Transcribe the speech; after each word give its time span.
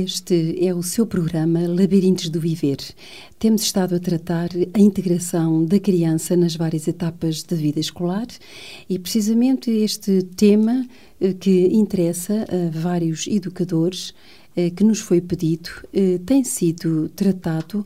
Este 0.00 0.56
é 0.64 0.72
o 0.72 0.80
seu 0.80 1.04
programa 1.04 1.66
Labirintos 1.66 2.28
do 2.28 2.38
Viver. 2.38 2.76
Temos 3.36 3.62
estado 3.62 3.96
a 3.96 3.98
tratar 3.98 4.48
a 4.72 4.78
integração 4.78 5.64
da 5.64 5.80
criança 5.80 6.36
nas 6.36 6.54
várias 6.54 6.86
etapas 6.86 7.42
da 7.42 7.56
vida 7.56 7.80
escolar 7.80 8.28
e, 8.88 8.96
precisamente, 8.96 9.72
este 9.72 10.22
tema 10.22 10.86
eh, 11.20 11.32
que 11.32 11.66
interessa 11.72 12.46
a 12.48 12.78
vários 12.78 13.26
educadores 13.26 14.14
eh, 14.54 14.70
que 14.70 14.84
nos 14.84 15.00
foi 15.00 15.20
pedido 15.20 15.68
eh, 15.92 16.20
tem 16.24 16.44
sido 16.44 17.08
tratado 17.08 17.84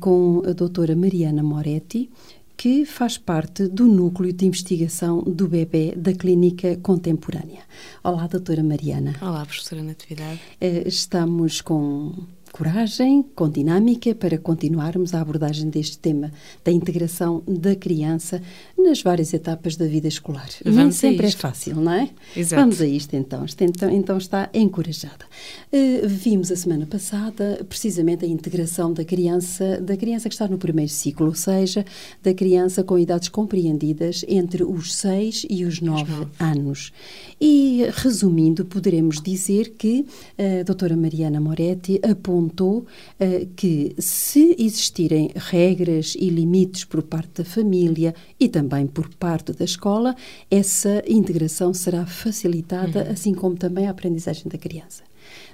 com 0.00 0.42
a 0.44 0.52
doutora 0.52 0.96
Mariana 0.96 1.44
Moretti, 1.44 2.10
que 2.56 2.84
faz 2.84 3.18
parte 3.18 3.66
do 3.68 3.86
núcleo 3.86 4.32
de 4.32 4.46
investigação 4.46 5.22
do 5.22 5.48
bebê 5.48 5.94
da 5.96 6.12
Clínica 6.12 6.76
Contemporânea. 6.76 7.62
Olá, 8.02 8.26
doutora 8.26 8.62
Mariana. 8.62 9.14
Olá, 9.20 9.44
professora 9.44 9.82
Natividade. 9.82 10.40
Estamos 10.60 11.60
com 11.60 12.12
coragem, 12.52 13.22
com 13.34 13.48
dinâmica, 13.48 14.14
para 14.14 14.36
continuarmos 14.36 15.14
a 15.14 15.22
abordagem 15.22 15.70
deste 15.70 15.98
tema 15.98 16.30
da 16.62 16.70
integração 16.70 17.42
da 17.48 17.74
criança 17.74 18.42
nas 18.82 19.02
várias 19.02 19.32
etapas 19.32 19.76
da 19.76 19.86
vida 19.86 20.08
escolar. 20.08 20.48
Vamos 20.64 20.76
Nem 20.76 20.90
sempre 20.90 21.26
é 21.26 21.30
fácil, 21.30 21.76
não 21.76 21.92
é? 21.92 22.10
Exato. 22.36 22.60
Vamos 22.62 22.80
a 22.80 22.86
isto 22.86 23.14
então. 23.14 23.44
Então, 23.60 23.90
então 23.90 24.18
está 24.18 24.50
encorajada. 24.52 25.24
Uh, 25.72 26.06
vimos 26.08 26.50
a 26.50 26.56
semana 26.56 26.86
passada 26.86 27.64
precisamente 27.68 28.24
a 28.24 28.28
integração 28.28 28.92
da 28.92 29.04
criança, 29.04 29.80
da 29.80 29.96
criança 29.96 30.28
que 30.28 30.34
está 30.34 30.48
no 30.48 30.58
primeiro 30.58 30.90
ciclo, 30.90 31.26
ou 31.26 31.34
seja, 31.34 31.84
da 32.22 32.34
criança 32.34 32.82
com 32.82 32.98
idades 32.98 33.28
compreendidas 33.28 34.24
entre 34.28 34.64
os 34.64 34.94
6 34.94 35.46
e 35.48 35.64
os 35.64 35.80
9 35.80 36.26
anos. 36.38 36.92
E 37.40 37.86
resumindo, 37.94 38.64
poderemos 38.64 39.20
dizer 39.20 39.74
que 39.78 40.06
a 40.38 40.62
doutora 40.62 40.96
Mariana 40.96 41.40
Moretti 41.40 42.00
apontou 42.02 42.78
uh, 42.78 43.46
que 43.56 43.94
se 43.98 44.56
existirem 44.58 45.30
regras 45.34 46.14
e 46.18 46.28
limites 46.28 46.84
por 46.84 47.02
parte 47.02 47.42
da 47.42 47.44
família 47.44 48.14
e 48.38 48.48
também 48.48 48.71
por 48.86 49.08
parte 49.14 49.52
da 49.52 49.64
escola, 49.64 50.16
essa 50.50 51.02
integração 51.06 51.72
será 51.74 52.06
facilitada, 52.06 53.04
uhum. 53.04 53.12
assim 53.12 53.34
como 53.34 53.56
também 53.56 53.86
a 53.86 53.90
aprendizagem 53.90 54.44
da 54.46 54.58
criança. 54.58 55.02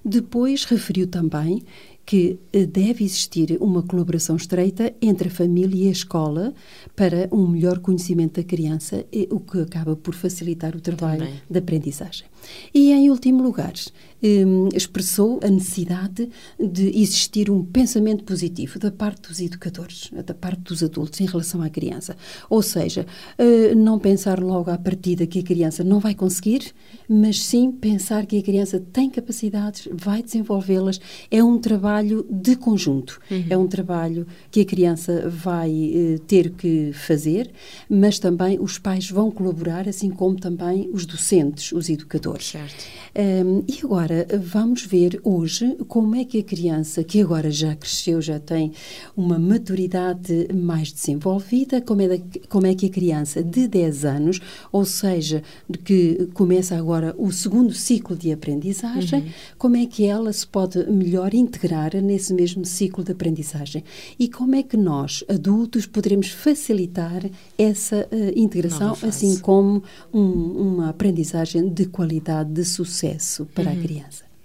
Depois 0.05 0.65
referiu 0.65 1.07
também 1.07 1.63
que 2.09 2.39
eh, 2.55 2.65
deve 2.65 3.05
existir 3.05 3.59
uma 3.61 3.83
colaboração 3.83 4.35
estreita 4.35 4.95
entre 5.03 5.29
a 5.29 5.31
família 5.31 5.85
e 5.85 5.89
a 5.89 5.93
escola 5.93 6.55
para 6.97 7.29
um 7.31 7.47
melhor 7.47 7.81
conhecimento 7.81 8.41
da 8.41 8.49
criança, 8.49 9.05
o 9.31 9.39
que 9.39 9.61
acaba 9.61 9.95
por 9.95 10.15
facilitar 10.15 10.75
o 10.75 10.81
trabalho 10.81 11.27
Também. 11.27 11.43
de 11.51 11.59
aprendizagem. 11.59 12.27
E, 12.73 12.93
em 12.93 13.11
último 13.11 13.43
lugar, 13.43 13.75
um, 14.23 14.69
expressou 14.75 15.41
a 15.43 15.49
necessidade 15.49 16.29
de 16.59 17.01
existir 17.01 17.51
um 17.51 17.65
pensamento 17.65 18.25
positivo 18.25 18.79
da 18.79 18.91
parte 18.91 19.29
dos 19.29 19.41
educadores, 19.41 20.11
da 20.25 20.35
parte 20.35 20.63
dos 20.63 20.83
adultos 20.83 21.21
em 21.21 21.27
relação 21.27 21.63
à 21.63 21.69
criança. 21.69 22.17
Ou 22.51 22.63
seja, 22.63 23.07
uh, 23.39 23.75
não 23.77 23.99
pensar 23.99 24.41
logo 24.41 24.71
à 24.71 24.79
partida 24.79 25.27
que 25.27 25.41
a 25.41 25.43
criança 25.43 25.85
não 25.85 26.01
vai 26.01 26.15
conseguir, 26.15 26.73
mas 27.09 27.45
sim 27.45 27.71
pensar 27.71 28.27
que 28.27 28.39
a 28.39 28.43
criança 28.43 28.83
tem 28.93 29.09
capacidades, 29.09 29.89
vai 29.93 30.23
desenvolvê-las. 30.23 31.01
É 31.31 31.43
um 31.43 31.59
trabalho 31.59 32.27
de 32.31 32.57
conjunto, 32.57 33.21
uhum. 33.31 33.45
é 33.49 33.57
um 33.57 33.67
trabalho 33.67 34.27
que 34.51 34.61
a 34.61 34.65
criança 34.65 35.29
vai 35.29 35.71
uh, 35.71 36.19
ter 36.21 36.51
que 36.51 36.93
fazer, 36.93 37.51
mas 37.89 38.19
também 38.19 38.59
os 38.61 38.79
pais 38.79 39.11
vão 39.11 39.31
colaborar, 39.31 39.89
assim 39.89 40.11
como 40.11 40.37
também 40.37 40.89
os 40.93 41.07
docentes, 41.07 41.73
os 41.73 41.89
educadores. 41.89 42.47
Certo. 42.47 42.85
Um, 43.17 43.65
e 43.67 43.85
agora 43.85 44.08
vamos 44.41 44.85
ver 44.85 45.21
hoje 45.23 45.77
como 45.89 46.15
é 46.15 46.25
que 46.25 46.39
a 46.39 46.43
criança, 46.43 47.03
que 47.05 47.21
agora 47.21 47.51
já 47.51 47.75
cresceu, 47.75 48.21
já 48.21 48.39
tem 48.39 48.73
uma 49.17 49.39
maturidade 49.39 50.49
mais 50.55 50.93
desenvolvida, 50.93 51.81
como 51.81 52.03
é, 52.03 52.09
da, 52.09 52.19
como 52.49 52.67
é 52.67 52.75
que 52.75 52.87
a 52.87 52.91
criança 52.91 53.43
de 53.43 53.67
10 53.69 54.05
anos, 54.05 54.41
ou 54.73 54.85
seja, 54.85 55.43
que 55.85 56.29
começa 56.35 56.77
agora 56.77 57.15
o 57.19 57.31
segundo 57.33 57.73
ciclo 57.73 58.17
de 58.17 58.33
aprendizagem, 58.33 59.21
uhum. 59.21 59.29
como 59.57 59.77
é 59.77 59.87
que 59.87 60.05
ela 60.05 60.33
se 60.33 60.47
pode 60.47 60.91
melhor 60.91 61.35
integrar 61.35 61.95
nesse 62.03 62.33
mesmo 62.35 62.65
ciclo 62.65 63.05
de 63.05 63.13
aprendizagem 63.13 63.85
e 64.19 64.29
como 64.29 64.55
é 64.55 64.63
que 64.63 64.77
nós, 64.77 65.25
adultos, 65.29 65.87
poderemos 65.87 66.29
facilitar 66.29 67.23
essa 67.57 68.09
uh, 68.13 68.39
integração, 68.39 68.97
assim 69.03 69.39
como 69.39 69.83
um, 70.13 70.21
uma 70.21 70.89
aprendizagem 70.91 71.69
de 71.69 71.87
qualidade, 71.87 72.51
de 72.53 72.65
sucesso 72.65 73.47
para 73.55 73.71
uhum. 73.71 73.79
a 73.79 73.83
criança. 73.83 73.98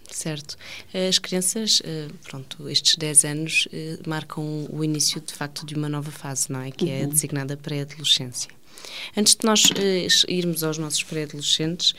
Certo. 0.10 0.58
As 1.10 1.18
crianças, 1.18 1.82
eh, 1.84 2.08
pronto, 2.24 2.70
estes 2.70 2.96
10 2.96 3.26
anos 3.26 3.68
eh, 3.74 3.98
marcam 4.06 4.68
o 4.70 4.84
início, 4.84 5.20
de 5.20 5.34
facto, 5.34 5.66
de 5.66 5.74
uma 5.74 5.90
nova 5.90 6.12
fase, 6.12 6.52
não 6.52 6.62
é? 6.62 6.70
Que 6.70 6.90
é 6.90 7.02
uhum. 7.02 7.10
designada 7.10 7.58
pré-adolescência. 7.58 8.52
Antes 9.18 9.36
de 9.36 9.46
nós 9.46 9.64
irmos 10.28 10.64
aos 10.64 10.78
nossos 10.78 11.02
pré-adolescentes, 11.04 11.96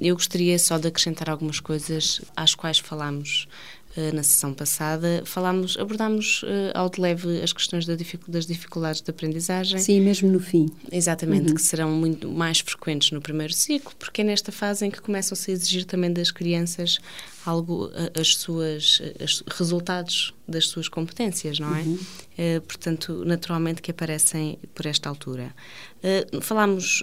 eu 0.00 0.14
gostaria 0.14 0.58
só 0.58 0.78
de 0.78 0.88
acrescentar 0.88 1.28
algumas 1.28 1.60
coisas 1.60 2.22
às 2.34 2.54
quais 2.54 2.78
falámos 2.78 3.46
eh, 3.46 3.77
na 4.12 4.22
sessão 4.22 4.54
passada, 4.54 5.22
falámos, 5.24 5.76
abordámos 5.76 6.42
uh, 6.42 6.46
ao 6.74 6.88
de 6.88 7.00
leve 7.00 7.42
as 7.42 7.52
questões 7.52 7.86
da 7.86 7.96
das 8.28 8.46
dificuldades 8.46 9.00
de 9.00 9.10
aprendizagem. 9.10 9.78
Sim, 9.78 10.00
mesmo 10.00 10.30
no 10.30 10.40
fim. 10.40 10.68
Exatamente, 10.90 11.48
uhum. 11.48 11.54
que 11.54 11.62
serão 11.62 11.90
muito 11.90 12.28
mais 12.28 12.60
frequentes 12.60 13.10
no 13.10 13.20
primeiro 13.20 13.52
ciclo, 13.52 13.92
porque 13.98 14.20
é 14.20 14.24
nesta 14.24 14.52
fase 14.52 14.86
em 14.86 14.90
que 14.90 15.00
começam-se 15.00 15.50
a 15.50 15.54
exigir 15.54 15.84
também 15.84 16.12
das 16.12 16.30
crianças 16.30 16.98
algo, 17.44 17.90
as 18.18 18.36
suas 18.36 19.00
os 19.20 19.42
resultados 19.46 20.34
das 20.46 20.68
suas 20.68 20.88
competências, 20.88 21.58
não 21.58 21.74
é? 21.74 21.80
Uhum. 21.82 21.94
Uh, 21.94 22.60
portanto, 22.62 23.22
naturalmente 23.24 23.82
que 23.82 23.90
aparecem 23.90 24.58
por 24.74 24.86
esta 24.86 25.08
altura. 25.08 25.54
Uh, 25.98 26.40
falámos 26.40 27.02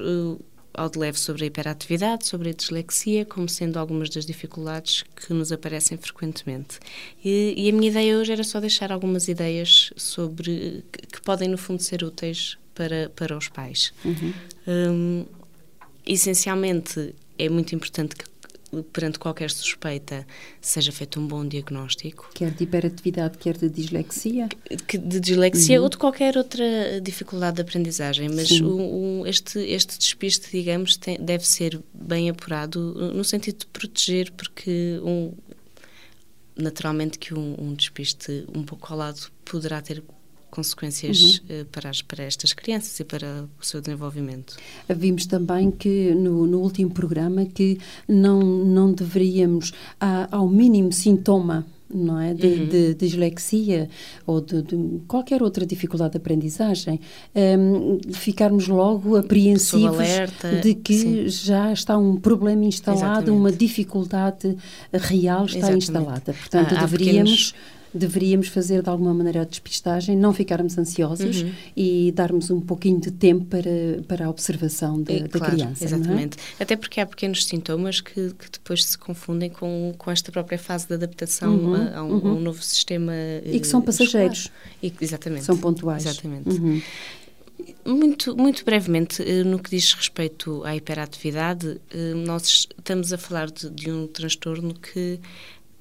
ao 0.77 0.89
de 0.89 0.99
leve 0.99 1.19
sobre 1.19 1.43
a 1.43 1.47
hiperatividade, 1.47 2.25
sobre 2.25 2.49
a 2.49 2.53
dislexia, 2.53 3.25
como 3.25 3.47
sendo 3.47 3.77
algumas 3.77 4.09
das 4.09 4.25
dificuldades 4.25 5.03
que 5.15 5.33
nos 5.33 5.51
aparecem 5.51 5.97
frequentemente. 5.97 6.79
E, 7.23 7.53
e 7.57 7.69
a 7.69 7.73
minha 7.73 7.89
ideia 7.89 8.17
hoje 8.17 8.31
era 8.31 8.43
só 8.43 8.59
deixar 8.59 8.91
algumas 8.91 9.27
ideias 9.27 9.91
sobre 9.95 10.83
que, 10.91 11.07
que 11.07 11.21
podem, 11.21 11.49
no 11.49 11.57
fundo, 11.57 11.81
ser 11.81 12.03
úteis 12.03 12.57
para, 12.73 13.09
para 13.15 13.37
os 13.37 13.47
pais. 13.47 13.93
Uhum. 14.03 14.33
Um, 14.67 15.25
essencialmente, 16.05 17.15
é 17.37 17.49
muito 17.49 17.73
importante 17.73 18.15
que 18.15 18.25
perante 18.83 19.19
qualquer 19.19 19.49
suspeita, 19.51 20.25
seja 20.61 20.91
feito 20.91 21.19
um 21.19 21.27
bom 21.27 21.45
diagnóstico. 21.47 22.29
Quer 22.33 22.51
de 22.51 22.63
hiperatividade, 22.63 23.37
quer 23.37 23.57
de 23.57 23.69
dislexia? 23.69 24.49
de 24.87 25.19
dislexia 25.19 25.77
uhum. 25.77 25.83
ou 25.83 25.89
de 25.89 25.97
qualquer 25.97 26.37
outra 26.37 26.63
dificuldade 27.01 27.55
de 27.55 27.61
aprendizagem, 27.61 28.29
mas 28.29 28.51
um, 28.51 29.21
um, 29.21 29.25
este, 29.25 29.59
este 29.59 29.97
despiste, 29.97 30.49
digamos, 30.51 30.97
tem, 30.97 31.17
deve 31.17 31.45
ser 31.45 31.81
bem 31.93 32.29
apurado 32.29 33.13
no 33.13 33.23
sentido 33.23 33.59
de 33.59 33.65
proteger, 33.67 34.31
porque 34.31 34.99
um, 35.03 35.33
naturalmente 36.55 37.19
que 37.19 37.33
um, 37.33 37.55
um 37.59 37.73
despiste 37.73 38.45
um 38.53 38.63
pouco 38.63 38.91
ao 38.91 38.99
lado 38.99 39.21
poderá 39.43 39.81
ter 39.81 40.03
consequências 40.55 41.41
uhum. 41.49 41.61
uh, 41.61 41.65
para, 41.65 41.89
as, 41.89 42.01
para 42.01 42.23
estas 42.23 42.53
crianças 42.53 42.99
e 42.99 43.03
para 43.03 43.45
o 43.61 43.65
seu 43.65 43.81
desenvolvimento. 43.81 44.55
Vimos 44.89 45.25
também 45.25 45.69
que 45.69 46.13
no, 46.15 46.47
no 46.47 46.59
último 46.59 46.91
programa 46.91 47.45
que 47.45 47.77
não, 48.07 48.39
não 48.41 48.93
deveríamos, 48.93 49.73
ao 50.31 50.47
mínimo 50.47 50.91
sintoma 50.91 51.65
não 51.89 52.19
é? 52.19 52.33
De, 52.33 52.47
uhum. 52.47 52.65
de, 52.65 52.93
de 52.93 52.95
dislexia 52.95 53.89
ou 54.25 54.41
de, 54.41 54.61
de, 54.61 55.01
qualquer 55.07 55.41
outra 55.41 55.65
dificuldade 55.65 56.11
de 56.11 56.17
aprendizagem, 56.17 56.99
um, 57.35 57.99
ficarmos 58.11 58.67
logo 58.67 59.15
apreensivos 59.15 60.07
de 60.61 60.73
que 60.73 60.97
Sim. 60.97 61.27
já 61.27 61.71
está 61.71 61.97
um 61.97 62.17
problema 62.17 62.65
instalado, 62.65 63.05
Exatamente. 63.05 63.29
uma 63.39 63.51
dificuldade 63.51 64.57
real 64.91 65.45
está 65.45 65.57
Exatamente. 65.59 65.83
instalada. 65.83 66.33
Portanto, 66.33 66.75
ah, 66.75 66.81
deveríamos. 66.81 67.51
Pequenos 67.51 67.74
deveríamos 67.95 68.49
fazer 68.49 68.83
de 68.83 68.89
alguma 68.89 69.13
maneira 69.13 69.41
a 69.41 69.45
despistagem, 69.45 70.17
não 70.17 70.33
ficarmos 70.33 70.77
ansiosos 70.77 71.41
uhum. 71.41 71.51
e 71.75 72.11
darmos 72.11 72.51
um 72.51 72.59
pouquinho 72.59 72.99
de 72.99 73.09
tempo 73.09 73.45
para, 73.45 74.03
para 74.05 74.25
a 74.25 74.29
observação 74.29 75.01
da, 75.01 75.19
da 75.19 75.29
claro, 75.29 75.53
criança. 75.53 75.83
É? 75.83 75.87
Exatamente. 75.87 76.37
É? 76.59 76.63
Até 76.63 76.75
porque 76.75 76.99
há 76.99 77.05
pequenos 77.05 77.45
sintomas 77.45 78.01
que, 78.01 78.33
que, 78.33 78.51
depois 78.51 78.83
se 78.83 78.97
confundem 78.97 79.49
com, 79.49 79.93
com 79.97 80.11
esta 80.11 80.31
própria 80.31 80.59
fase 80.59 80.87
de 80.87 80.93
adaptação 80.93 81.55
uhum, 81.55 81.73
a, 81.73 81.97
a, 81.97 82.03
um, 82.03 82.11
uhum. 82.11 82.27
a, 82.27 82.33
um, 82.33 82.39
novo 82.41 82.61
sistema. 82.61 83.13
E 83.45 83.59
que 83.59 83.67
são 83.67 83.81
passageiros. 83.81 84.51
E, 84.83 84.93
exatamente. 84.99 85.45
São 85.45 85.57
pontuais. 85.57 86.05
Exatamente. 86.05 86.49
Uhum. 86.49 86.81
Muito, 87.85 88.35
muito 88.35 88.65
brevemente, 88.65 89.23
eh, 89.23 89.43
no 89.43 89.59
que 89.59 89.69
diz 89.69 89.93
respeito 89.93 90.63
à 90.65 90.75
hiperatividade, 90.75 91.79
eh, 91.91 92.13
nós 92.13 92.67
estamos 92.77 93.13
a 93.13 93.17
falar 93.17 93.49
de, 93.49 93.69
de 93.69 93.91
um 93.91 94.07
transtorno 94.07 94.73
que 94.73 95.19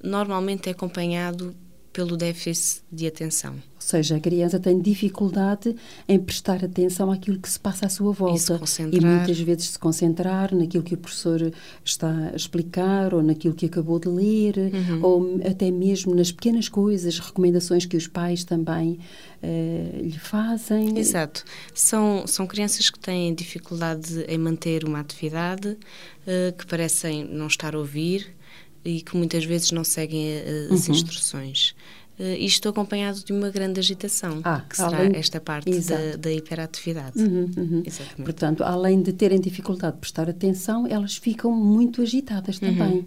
normalmente 0.01 0.69
é 0.69 0.71
acompanhado 0.71 1.53
pelo 1.95 2.17
déficit 2.17 2.81
de 2.91 3.07
atenção. 3.07 3.53
Ou 3.53 3.61
seja, 3.79 4.17
a 4.17 4.19
criança 4.19 4.59
tem 4.59 4.81
dificuldade 4.81 5.73
em 6.09 6.19
prestar 6.19 6.65
atenção 6.65 7.09
àquilo 7.09 7.39
que 7.39 7.49
se 7.49 7.57
passa 7.57 7.85
à 7.85 7.89
sua 7.89 8.11
volta 8.11 8.59
e, 8.91 8.97
e 8.97 8.99
muitas 8.99 9.39
vezes 9.39 9.69
se 9.69 9.79
concentrar 9.79 10.53
naquilo 10.53 10.83
que 10.83 10.95
o 10.95 10.97
professor 10.97 11.53
está 11.85 12.31
a 12.33 12.35
explicar 12.35 13.13
ou 13.13 13.23
naquilo 13.23 13.53
que 13.53 13.67
acabou 13.67 13.97
de 13.97 14.09
ler 14.09 14.57
uhum. 14.57 14.99
ou 15.01 15.41
até 15.49 15.71
mesmo 15.71 16.13
nas 16.13 16.33
pequenas 16.33 16.67
coisas, 16.67 17.17
recomendações 17.17 17.85
que 17.85 17.95
os 17.95 18.07
pais 18.07 18.43
também 18.43 18.99
uh, 19.41 20.01
lhe 20.01 20.19
fazem. 20.19 20.99
Exato. 20.99 21.45
São, 21.73 22.27
são 22.27 22.45
crianças 22.45 22.89
que 22.89 22.99
têm 22.99 23.33
dificuldade 23.33 24.25
em 24.27 24.37
manter 24.37 24.83
uma 24.83 24.99
atividade, 24.99 25.69
uh, 25.69 26.57
que 26.57 26.65
parecem 26.65 27.23
não 27.23 27.47
estar 27.47 27.73
a 27.73 27.79
ouvir, 27.79 28.35
e 28.85 29.01
que 29.01 29.17
muitas 29.17 29.43
vezes 29.43 29.71
não 29.71 29.83
seguem 29.83 30.27
eh, 30.29 30.67
as 30.71 30.87
uhum. 30.87 30.93
instruções. 30.93 31.75
Uh, 32.17 32.23
isto 32.39 32.69
acompanhado 32.69 33.25
de 33.25 33.33
uma 33.33 33.49
grande 33.49 33.77
agitação, 33.77 34.39
ah, 34.45 34.61
que 34.69 34.77
será 34.77 34.99
além... 34.99 35.17
esta 35.17 35.41
parte 35.41 35.69
da, 35.81 36.15
da, 36.15 36.31
hiperatividade. 36.31 37.19
Uhum, 37.19 37.51
uhum. 37.57 37.83
Portanto, 38.23 38.63
além 38.63 39.01
de 39.01 39.11
terem 39.11 39.37
dificuldade 39.37 39.95
de 39.95 39.99
prestar 39.99 40.29
atenção, 40.29 40.87
elas 40.87 41.17
ficam 41.17 41.51
muito 41.51 42.01
agitadas 42.01 42.57
também. 42.57 43.05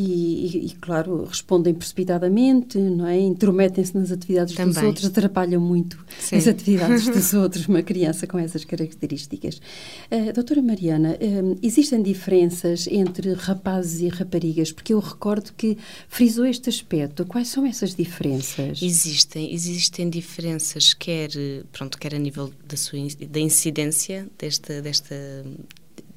E, 0.00 0.66
e, 0.66 0.70
claro, 0.80 1.24
respondem 1.24 1.74
precipitadamente, 1.74 2.78
não 2.78 3.04
é? 3.04 3.18
Intrometem-se 3.18 3.96
nas 3.96 4.12
atividades 4.12 4.54
Também. 4.54 4.72
dos 4.72 4.82
outros, 4.84 5.06
atrapalham 5.06 5.60
muito 5.60 5.98
Sim. 6.20 6.36
as 6.36 6.46
atividades 6.46 7.04
dos 7.10 7.34
outros, 7.34 7.66
uma 7.66 7.82
criança 7.82 8.24
com 8.24 8.38
essas 8.38 8.64
características. 8.64 9.60
Uh, 10.08 10.32
doutora 10.32 10.62
Mariana, 10.62 11.18
uh, 11.20 11.58
existem 11.60 12.00
diferenças 12.00 12.86
entre 12.86 13.32
rapazes 13.32 14.00
e 14.00 14.06
raparigas? 14.06 14.70
Porque 14.70 14.94
eu 14.94 15.00
recordo 15.00 15.52
que 15.56 15.76
frisou 16.06 16.46
este 16.46 16.68
aspecto. 16.68 17.26
Quais 17.26 17.48
são 17.48 17.66
essas 17.66 17.96
diferenças? 17.96 18.80
Existem, 18.80 19.52
existem 19.52 20.08
diferenças, 20.08 20.94
quer, 20.94 21.30
pronto, 21.72 21.98
quer 21.98 22.14
a 22.14 22.18
nível 22.20 22.52
da, 22.68 22.76
sua, 22.76 23.00
da 23.28 23.40
incidência 23.40 24.28
desta, 24.38 24.80
desta 24.80 25.44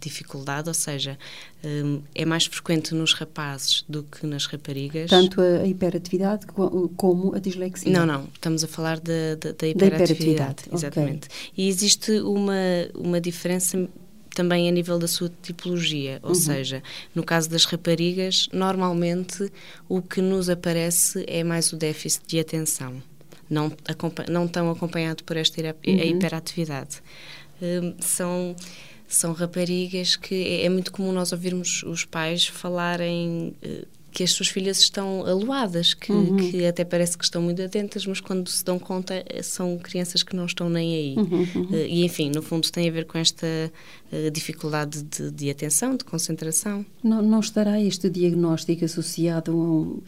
dificuldade, 0.01 0.67
ou 0.67 0.73
seja, 0.73 1.17
hum, 1.63 2.01
é 2.13 2.25
mais 2.25 2.45
frequente 2.45 2.93
nos 2.93 3.13
rapazes 3.13 3.85
do 3.87 4.03
que 4.03 4.25
nas 4.25 4.45
raparigas. 4.45 5.09
Tanto 5.09 5.39
a 5.41 5.65
hiperatividade 5.65 6.45
como 6.95 7.35
a 7.35 7.39
dislexia? 7.39 7.91
Não, 7.91 8.05
não, 8.05 8.27
estamos 8.33 8.63
a 8.63 8.67
falar 8.67 8.99
da, 8.99 9.35
da, 9.39 9.51
da 9.51 9.67
hiperatividade, 9.67 10.63
exatamente. 10.71 11.27
Okay. 11.27 11.65
E 11.65 11.67
existe 11.67 12.11
uma, 12.19 12.53
uma 12.95 13.21
diferença 13.21 13.87
também 14.33 14.67
a 14.67 14.71
nível 14.71 14.97
da 14.97 15.07
sua 15.07 15.31
tipologia, 15.41 16.19
ou 16.23 16.29
uhum. 16.29 16.35
seja, 16.35 16.81
no 17.13 17.23
caso 17.23 17.49
das 17.49 17.65
raparigas, 17.65 18.47
normalmente 18.51 19.51
o 19.89 20.01
que 20.01 20.21
nos 20.21 20.49
aparece 20.49 21.23
é 21.27 21.43
mais 21.43 21.71
o 21.73 21.75
déficit 21.75 22.25
de 22.27 22.39
atenção, 22.39 23.01
não, 23.49 23.71
não 24.29 24.47
tão 24.47 24.71
acompanhado 24.71 25.23
por 25.23 25.35
esta 25.35 25.61
uhum. 25.61 25.93
hiperatividade. 25.93 27.01
Um, 27.61 27.93
são 27.99 28.55
são 29.15 29.33
raparigas 29.33 30.15
que 30.15 30.35
é, 30.35 30.65
é 30.65 30.69
muito 30.69 30.91
comum 30.91 31.11
nós 31.11 31.31
ouvirmos 31.31 31.83
os 31.83 32.05
pais 32.05 32.47
falarem 32.47 33.55
uh, 33.63 33.87
que 34.11 34.23
as 34.23 34.31
suas 34.31 34.49
filhas 34.49 34.79
estão 34.79 35.25
aluadas, 35.25 35.93
que, 35.93 36.11
uhum. 36.11 36.35
que, 36.35 36.65
até 36.65 36.83
parece 36.83 37.17
que 37.17 37.23
estão 37.23 37.41
muito 37.41 37.61
atentas, 37.61 38.05
mas 38.05 38.19
quando 38.19 38.49
se 38.49 38.63
dão 38.63 38.77
conta 38.77 39.23
eh, 39.25 39.41
são 39.41 39.77
crianças 39.77 40.21
que 40.21 40.35
não 40.35 40.45
estão 40.45 40.69
nem 40.69 40.93
aí. 40.93 41.15
Uhum, 41.15 41.47
uhum. 41.55 41.63
Uh, 41.71 41.85
e 41.87 42.03
enfim, 42.03 42.29
no 42.29 42.41
fundo 42.41 42.69
tem 42.69 42.89
a 42.89 42.91
ver 42.91 43.05
com 43.05 43.17
esta 43.17 43.47
dificuldade 44.33 45.03
de, 45.03 45.31
de, 45.31 45.49
atenção, 45.49 45.95
de 45.95 46.03
concentração. 46.03 46.85
Não, 47.01 47.21
não 47.21 47.39
estará 47.39 47.79
este 47.79 48.09
diagnóstico 48.09 48.83
associado 48.83 49.51
a 49.51 49.55
um, 49.55 50.01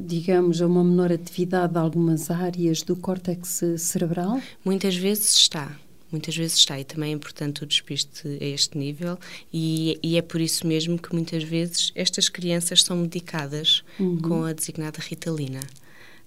digamos, 0.00 0.62
a 0.62 0.66
uma 0.66 0.82
menor 0.82 1.12
atividade 1.12 1.74
de 1.74 1.78
algumas 1.78 2.30
áreas 2.30 2.80
do 2.80 2.96
córtex 2.96 3.60
cerebral? 3.76 4.40
Muitas 4.64 4.96
vezes 4.96 5.34
está 5.34 5.76
muitas 6.14 6.36
vezes 6.36 6.56
está 6.56 6.78
e 6.78 6.84
também 6.84 7.10
é 7.10 7.12
importante 7.12 7.64
o 7.64 7.66
despiste 7.66 8.28
a 8.40 8.44
este 8.44 8.78
nível 8.78 9.18
e, 9.52 9.98
e 10.00 10.16
é 10.16 10.22
por 10.22 10.40
isso 10.40 10.64
mesmo 10.64 10.96
que 10.96 11.12
muitas 11.12 11.42
vezes 11.42 11.92
estas 11.96 12.28
crianças 12.28 12.82
são 12.82 12.96
medicadas 12.96 13.82
uhum. 13.98 14.20
com 14.20 14.44
a 14.44 14.52
designada 14.52 15.00
Ritalina. 15.00 15.60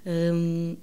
Um, 0.05 0.75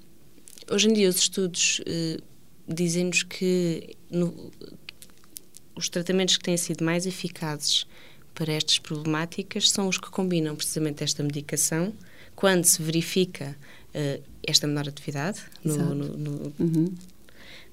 hoje 0.71 0.89
em 0.89 0.93
dia 0.93 1.07
os 1.07 1.17
estudos 1.17 1.79
uh, 1.81 2.23
dizem-nos 2.67 3.21
que 3.21 3.95
no, 4.09 4.51
os 5.75 5.87
tratamentos 5.87 6.35
que 6.37 6.43
têm 6.43 6.57
sido 6.57 6.83
mais 6.83 7.05
eficazes 7.05 7.85
para 8.33 8.51
estas 8.51 8.79
problemáticas 8.79 9.69
são 9.69 9.87
os 9.87 9.99
que 9.99 10.09
combinam 10.09 10.55
precisamente 10.55 11.03
esta 11.03 11.21
medicação 11.21 11.93
quando 12.35 12.65
se 12.65 12.81
verifica 12.81 13.55
uh, 13.93 14.23
esta 14.45 14.65
menor 14.65 14.89
atividade 14.89 15.41
no, 15.63 15.93
no, 15.93 16.17
no 16.17 16.53
uhum 16.59 16.95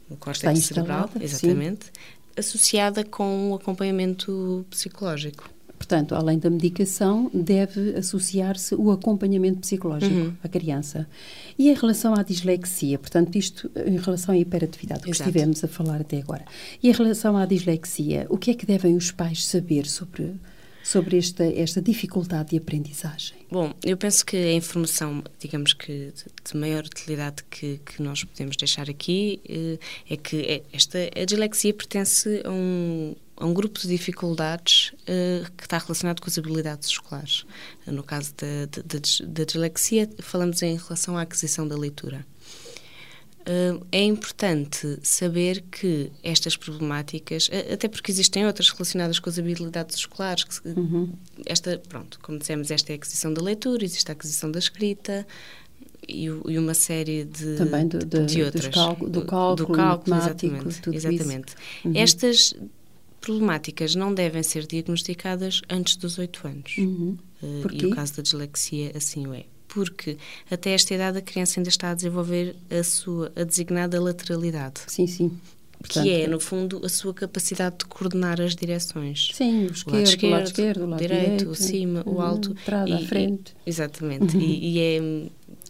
no 0.08 0.16
córtex 0.16 0.58
cerebral, 0.60 1.08
exatamente, 1.20 1.86
sim. 1.86 1.90
associada 2.36 3.04
com 3.04 3.50
um 3.50 3.54
acompanhamento 3.54 4.66
psicológico. 4.70 5.50
Portanto, 5.82 6.14
além 6.14 6.38
da 6.38 6.48
medicação, 6.48 7.28
deve 7.34 7.96
associar-se 7.96 8.72
o 8.76 8.92
acompanhamento 8.92 9.58
psicológico 9.58 10.14
uhum. 10.14 10.32
à 10.42 10.48
criança. 10.48 11.08
E 11.58 11.68
em 11.68 11.74
relação 11.74 12.14
à 12.14 12.22
dislexia, 12.22 13.00
portanto, 13.00 13.36
isto 13.36 13.68
em 13.84 13.96
relação 13.96 14.32
à 14.32 14.38
hiperatividade, 14.38 15.02
que 15.02 15.10
estivemos 15.10 15.64
a 15.64 15.68
falar 15.68 16.00
até 16.00 16.18
agora. 16.18 16.44
E 16.80 16.88
em 16.88 16.92
relação 16.92 17.36
à 17.36 17.44
dislexia, 17.44 18.26
o 18.30 18.38
que 18.38 18.52
é 18.52 18.54
que 18.54 18.64
devem 18.64 18.94
os 18.94 19.10
pais 19.10 19.44
saber 19.44 19.84
sobre 19.86 20.32
sobre 20.82 21.18
esta, 21.18 21.44
esta 21.44 21.80
dificuldade 21.80 22.50
de 22.50 22.56
aprendizagem? 22.58 23.36
Bom, 23.50 23.72
eu 23.84 23.96
penso 23.96 24.24
que 24.24 24.36
a 24.36 24.52
informação, 24.52 25.22
digamos 25.38 25.72
que 25.72 26.12
de, 26.44 26.56
maior 26.56 26.84
utilidade 26.84 27.44
que, 27.50 27.78
que 27.84 28.02
nós 28.02 28.24
podemos 28.24 28.56
deixar 28.56 28.88
aqui 28.88 29.40
eh, 29.48 29.78
é 30.08 30.16
que 30.16 30.40
é, 30.42 30.62
esta 30.72 30.98
a 31.14 31.24
dislexia 31.24 31.72
pertence 31.72 32.42
a 32.44 32.50
um, 32.50 33.14
a 33.36 33.46
um 33.46 33.52
grupo 33.52 33.80
de 33.80 33.88
dificuldades 33.88 34.92
uh, 35.02 35.50
que 35.56 35.64
está 35.64 35.78
relacionado 35.78 36.20
com 36.20 36.28
as 36.28 36.38
habilidades 36.38 36.88
escolares. 36.88 37.44
No 37.86 38.02
caso 38.02 38.32
da, 38.36 38.66
da, 38.66 39.26
da 39.26 39.44
dislexia, 39.44 40.08
falamos 40.20 40.62
em 40.62 40.76
relação 40.76 41.16
à 41.16 41.22
aquisição 41.22 41.66
da 41.66 41.76
leitura. 41.76 42.24
Uh, 43.42 43.84
é 43.90 44.02
importante 44.02 44.98
saber 45.02 45.62
que 45.62 46.12
estas 46.22 46.56
problemáticas, 46.56 47.50
até 47.72 47.88
porque 47.88 48.12
existem 48.12 48.46
outras 48.46 48.70
relacionadas 48.70 49.18
com 49.18 49.28
as 49.28 49.38
habilidades 49.38 49.96
escolares, 49.96 50.44
que, 50.44 50.68
uhum. 50.68 51.12
esta, 51.44 51.76
pronto, 51.88 52.20
como 52.20 52.38
dissemos, 52.38 52.70
esta 52.70 52.92
é 52.92 52.94
a 52.94 52.96
aquisição 52.96 53.34
da 53.34 53.42
leitura, 53.42 53.84
existe 53.84 54.08
a 54.10 54.12
aquisição 54.12 54.50
da 54.50 54.60
escrita 54.60 55.26
e, 56.08 56.24
e 56.24 56.58
uma 56.58 56.74
série 56.74 57.24
de, 57.24 57.56
Também 57.56 57.88
do, 57.88 57.98
de, 57.98 58.26
de 58.26 58.42
outras. 58.42 58.68
Cálculo, 58.68 59.10
do, 59.10 59.24
cálculo, 59.24 59.68
do 59.68 59.74
cálculo 59.74 60.16
exatamente. 60.16 60.90
exatamente. 60.92 61.54
Uhum. 61.84 61.92
Estas 61.96 62.54
problemáticas 63.20 63.94
não 63.94 64.12
devem 64.12 64.42
ser 64.42 64.66
diagnosticadas 64.66 65.62
antes 65.68 65.96
dos 65.96 66.18
8 66.18 66.46
anos. 66.46 66.76
Uhum. 66.78 67.18
Uh, 67.42 67.66
e 67.72 67.86
o 67.86 67.90
caso 67.90 68.16
da 68.16 68.22
dislexia 68.22 68.92
assim 68.94 69.26
o 69.26 69.34
é 69.34 69.46
porque 69.72 70.18
até 70.50 70.70
esta 70.72 70.92
idade 70.94 71.18
a 71.18 71.22
criança 71.22 71.58
ainda 71.58 71.70
está 71.70 71.90
a 71.90 71.94
desenvolver 71.94 72.54
a 72.70 72.82
sua 72.82 73.32
a 73.34 73.42
designada 73.42 73.98
lateralidade. 74.00 74.80
Sim, 74.86 75.06
sim. 75.06 75.38
Portanto, 75.78 76.04
que 76.04 76.10
é, 76.10 76.28
no 76.28 76.38
fundo, 76.38 76.80
a 76.84 76.88
sua 76.88 77.12
capacidade 77.12 77.78
de 77.78 77.86
coordenar 77.86 78.40
as 78.40 78.54
direções. 78.54 79.30
Sim, 79.32 79.66
o 79.66 79.72
esquerdo, 79.72 79.88
o 79.88 79.96
lado 79.96 80.04
esquerdo, 80.04 80.24
o 80.24 80.30
lado 80.30 80.46
esquerdo, 80.46 80.84
o 80.84 80.86
lado 80.86 81.00
direito, 81.00 81.22
direito 81.22 81.50
o 81.50 81.54
cima, 81.56 82.02
o 82.06 82.20
alto. 82.20 82.52
Entrada, 82.52 82.94
à 82.94 82.98
frente. 83.00 83.54
Exatamente. 83.66 84.36
Uhum. 84.36 84.42
E, 84.42 84.76
e, 84.76 84.78
é, 84.78 85.00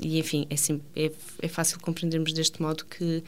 e, 0.01 0.19
enfim, 0.19 0.47
é, 0.51 0.57
sim, 0.57 0.83
é, 0.95 1.11
é 1.41 1.49
fácil 1.49 1.81
compreendermos 1.81 2.33
deste 2.35 2.61
modo 2.61 2.85
que 2.85 3.25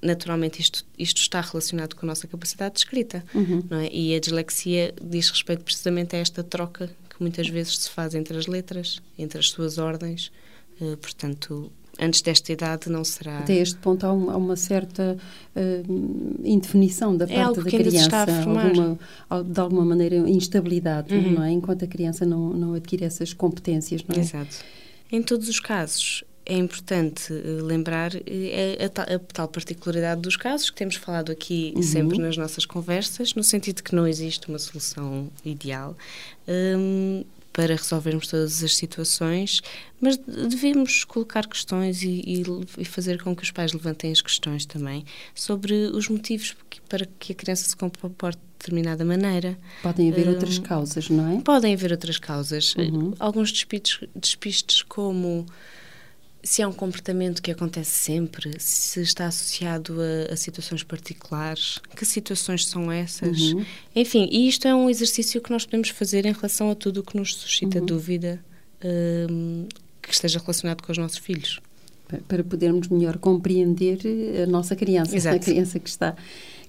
naturalmente 0.00 0.60
isto, 0.60 0.86
isto 0.96 1.20
está 1.20 1.40
relacionado 1.40 1.94
com 1.94 2.06
a 2.06 2.08
nossa 2.08 2.26
capacidade 2.26 2.74
de 2.74 2.80
escrita, 2.80 3.22
uhum. 3.34 3.62
não 3.68 3.80
é? 3.80 3.90
E 3.92 4.14
a 4.14 4.20
dislexia 4.20 4.94
diz 5.02 5.28
respeito 5.28 5.64
precisamente 5.64 6.16
a 6.16 6.20
esta 6.20 6.42
troca 6.42 6.88
que 7.18 7.22
muitas 7.22 7.48
vezes 7.48 7.76
se 7.78 7.90
faz 7.90 8.14
entre 8.14 8.38
as 8.38 8.46
letras, 8.46 9.02
entre 9.18 9.38
as 9.38 9.50
suas 9.50 9.76
ordens. 9.76 10.30
Uh, 10.80 10.96
portanto, 10.96 11.70
antes 11.98 12.22
desta 12.22 12.52
idade 12.52 12.88
não 12.88 13.02
será. 13.02 13.40
Até 13.40 13.56
este 13.56 13.76
ponto 13.78 14.06
há 14.06 14.12
uma, 14.12 14.32
há 14.32 14.36
uma 14.36 14.54
certa 14.54 15.18
uh, 15.56 16.40
indefinição 16.44 17.16
da 17.16 17.24
é 17.24 17.34
parte 17.34 17.60
da 17.60 17.70
criança, 17.70 18.26
alguma, 18.44 18.98
de 19.44 19.60
alguma 19.60 19.84
maneira 19.84 20.16
instabilidade, 20.16 21.12
uhum. 21.12 21.32
não 21.32 21.42
é? 21.42 21.50
Enquanto 21.50 21.84
a 21.84 21.88
criança 21.88 22.24
não, 22.24 22.50
não 22.50 22.74
adquire 22.74 23.04
essas 23.04 23.34
competências, 23.34 24.02
não 24.06 24.16
é? 24.16 24.20
Exato. 24.20 24.64
Em 25.10 25.20
todos 25.20 25.48
os 25.48 25.58
casos, 25.58 26.22
é 26.48 26.54
importante 26.54 27.32
eh, 27.32 27.62
lembrar 27.62 28.12
a, 28.16 29.02
a, 29.02 29.14
a, 29.14 29.18
tal 29.18 29.46
particularidade 29.46 30.22
dos 30.22 30.36
casos 30.36 30.70
que 30.70 30.76
temos 30.76 30.96
falado 30.96 31.30
aqui 31.30 31.74
uhum. 31.76 31.82
sempre 31.82 32.18
nas 32.18 32.36
nossas 32.38 32.64
conversas, 32.64 33.34
no 33.34 33.44
sentido 33.44 33.76
de 33.76 33.82
que 33.82 33.94
não 33.94 34.08
existe 34.08 34.48
uma 34.48 34.58
solução 34.58 35.30
ideal. 35.44 35.94
Um, 36.48 37.22
para 37.52 37.74
resolvermos 37.74 38.28
todas 38.28 38.62
as 38.62 38.76
situações, 38.76 39.60
mas 40.00 40.16
devemos 40.16 41.02
colocar 41.02 41.44
questões 41.44 42.04
e, 42.04 42.22
e, 42.24 42.44
e, 42.78 42.84
fazer 42.84 43.20
com 43.20 43.34
que 43.34 43.42
os 43.42 43.50
pais 43.50 43.72
levantem 43.72 44.12
as 44.12 44.20
questões 44.20 44.64
também 44.64 45.04
sobre 45.34 45.74
os 45.92 46.08
motivos 46.08 46.54
para 46.88 47.04
que 47.18 47.32
a 47.32 47.34
criança 47.34 47.68
se 47.68 47.74
comporte 47.74 48.38
de 48.38 48.58
determinada 48.58 49.04
maneira. 49.04 49.58
Podem 49.82 50.12
haver 50.12 50.28
um, 50.28 50.30
outras 50.30 50.58
causas, 50.60 51.10
não 51.10 51.36
é? 51.36 51.40
Podem 51.40 51.74
haver 51.74 51.90
outras 51.90 52.18
causas. 52.18 52.76
Uhum. 52.76 53.12
Alguns 53.18 53.50
despistes, 53.50 54.08
despistes 54.14 54.82
como 54.82 55.44
se 56.48 56.62
é 56.62 56.66
um 56.66 56.72
comportamento 56.72 57.42
que 57.42 57.50
acontece 57.50 57.90
sempre, 57.90 58.58
se 58.58 59.02
está 59.02 59.26
associado 59.26 59.98
a, 60.00 60.32
a 60.32 60.36
situações 60.36 60.82
particulares, 60.82 61.78
que 61.94 62.06
situações 62.06 62.66
são 62.66 62.90
essas? 62.90 63.52
Uhum. 63.52 63.66
Enfim, 63.94 64.26
e 64.32 64.48
isto 64.48 64.66
é 64.66 64.74
um 64.74 64.88
exercício 64.88 65.42
que 65.42 65.50
nós 65.50 65.66
podemos 65.66 65.90
fazer 65.90 66.24
em 66.24 66.32
relação 66.32 66.70
a 66.70 66.74
tudo 66.74 67.00
o 67.00 67.02
que 67.02 67.18
nos 67.18 67.34
suscita 67.34 67.80
uhum. 67.80 67.84
dúvida 67.84 68.42
um, 69.30 69.66
que 70.00 70.10
esteja 70.10 70.38
relacionado 70.38 70.82
com 70.82 70.90
os 70.90 70.96
nossos 70.96 71.18
filhos. 71.18 71.60
Para 72.26 72.42
podermos 72.42 72.88
melhor 72.88 73.18
compreender 73.18 73.98
a 74.42 74.46
nossa 74.46 74.74
criança, 74.74 75.14
Exato. 75.14 75.36
a 75.36 75.38
criança 75.38 75.78
que 75.78 75.90
está, 75.90 76.16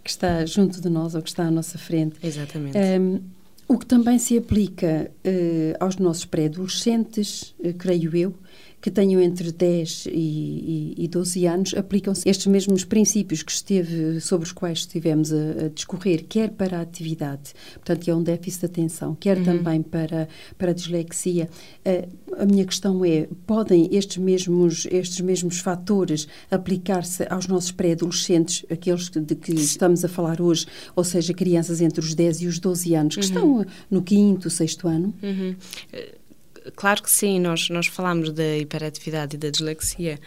que 0.03 0.09
está 0.09 0.45
junto 0.45 0.81
de 0.81 0.89
nós 0.89 1.15
ou 1.15 1.21
que 1.21 1.29
está 1.29 1.45
à 1.45 1.51
nossa 1.51 1.77
frente. 1.77 2.17
Exatamente. 2.21 2.77
Um, 2.77 3.21
o 3.65 3.77
que 3.77 3.85
também 3.85 4.19
se 4.19 4.37
aplica 4.37 5.09
uh, 5.25 5.77
aos 5.79 5.95
nossos 5.95 6.25
pré-adolescentes, 6.25 7.55
uh, 7.59 7.73
creio 7.75 8.13
eu, 8.13 8.35
que 8.81 8.89
tenham 8.89 9.21
entre 9.21 9.51
10 9.51 10.07
e, 10.07 10.93
e, 10.97 11.03
e 11.05 11.07
12 11.07 11.45
anos, 11.45 11.73
aplicam-se 11.73 12.27
estes 12.27 12.47
mesmos 12.47 12.85
princípios 12.85 13.43
que 13.43 13.51
esteve, 13.51 14.19
sobre 14.21 14.45
os 14.45 14.51
quais 14.51 14.79
estivemos 14.79 15.33
a, 15.33 15.65
a, 15.65 15.69
discorrer, 15.69 16.25
quer 16.27 16.49
para 16.51 16.77
a 16.77 16.81
atividade, 16.81 17.53
portanto, 17.73 17.99
que 17.99 18.11
é 18.11 18.15
um 18.15 18.23
déficit 18.23 18.61
de 18.61 18.65
atenção, 18.67 19.15
quer 19.15 19.37
uhum. 19.37 19.43
também 19.43 19.81
para, 19.81 20.27
para 20.57 20.71
a 20.71 20.73
dislexia. 20.73 21.49
a 22.37 22.45
minha 22.45 22.65
questão 22.65 23.03
é, 23.03 23.27
podem 23.45 23.89
estes 23.91 24.17
mesmos, 24.17 24.87
estes 24.89 25.19
mesmos 25.21 25.59
fatores 25.59 26.27
aplicar-se 26.49 27.25
aos 27.29 27.47
nossos 27.47 27.71
pré-adolescentes, 27.71 28.65
aqueles 28.69 29.09
de 29.09 29.35
que 29.35 29.53
estamos 29.53 30.05
a 30.05 30.07
falar 30.07 30.41
hoje, 30.41 30.65
ou 30.95 31.03
seja, 31.03 31.33
crianças 31.33 31.81
entre 31.81 31.99
os 31.99 32.15
10 32.15 32.41
e 32.41 32.47
os 32.47 32.59
12 32.59 32.95
anos, 32.95 33.15
que 33.15 33.21
uhum. 33.21 33.27
estão 33.27 33.65
no 33.89 34.01
quinto, 34.01 34.49
sexto 34.49 34.87
ano? 34.87 35.13
Uhum 35.21 35.55
claro 36.75 37.03
que 37.03 37.11
sim, 37.11 37.39
nós, 37.39 37.69
nós 37.69 37.87
falámos 37.87 38.31
da 38.31 38.57
hiperatividade 38.57 39.35
e 39.35 39.39
da 39.39 39.49
dislexia 39.49 40.19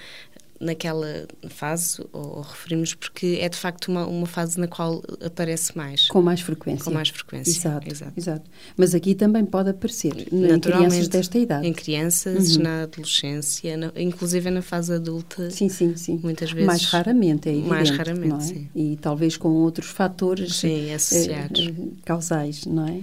naquela 0.63 1.27
fase, 1.49 2.01
ou, 2.13 2.37
ou, 2.37 2.41
referimos 2.43 2.95
porque 2.95 3.39
é 3.41 3.49
de 3.49 3.59
facto 3.59 3.89
uma, 3.89 4.07
uma 4.07 4.27
fase 4.27 4.59
na 4.59 4.69
qual 4.69 5.03
aparece 5.21 5.77
mais. 5.77 6.07
Com 6.07 6.23
mais 6.23 6.41
frequência. 6.41 6.85
Com 6.85 6.93
mais 6.93 7.09
frequência. 7.09 7.51
Exato, 7.51 7.91
exato. 7.91 8.13
exato. 8.17 8.51
Mas 8.77 8.95
aqui 8.95 9.15
também 9.15 9.45
pode 9.45 9.71
aparecer 9.71 10.13
em 10.33 10.61
crianças 10.61 11.09
desta 11.09 11.39
idade. 11.39 11.67
Em 11.67 11.73
crianças, 11.73 12.57
uhum. 12.57 12.63
na 12.63 12.83
adolescência, 12.85 13.77
na, 13.77 13.93
inclusive 13.97 14.51
na 14.51 14.63
fase 14.63 14.95
adulta. 14.95 15.51
Sim, 15.51 15.69
sim, 15.69 15.97
sim. 15.97 16.21
Muitas 16.23 16.53
vezes. 16.53 16.67
Mais 16.67 16.85
raramente, 16.85 17.49
é 17.49 17.53
evidente. 17.53 17.69
Mais 17.69 17.91
raramente, 17.91 18.35
é? 18.35 18.41
sim. 18.41 18.69
E 18.75 18.97
talvez 18.97 19.37
com 19.37 19.49
outros 19.49 19.89
fatores 19.89 20.57
sim, 20.57 20.95
associados. 20.95 21.67
Eh, 21.67 21.71
eh, 21.71 21.87
causais, 22.05 22.65
não 22.67 22.87
é? 22.87 23.01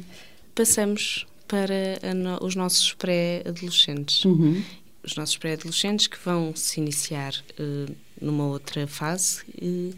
Passamos 0.55 1.27
para 1.49 2.13
no, 2.13 2.37
os 2.45 2.55
nossos 2.55 2.93
pré-adolescentes. 2.93 4.23
Uhum. 4.23 4.63
Os 5.03 5.15
nossos 5.15 5.35
pré-adolescentes 5.35 6.07
que 6.07 6.17
vão 6.23 6.55
se 6.55 6.79
iniciar 6.79 7.33
uh, 7.59 7.95
numa 8.21 8.45
outra 8.45 8.85
fase, 8.85 9.41
uh, 9.61 9.93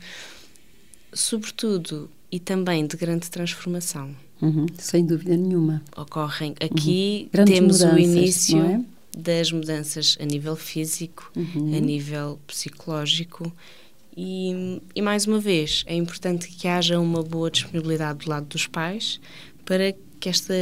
sobretudo 1.13 2.09
e 2.31 2.39
também 2.39 2.87
de 2.87 2.95
grande 2.95 3.29
transformação. 3.29 4.15
Uhum. 4.41 4.65
Sem 4.77 5.05
dúvida 5.05 5.35
nenhuma. 5.35 5.83
Ocorrem 5.95 6.55
aqui, 6.61 7.29
uhum. 7.37 7.45
temos 7.45 7.81
o 7.81 7.97
início 7.97 8.59
é? 8.61 8.81
das 9.15 9.51
mudanças 9.51 10.17
a 10.19 10.25
nível 10.25 10.55
físico, 10.55 11.31
uhum. 11.35 11.75
a 11.75 11.79
nível 11.79 12.39
psicológico. 12.47 13.51
E, 14.15 14.81
e, 14.95 15.01
mais 15.01 15.27
uma 15.27 15.39
vez, 15.39 15.83
é 15.85 15.95
importante 15.95 16.47
que 16.47 16.67
haja 16.67 16.99
uma 16.99 17.21
boa 17.21 17.51
disponibilidade 17.51 18.25
do 18.25 18.29
lado 18.29 18.47
dos 18.47 18.67
pais 18.67 19.19
para 19.65 19.93
que 20.21 20.29
esta 20.29 20.53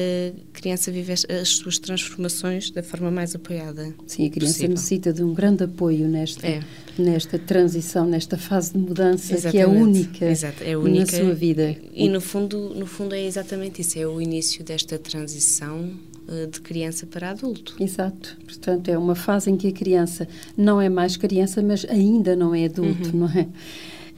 criança 0.54 0.90
vive 0.90 1.12
as 1.12 1.50
suas 1.50 1.78
transformações 1.78 2.72
da 2.72 2.82
forma 2.82 3.12
mais 3.12 3.36
apoiada. 3.36 3.94
Sim, 4.08 4.26
a 4.26 4.30
criança 4.30 4.54
possível. 4.54 4.70
necessita 4.70 5.14
de 5.14 5.22
um 5.22 5.34
grande 5.34 5.66
apoio 5.66 6.08
nesta, 6.08 6.48
é. 6.48 6.62
nesta 6.98 7.38
transição, 7.38 8.06
nesta 8.06 8.38
fase 8.38 8.72
de 8.72 8.80
mudança 8.80 9.34
exatamente. 9.34 9.52
que 9.52 9.60
é 9.60 9.68
única, 9.68 10.26
Exato, 10.26 10.64
é 10.64 10.78
única 10.78 11.12
na 11.12 11.24
sua 11.26 11.34
vida. 11.34 11.76
E, 11.92 12.06
e, 12.06 12.10
no, 12.10 12.22
fundo, 12.22 12.74
no 12.74 12.86
fundo 12.86 13.14
é 13.14 13.22
exatamente 13.22 13.82
isso, 13.82 14.00
é 14.00 14.08
o 14.08 14.22
início 14.22 14.64
desta 14.64 14.98
transição 14.98 15.92
eh, 16.30 16.46
de 16.46 16.62
criança 16.62 17.06
para 17.06 17.32
adulto. 17.32 17.76
Exato. 17.82 18.38
Portanto, 18.46 18.88
é 18.88 18.98
uma 18.98 19.16
fase 19.16 19.52
em 19.52 19.58
que 19.58 19.68
a 19.68 19.72
criança 19.74 20.26
não 20.56 20.80
é 20.80 20.88
mais 20.88 21.18
criança, 21.18 21.62
mas 21.62 21.84
ainda 21.90 22.34
não 22.34 22.56
é 22.56 22.64
adulto, 22.64 23.10
uhum. 23.10 23.28
não 23.28 23.30
é? 23.30 23.46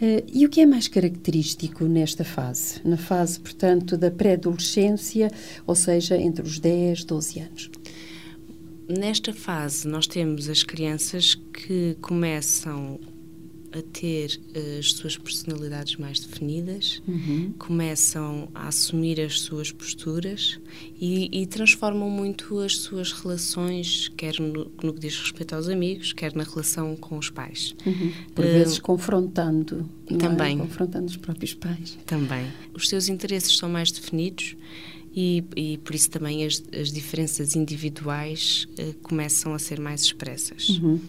Uh, 0.01 0.25
e 0.34 0.46
o 0.48 0.50
que 0.50 0.62
é 0.62 0.65
mais 0.65 0.88
característico 0.88 1.86
nesta 1.86 2.24
fase? 2.24 2.81
Na 2.84 2.98
fase, 2.98 3.39
portanto, 3.39 3.96
da 3.96 4.10
pré-adolescência, 4.10 5.29
ou 5.67 5.75
seja, 5.75 6.17
entre 6.17 6.41
os 6.41 6.58
10 6.58 7.01
e 7.01 7.05
12 7.05 7.39
anos? 7.39 7.72
Nesta 8.89 9.31
fase, 9.31 9.88
nós 9.88 10.08
temos 10.08 10.50
as 10.50 10.63
crianças 10.63 11.36
que 11.36 11.96
começam 12.01 13.00
a 13.72 13.82
ter 13.82 14.40
eh, 14.54 14.78
as 14.80 14.94
suas 14.94 15.18
personalidades 15.18 15.96
mais 15.96 16.20
definidas, 16.20 17.01
uhum. 17.08 17.54
começam 17.58 18.50
a 18.54 18.68
assumir 18.68 19.20
as 19.22 19.42
suas 19.42 19.72
posturas 19.72 20.60
e, 21.00 21.30
e 21.42 21.46
transformam 21.46 22.10
muito 22.10 22.60
as 22.60 22.78
suas 22.78 23.12
relações, 23.12 24.10
quer 24.18 24.40
no, 24.40 24.72
no, 24.84 24.94
que 24.94 25.00
diz 25.00 25.18
respeito 25.18 25.56
aos 25.56 25.70
amigos, 25.70 26.13
quer 26.13 26.36
na 26.36 26.44
relação 26.44 26.96
com 26.96 27.18
os 27.18 27.30
pais. 27.30 27.75
Uhum. 27.86 28.12
Por 28.36 28.46
uh, 28.46 28.48
vezes 28.48 28.80
confrontando. 28.80 29.90
É? 30.08 30.18
Também. 30.18 30.58
É? 30.58 30.60
Confrontando 30.60 31.06
os 31.06 31.18
próprios 31.18 31.54
pais. 31.54 31.98
Também. 32.06 32.48
Os 32.74 32.90
seus 32.90 33.08
interesses 33.08 33.58
são 33.58 33.70
mais 33.70 33.92
definidos. 33.92 34.56
E, 35.13 35.44
e, 35.58 35.78
por 35.80 35.94
isso 35.94 36.10
também 36.10 36.46
as, 36.46 36.63
as 36.74 36.90
diferenças 36.90 37.54
individuais 37.56 38.66
uh, 38.80 38.94
começam 39.01 39.54
a 39.54 39.60
ser 39.60 39.80
mais 39.80 40.01
expressas. 40.04 40.70
Uhum. 40.70 41.01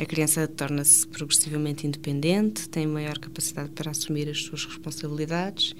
A 0.00 0.06
criança 0.06 0.48
torna-se 0.48 1.06
progressivamente 1.06 1.86
independente, 1.86 2.66
tem 2.70 2.86
maior 2.86 3.18
capacidade 3.18 3.68
para 3.70 3.90
assumir 3.90 4.30
as 4.30 4.42
suas 4.42 4.64
responsabilidades, 4.64 5.74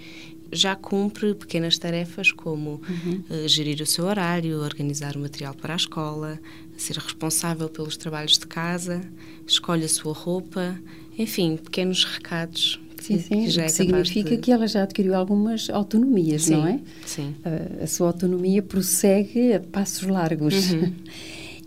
já 0.53 0.77
cumpre 0.77 1.35
pequenas 1.35 1.79
tarefas 1.79 2.31
como 2.31 2.83
uhum. 2.87 3.23
uh, 3.31 3.49
gerir 3.49 3.81
o 3.81 3.87
seu 3.87 4.05
horário, 4.05 4.61
organizar 4.61 5.17
o 5.17 5.21
material 5.21 5.55
para 5.55 5.73
a 5.73 5.77
escola, 5.77 6.39
ser 6.77 6.97
responsável 6.99 7.69
pelos 7.71 7.97
trabalhos 7.97 8.39
de 8.39 8.47
casa, 8.47 9.01
escolhe 9.47 9.85
a 9.85 9.89
sua 9.89 10.13
roupa, 10.13 10.79
enfim, 11.17 11.57
pequenos 11.57 12.05
recados 12.05 12.79
Sim, 13.01 13.19
sim, 13.19 13.45
que 13.45 13.51
já 13.51 13.65
é 13.65 13.69
significa 13.69 14.31
de... 14.31 14.37
que 14.37 14.53
ela 14.53 14.69
já 14.69 14.83
adquiriu 14.83 15.15
algumas 15.15 15.71
autonomias, 15.71 16.43
sim, 16.43 16.57
não 16.57 16.67
é? 16.67 16.81
Sim. 17.07 17.35
A, 17.43 17.85
a, 17.85 17.87
sua 17.87 18.09
autonomia 18.09 18.63
prossegue 18.63 19.55
a 19.55 19.61
passos 19.61 20.07
largos. 20.07 20.73
Uhum. 20.73 20.93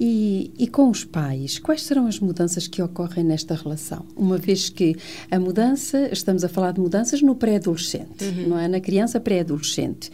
E, 0.06 0.52
e, 0.60 0.68
com 0.68 0.90
os 0.90 1.06
pais, 1.06 1.58
quais 1.60 1.84
serão 1.84 2.08
as 2.08 2.20
mudanças 2.20 2.68
que 2.68 2.82
ocorrem 2.82 3.24
nesta 3.24 3.56
relação? 3.56 4.06
Uma 4.18 4.38
vez 4.38 4.68
que 4.68 4.98
a 5.32 5.40
mudança, 5.40 6.10
estamos 6.12 6.44
a 6.44 6.50
falar 6.50 6.74
de 6.74 6.82
mudanças 6.82 7.22
no 7.22 7.34
pré-adolescente, 7.34 8.26
uhum. 8.26 8.50
não 8.50 8.60
é? 8.60 8.68
Na 8.68 8.82
criança 8.82 9.18
pré-adolescente. 9.18 10.12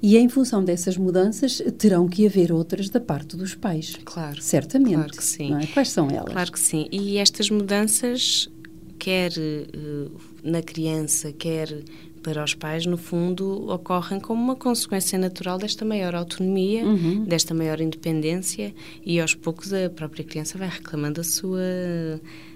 E 0.00 0.16
em 0.16 0.28
função 0.28 0.62
dessas 0.62 0.96
mudanças, 0.96 1.60
terão 1.76 2.06
que 2.06 2.24
haver 2.24 2.52
outras 2.52 2.88
da 2.88 3.00
parte 3.00 3.36
dos 3.36 3.56
pais. 3.56 3.98
Claro. 4.04 4.40
Certamente. 4.40 4.94
Claro 4.94 5.10
que 5.10 5.24
sim. 5.24 5.52
É? 5.56 5.66
Quais 5.66 5.90
são 5.90 6.08
elas? 6.08 6.32
Claro 6.32 6.52
que 6.52 6.60
sim. 6.60 6.86
E 6.92 7.18
estas 7.18 7.50
mudanças, 7.50 8.48
quer 8.96 9.32
uh, 9.32 10.20
na 10.44 10.62
criança, 10.62 11.32
quer 11.32 11.82
para 12.22 12.42
os 12.44 12.54
pais, 12.54 12.86
no 12.86 12.96
fundo, 12.96 13.68
ocorrem 13.70 14.20
como 14.20 14.42
uma 14.42 14.56
consequência 14.56 15.18
natural 15.18 15.58
desta 15.58 15.84
maior 15.84 16.14
autonomia, 16.14 16.84
uhum. 16.84 17.24
desta 17.24 17.52
maior 17.52 17.80
independência 17.80 18.74
e 19.04 19.20
aos 19.20 19.34
poucos 19.34 19.72
a 19.72 19.90
própria 19.90 20.24
criança 20.24 20.56
vai 20.56 20.68
reclamando 20.68 21.20
a 21.20 21.24
sua, 21.24 21.60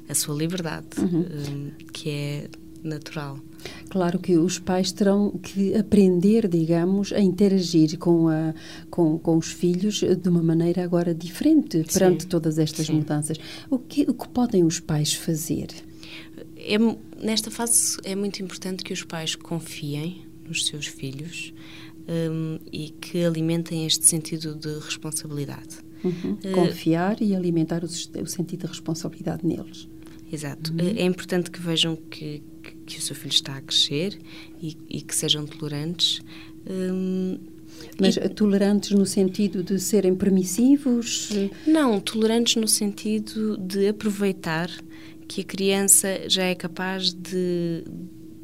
a 0.09 0.15
sua 0.15 0.35
liberdade, 0.35 0.87
uhum. 0.99 1.27
um, 1.49 1.71
que 1.93 2.11
é 2.11 2.49
natural. 2.83 3.39
Claro 3.89 4.19
que 4.19 4.37
os 4.37 4.59
pais 4.59 4.93
terão 4.93 5.31
que 5.43 5.75
aprender, 5.75 6.47
digamos, 6.47 7.13
a 7.13 7.21
interagir 7.21 7.99
com, 7.99 8.29
a, 8.29 8.55
com, 8.91 9.19
com 9.19 9.37
os 9.37 9.49
filhos 9.49 10.01
de 10.01 10.29
uma 10.29 10.43
maneira 10.43 10.85
agora 10.85 11.15
diferente 11.15 11.85
perante 11.93 12.23
Sim. 12.23 12.29
todas 12.29 12.59
estas 12.59 12.87
Sim. 12.87 12.95
mudanças. 12.95 13.39
O 13.69 13.79
que, 13.79 14.03
o 14.03 14.15
que 14.15 14.29
podem 14.29 14.65
os 14.65 14.79
pais 14.79 15.15
fazer? 15.15 15.69
É, 16.67 17.25
nesta 17.25 17.51
fase 17.51 17.97
é 18.05 18.15
muito 18.15 18.43
importante 18.43 18.83
que 18.83 18.93
os 18.93 19.05
pais 19.05 19.35
confiem 19.35 20.27
nos 20.49 20.67
seus 20.67 20.87
filhos 20.87 21.53
um, 22.09 22.59
e 22.73 22.91
que 22.91 23.25
alimentem 23.25 23.87
este 23.87 24.07
sentido 24.07 24.55
de 24.55 24.79
responsabilidade. 24.79 25.79
Uhum. 26.05 26.39
Uh, 26.45 26.53
Confiar 26.53 27.21
e 27.21 27.35
alimentar 27.35 27.83
o, 27.83 27.87
o, 27.87 28.27
sentido 28.27 28.63
de 28.63 28.67
responsabilidade 28.67 29.47
neles. 29.47 29.89
Exato. 30.31 30.73
Uhum. 30.73 30.95
É 30.97 31.05
importante 31.05 31.51
que 31.51 31.61
vejam 31.61 31.97
que, 31.97 32.43
que, 32.63 32.75
que, 32.87 32.99
o 32.99 33.03
seu 33.03 33.15
filho 33.15 33.33
está 33.33 33.57
a 33.57 33.61
crescer 33.61 34.19
e, 34.61 34.77
e 34.89 35.01
que 35.01 35.15
sejam 35.15 35.47
tolerantes. 35.47 36.21
Um, 36.69 37.39
Mas 38.01 38.17
e... 38.17 38.29
tolerantes 38.29 38.91
no 38.91 39.07
sentido 39.07 39.63
de 39.63 39.79
serem 39.79 40.15
permissivos? 40.15 41.31
Não, 41.67 42.01
tolerantes 42.01 42.57
no 42.57 42.69
sentido 42.69 43.57
de 43.57 43.89
aproveitar 43.89 44.69
que 45.29 45.41
a 45.41 45.45
criança 45.45 46.29
já 46.29 46.45
é 46.45 46.55
capaz 46.55 47.13
de 47.13 47.85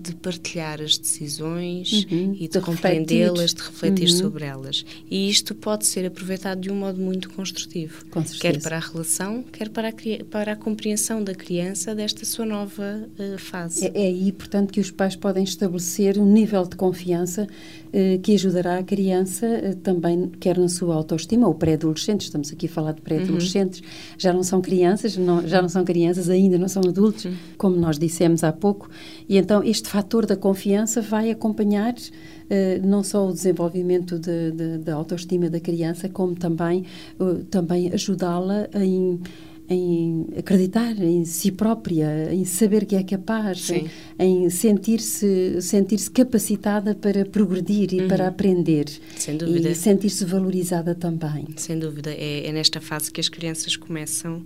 de 0.03 0.15
partilhar 0.17 0.81
as 0.81 0.99
decisões 0.99 2.07
uhum, 2.11 2.35
e 2.35 2.49
de, 2.49 2.49
de 2.49 2.61
compreendê-las, 2.61 3.55
de 3.55 3.63
refletir 3.63 4.11
uhum. 4.11 4.17
sobre 4.17 4.45
elas. 4.45 4.85
E 5.11 5.31
isto 5.31 5.55
pode 5.55 5.87
ser 5.87 6.07
aproveitado 6.07 6.61
de 6.61 6.71
um 6.71 6.75
modo 6.75 7.01
muito 7.01 7.31
construtivo, 7.31 8.05
quer 8.41 8.61
para 8.61 8.77
a 8.77 8.81
relação, 8.81 9.43
quer 9.43 9.69
para 9.69 9.89
a, 9.89 9.93
para 10.31 10.53
a 10.53 10.57
compreensão 10.57 11.23
da 11.23 11.35
criança 11.35 11.95
desta 11.95 12.25
sua 12.25 12.45
nova 12.45 13.09
uh, 13.19 13.39
fase. 13.39 13.87
É, 13.87 13.93
é 13.95 14.07
aí, 14.07 14.33
portanto, 14.33 14.73
que 14.73 14.81
os 14.81 14.91
pais 14.91 15.17
podem 15.17 15.45
estabelecer 15.45 16.19
um 16.19 16.27
nível 16.27 16.65
de 16.65 16.77
confiança 16.77 17.47
uh, 17.47 18.21
que 18.21 18.35
ajudará 18.35 18.79
a 18.79 18.83
criança 18.83 19.47
uh, 19.47 19.77
também, 19.77 20.31
quer 20.41 20.59
na 20.59 20.69
sua 20.69 20.95
autoestima, 20.95 21.47
ou 21.47 21.55
pré-adolescentes, 21.55 22.27
estamos 22.27 22.53
aqui 22.53 22.67
a 22.67 22.69
falar 22.69 22.93
de 22.93 23.01
pré-adolescentes, 23.01 23.81
uhum. 23.81 23.87
já 24.19 24.33
não 24.33 24.43
são 24.43 24.61
crianças, 24.61 25.17
não, 25.17 25.47
já 25.47 25.63
não 25.63 25.69
são 25.69 25.85
crianças, 25.85 26.29
ainda 26.29 26.59
não 26.59 26.69
são 26.69 26.83
adultos, 26.87 27.25
uhum. 27.25 27.35
como 27.57 27.77
nós 27.77 27.99
dissemos 27.99 28.43
há 28.45 28.53
pouco, 28.53 28.91
e 29.29 29.37
então 29.37 29.63
este 29.63 29.89
fator 29.93 30.25
da 30.25 30.35
confiança 30.35 31.03
vai 31.03 31.31
acompanhar 31.31 31.93
uh, 31.93 32.87
não 32.87 33.05
só 33.05 33.29
o 33.29 33.33
desenvolvimento 33.33 34.19
da 34.19 34.33
de, 34.33 34.53
de, 34.53 34.79
de, 34.79 34.91
autoestima 34.91 35.51
da 35.51 35.61
criança, 35.61 36.09
como 36.09 36.35
também, 36.35 36.87
uh, 37.21 37.45
também 37.51 37.93
ajudá-la 37.93 38.69
em 38.75 39.21
em 39.69 40.27
acreditar 40.37 40.93
em 40.99 41.25
si 41.25 41.51
própria, 41.51 42.35
em 42.35 42.45
saber 42.45 42.85
que 42.85 42.95
é 42.95 43.03
capaz, 43.03 43.71
em, 43.71 43.89
em 44.19 44.51
sentir-se 44.51 45.63
sentir-se 45.63 46.11
capacitada 46.11 46.95
para 46.95 47.25
progredir 47.25 47.95
e 47.95 48.01
uhum. 48.01 48.09
para 48.09 48.27
aprender. 48.29 48.87
Sem 49.17 49.37
dúvida. 49.37 49.71
E 49.71 49.75
sentir-se 49.75 50.25
valorizada 50.27 50.95
também. 50.95 51.47
Sem 51.57 51.79
dúvida. 51.79 52.11
É, 52.11 52.49
é, 52.49 52.53
nesta 52.53 52.81
fase 52.81 53.11
que 53.11 53.21
as 53.21 53.31
crianças 53.31 53.75
começam 53.77 54.45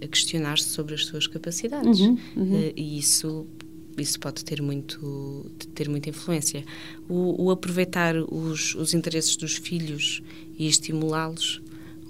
a 0.00 0.06
questionar-se 0.06 0.68
sobre 0.68 0.94
as 0.94 1.04
suas 1.04 1.26
capacidades. 1.26 2.00
Uhum, 2.00 2.16
uhum. 2.36 2.60
Uh, 2.60 2.72
e 2.74 2.98
isso 2.98 3.46
isso 3.98 4.18
pode 4.18 4.44
ter 4.44 4.62
muito 4.62 5.50
ter 5.74 5.88
muita 5.88 6.10
influência 6.10 6.64
o, 7.08 7.44
o 7.44 7.50
aproveitar 7.50 8.16
os, 8.16 8.74
os 8.74 8.94
interesses 8.94 9.36
dos 9.36 9.56
filhos 9.56 10.22
e 10.58 10.66
estimulá-los 10.66 11.62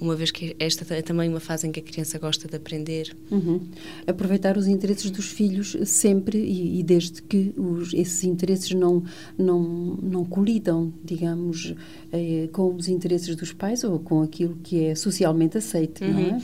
uma 0.03 0.17
vez 0.17 0.33
que 0.33 0.57
esta 0.59 0.93
é 0.95 1.01
também 1.01 1.29
uma 1.29 1.39
fase 1.39 1.67
em 1.67 1.71
que 1.71 1.79
a 1.79 1.83
criança 1.83 2.19
gosta 2.19 2.49
de 2.49 2.57
aprender. 2.57 3.17
Uhum. 3.31 3.61
Aproveitar 4.05 4.59
os 4.59 4.67
interesses 4.67 5.11
dos 5.11 5.27
filhos 5.27 5.77
sempre 5.85 6.39
e, 6.39 6.81
e 6.81 6.83
desde 6.83 7.23
que 7.23 7.55
os, 7.57 7.95
esses 7.95 8.25
interesses 8.25 8.73
não, 8.73 9.05
não, 9.39 9.61
não 10.03 10.25
colidam, 10.25 10.93
digamos, 11.05 11.73
eh, 12.13 12.49
com 12.53 12.75
os 12.75 12.89
interesses 12.89 13.37
dos 13.37 13.53
pais 13.53 13.85
ou 13.85 14.01
com 14.01 14.23
aquilo 14.23 14.59
que 14.63 14.87
é 14.87 14.95
socialmente 14.97 15.57
aceito, 15.57 16.05
uhum. 16.05 16.13
não 16.13 16.21
é? 16.21 16.33
Uhum. 16.33 16.41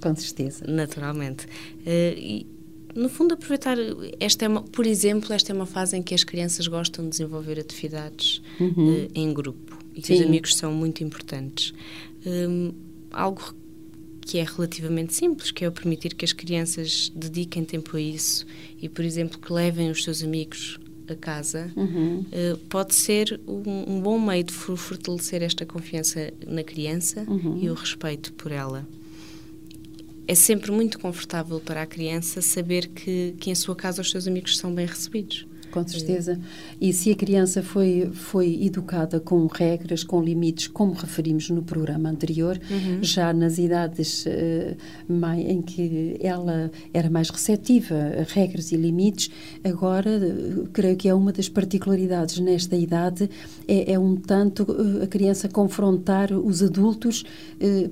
Com 0.00 0.16
certeza. 0.16 0.64
Naturalmente. 0.66 1.46
Uh, 1.46 2.16
e, 2.16 2.46
no 2.94 3.08
fundo, 3.08 3.34
aproveitar. 3.34 3.76
Esta 4.20 4.44
é 4.44 4.48
uma, 4.48 4.62
por 4.62 4.86
exemplo, 4.86 5.32
esta 5.32 5.52
é 5.52 5.54
uma 5.54 5.66
fase 5.66 5.96
em 5.96 6.02
que 6.02 6.14
as 6.14 6.24
crianças 6.24 6.66
gostam 6.66 7.04
de 7.04 7.10
desenvolver 7.10 7.58
atividades 7.58 8.42
uhum. 8.60 9.04
uh, 9.04 9.08
em 9.14 9.32
grupo 9.32 9.78
e 9.94 10.02
que 10.02 10.12
os 10.12 10.20
amigos 10.20 10.56
são 10.56 10.72
muito 10.72 11.02
importantes. 11.02 11.72
Um, 12.26 12.72
algo 13.10 13.54
que 14.20 14.38
é 14.38 14.44
relativamente 14.44 15.14
simples, 15.14 15.50
que 15.50 15.64
é 15.64 15.68
o 15.68 15.72
permitir 15.72 16.14
que 16.14 16.24
as 16.24 16.32
crianças 16.32 17.12
dediquem 17.14 17.64
tempo 17.64 17.96
a 17.96 18.00
isso 18.00 18.46
e, 18.80 18.88
por 18.88 19.04
exemplo, 19.04 19.38
que 19.38 19.52
levem 19.52 19.90
os 19.90 20.04
seus 20.04 20.22
amigos 20.22 20.78
a 21.08 21.16
casa, 21.16 21.70
uhum. 21.76 22.20
uh, 22.20 22.56
pode 22.68 22.94
ser 22.94 23.40
um, 23.46 23.96
um, 23.96 24.00
bom 24.00 24.18
meio 24.18 24.44
de 24.44 24.52
fortalecer 24.52 25.42
esta 25.42 25.66
confiança 25.66 26.32
na 26.46 26.62
criança 26.62 27.24
uhum. 27.28 27.58
e 27.60 27.68
o 27.68 27.74
respeito 27.74 28.32
por 28.34 28.52
ela 28.52 28.86
é 30.26 30.34
sempre 30.34 30.70
muito 30.70 30.98
confortável 30.98 31.60
para 31.60 31.82
a 31.82 31.86
criança 31.86 32.40
saber 32.40 32.88
que, 32.88 33.34
que 33.38 33.50
em 33.50 33.54
sua 33.54 33.74
casa 33.74 34.00
os 34.02 34.10
seus 34.10 34.26
amigos 34.26 34.56
são 34.56 34.74
bem 34.74 34.86
recebidos 34.86 35.46
com 35.72 35.86
certeza. 35.88 36.38
E 36.80 36.92
se 36.92 37.10
a 37.10 37.16
criança 37.16 37.62
foi, 37.62 38.10
foi 38.12 38.62
educada 38.62 39.18
com 39.18 39.46
regras, 39.46 40.04
com 40.04 40.22
limites, 40.22 40.68
como 40.68 40.92
referimos 40.92 41.48
no 41.50 41.62
programa 41.62 42.10
anterior, 42.10 42.60
uhum. 42.70 43.02
já 43.02 43.32
nas 43.32 43.58
idades 43.58 44.26
uh, 44.26 44.76
em 45.38 45.62
que 45.62 46.16
ela 46.20 46.70
era 46.92 47.08
mais 47.08 47.30
receptiva 47.30 47.94
a 47.94 48.32
regras 48.32 48.70
e 48.70 48.76
limites, 48.76 49.30
agora 49.64 50.10
uh, 50.10 50.68
creio 50.72 50.96
que 50.96 51.08
é 51.08 51.14
uma 51.14 51.32
das 51.32 51.48
particularidades 51.48 52.38
nesta 52.38 52.76
idade, 52.76 53.28
é, 53.66 53.92
é 53.92 53.98
um 53.98 54.16
tanto 54.16 54.64
uh, 54.64 55.02
a 55.02 55.06
criança 55.06 55.48
confrontar 55.48 56.32
os 56.32 56.62
adultos, 56.62 57.24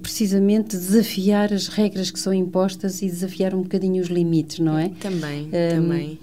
precisamente 0.03 0.77
desafiar 0.77 1.53
as 1.53 1.69
regras 1.69 2.11
que 2.11 2.19
são 2.19 2.35
impostas 2.35 3.01
e 3.03 3.07
desafiar 3.07 3.55
um 3.55 3.63
bocadinho 3.63 4.03
os 4.03 4.09
limites, 4.09 4.59
não 4.59 4.77
é? 4.77 4.91
Também, 5.01 5.47
um, 5.47 5.51
também. 5.51 6.19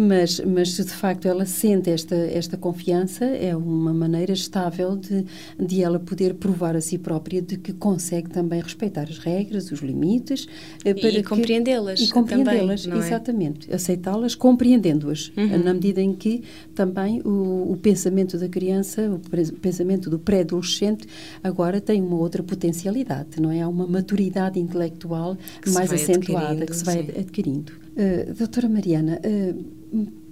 Mas, 0.00 0.40
mas 0.40 0.78
de 0.88 0.94
facto 0.94 1.28
ela 1.28 1.44
sente 1.44 1.90
esta, 1.90 2.16
esta 2.16 2.56
confiança, 2.56 3.24
é 3.24 3.54
uma 3.54 3.92
maneira 3.92 4.32
estável 4.32 4.96
de, 4.96 5.24
de 5.58 5.82
ela 5.82 5.98
poder 5.98 6.34
provar 6.34 6.74
a 6.74 6.80
si 6.80 6.96
própria 6.96 7.42
de 7.42 7.58
que 7.58 7.72
consegue 7.72 8.30
também 8.30 8.60
respeitar 8.60 9.02
as 9.02 9.18
regras, 9.18 9.70
os 9.70 9.80
limites. 9.80 10.46
Eh, 10.84 10.94
para 10.94 11.10
e 11.10 11.22
compreendê-las. 11.22 12.00
E 12.00 12.10
compreendê-las, 12.10 12.86
é? 12.86 12.96
exatamente. 12.96 13.72
Aceitá-las, 13.72 14.34
compreendendo-as. 14.34 15.30
Uhum. 15.36 15.58
Na 15.62 15.74
medida 15.74 16.00
em 16.00 16.14
que 16.14 16.42
também 16.74 17.20
o, 17.22 17.72
o 17.72 17.76
pensamento 17.76 18.38
da 18.38 18.48
criança, 18.48 19.10
o 19.10 19.20
pensamento 19.60 20.08
do 20.08 20.18
pré-adolescente, 20.18 21.06
agora 21.42 21.80
tem 21.80 22.00
uma 22.02 22.16
outra 22.16 22.42
potencialidade, 22.42 23.40
não 23.40 23.50
é? 23.50 23.60
Há 23.60 23.68
uma 23.68 23.86
maturidade 23.86 24.58
intelectual 24.58 25.36
que 25.60 25.70
mais 25.70 25.92
acentuada 25.92 26.64
que 26.64 26.74
se 26.74 26.84
vai 26.84 27.04
sim. 27.04 27.20
adquirindo. 27.20 27.72
Uh, 27.72 28.32
doutora 28.34 28.68
Mariana, 28.68 29.20
uh, 29.24 30.27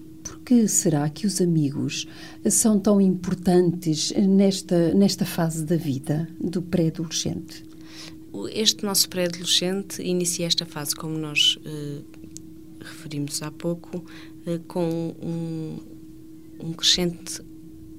que 0.46 0.68
será 0.68 1.10
que 1.10 1.26
os 1.26 1.40
amigos 1.40 2.06
são 2.48 2.78
tão 2.78 3.00
importantes 3.00 4.12
nesta, 4.12 4.94
nesta 4.94 5.24
fase 5.24 5.64
da 5.64 5.76
vida 5.76 6.28
do 6.40 6.62
pré-adolescente? 6.62 7.64
Este 8.52 8.84
nosso 8.84 9.08
pré-adolescente 9.08 10.00
inicia 10.00 10.46
esta 10.46 10.64
fase, 10.64 10.94
como 10.94 11.18
nós 11.18 11.56
uh, 11.56 12.04
referimos 12.80 13.42
há 13.42 13.50
pouco, 13.50 13.98
uh, 13.98 14.60
com 14.68 15.16
um, 15.20 15.78
um, 16.60 16.72
crescente 16.72 17.42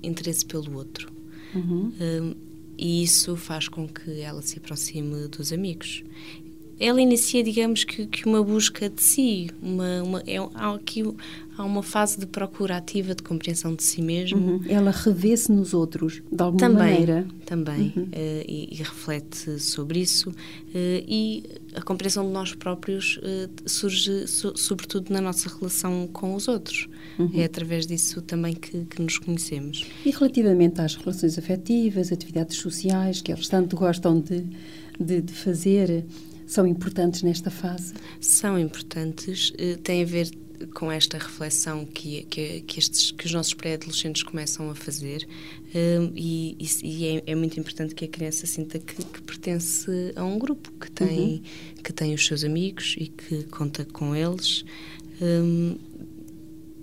interesse 0.02 0.46
pelo 0.46 0.74
outro. 0.78 1.12
Uhum. 1.54 1.90
Uh, 1.90 2.38
e 2.78 3.04
isso 3.04 3.36
faz 3.36 3.68
com 3.68 3.90
que 3.90 4.22
ela 4.22 4.42
se 4.42 4.58
aproxime 4.58 5.28
dos 5.28 5.52
amigos 5.52 6.04
ela 6.80 7.02
inicia, 7.02 7.44
digamos, 7.44 7.84
que, 7.84 8.06
que 8.06 8.26
uma 8.26 8.44
busca 8.44 8.90
de 8.90 9.02
si, 9.02 9.50
uma, 9.62 10.04
uma, 10.04 10.24
é, 10.26 10.38
há 10.56 10.74
aqui 10.74 11.04
há 11.58 11.66
uma 11.66 11.82
fase 11.82 12.20
de 12.20 12.26
procura 12.26 12.78
ativa 12.78 13.16
de 13.16 13.24
compreensão 13.24 13.74
de 13.74 13.84
si 13.84 14.02
mesmo. 14.02 14.38
Uhum. 14.38 14.62
Ela 14.68 14.92
revê-se 14.92 15.52
nos 15.52 15.74
outros, 15.74 16.22
de 16.32 16.42
alguma 16.42 16.60
também, 16.60 16.92
maneira. 16.92 17.28
Também, 17.46 17.94
uhum. 17.96 18.04
uh, 18.04 18.46
e, 18.48 18.70
e, 18.72 18.76
reflete 18.76 19.60
sobre 19.60 20.00
isso. 20.00 20.30
Uh, 20.30 21.04
e 21.08 21.44
a 21.74 21.82
compreensão 21.82 22.26
de 22.26 22.32
nós 22.32 22.54
próprios 22.54 23.18
uh, 23.18 23.50
surge, 23.66 24.28
so, 24.28 24.56
sobretudo, 24.56 25.12
na 25.12 25.20
nossa 25.20 25.50
relação 25.50 26.08
com 26.14 26.36
os 26.36 26.48
outros. 26.48 26.88
Uhum. 27.18 27.32
É 27.34 27.46
através 27.46 27.88
disso 27.88 28.22
também 28.22 28.54
que, 28.54 28.86
que, 28.86 29.02
nos 29.02 29.18
conhecemos. 29.18 29.86
E 30.06 30.12
relativamente 30.12 30.80
às 30.80 30.96
relações 30.96 31.38
afetivas, 31.40 32.12
atividades 32.12 32.58
sociais, 32.58 33.22
que 33.22 33.32
eles 33.32 33.48
tanto 33.48 33.76
gostam 33.76 34.20
de, 34.20 34.46
de, 35.00 35.22
de 35.22 35.34
fazer, 35.34 36.06
são 36.48 36.66
importantes 36.66 37.22
nesta 37.22 37.52
fase? 37.52 37.94
São 38.20 38.58
importantes, 38.58 39.50
uh, 39.52 39.78
tem 39.84 40.02
a 40.02 40.06
ver 40.06 40.32
com 40.74 40.92
esta 40.92 41.18
reflexão 41.18 41.86
que, 41.86 42.24
que, 42.24 42.62
que, 42.62 42.80
estes, 42.80 43.12
que 43.12 43.26
os 43.26 43.34
nossos 43.34 43.54
pré-adolescentes 43.54 44.24
começam 44.24 44.70
a 44.70 44.76
fazer 44.76 45.28
uh, 45.76 46.12
e, 46.16 46.58
e 46.84 47.06
é, 47.06 47.24
é, 47.28 47.36
muito 47.36 47.60
importante 47.60 47.94
que 47.94 48.06
a 48.06 48.08
criança 48.08 48.48
sinta 48.48 48.80
que, 48.80 48.96
que 48.96 49.22
pertence 49.22 50.14
a 50.16 50.24
um 50.24 50.40
grupo 50.40 50.72
que 50.80 50.90
tem, 50.90 51.20
uhum. 51.20 51.42
que 51.84 51.94
tem 51.94 52.14
os 52.14 52.26
seus 52.26 52.44
amigos 52.44 52.96
e 52.98 53.08
que 53.08 53.44
conta 53.44 53.86
com 53.86 54.16
eles. 54.16 54.66
Um, 55.22 55.78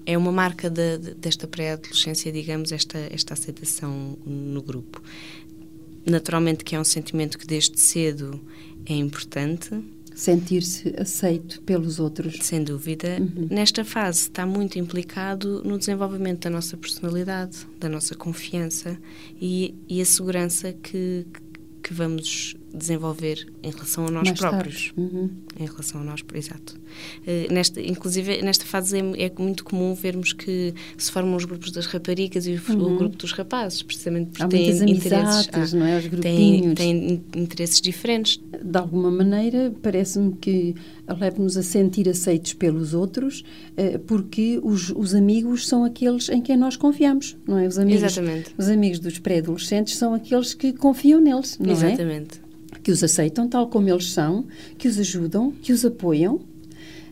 é 0.07 0.18
uma 0.18 0.31
marca 0.31 0.68
de, 0.68 0.98
de, 0.98 1.14
desta 1.14 1.46
pré-adolescência, 1.46 2.31
digamos, 2.31 2.72
esta, 2.72 2.98
esta 3.11 3.33
aceitação 3.33 4.18
no 4.27 4.62
grupo. 4.62 5.03
Naturalmente 6.06 6.64
que 6.64 6.74
é 6.74 6.80
um 6.80 6.84
sentimento 6.84 7.38
que 7.38 7.46
desde 7.46 7.78
cedo 7.78 8.40
é 8.86 8.94
importante. 8.94 9.70
Sentir-se 10.14 10.94
aceito 10.96 11.60
pelos 11.62 11.98
outros. 11.98 12.38
Sem 12.42 12.62
dúvida. 12.62 13.18
Uhum. 13.20 13.48
Nesta 13.50 13.84
fase 13.84 14.22
está 14.22 14.46
muito 14.46 14.78
implicado 14.78 15.62
no 15.64 15.76
desenvolvimento 15.76 16.42
da 16.44 16.50
nossa 16.50 16.76
personalidade, 16.76 17.66
da 17.80 17.88
nossa 17.88 18.14
confiança 18.14 18.96
e, 19.40 19.74
e 19.88 20.00
a 20.00 20.04
segurança 20.04 20.72
que, 20.72 21.26
que 21.82 21.92
vamos 21.92 22.54
desenvolver 22.74 23.46
em 23.62 23.70
relação 23.70 24.06
a 24.06 24.10
nós 24.10 24.24
Mais 24.24 24.38
próprios. 24.38 24.92
Uhum. 24.96 25.30
Em 25.58 25.66
relação 25.66 26.00
a 26.00 26.04
nós, 26.04 26.24
exato. 26.34 26.74
Uh, 27.20 27.52
nesta, 27.52 27.80
inclusive, 27.80 28.42
nesta 28.42 28.64
fase 28.64 28.98
é, 28.98 29.26
é, 29.26 29.32
muito 29.38 29.64
comum 29.64 29.94
vermos 29.94 30.32
que 30.32 30.74
se 30.98 31.10
formam 31.10 31.37
os 31.37 31.44
grupos 31.44 31.70
das 31.70 31.87
raparigas 31.87 32.46
e 32.46 32.54
o, 32.54 32.72
uhum. 32.72 32.94
o 32.94 32.96
grupo 32.98 33.16
dos 33.16 33.32
rapazes, 33.32 33.82
precisamente 33.82 34.30
porque 34.30 34.42
há 34.42 34.48
têm 34.48 34.90
interesses, 34.90 35.74
há, 35.74 35.76
não 35.76 35.87
é? 35.87 35.98
Os 35.98 36.06
grupinhos. 36.06 36.74
Têm, 36.74 36.96
têm 36.96 37.24
interesses 37.37 37.80
diferentes. 37.80 38.40
De 38.62 38.78
alguma 38.78 39.10
maneira, 39.10 39.72
parece-me 39.82 40.32
que 40.32 40.74
leva-nos 41.06 41.56
a 41.56 41.62
sentir 41.62 42.08
aceitos 42.08 42.54
pelos 42.54 42.92
outros, 42.92 43.44
uh, 43.78 43.98
porque 44.00 44.60
os, 44.62 44.90
os 44.90 45.14
amigos 45.14 45.68
são 45.68 45.84
aqueles 45.84 46.28
em 46.28 46.42
quem 46.42 46.56
nós 46.56 46.76
confiamos, 46.76 47.37
não 47.46 47.58
é? 47.58 47.68
Os 47.68 47.78
amigos, 47.78 48.02
Exatamente. 48.02 48.54
Os 48.58 48.68
amigos 48.68 48.98
dos 48.98 49.18
pré-adolescentes 49.18 49.96
são 49.96 50.12
aqueles 50.12 50.54
que 50.54 50.72
confiam 50.72 51.20
neles, 51.20 51.56
não 51.58 51.70
Exatamente. 51.70 52.00
é? 52.00 52.04
Exatamente 52.04 52.43
que 52.84 52.92
os 52.92 53.02
aceitam 53.02 53.48
tal 53.48 53.66
como 53.68 53.88
eles 53.88 54.12
são, 54.12 54.44
que 54.78 54.86
os 54.86 54.98
ajudam, 54.98 55.50
que 55.50 55.72
os 55.72 55.84
apoiam. 55.84 56.40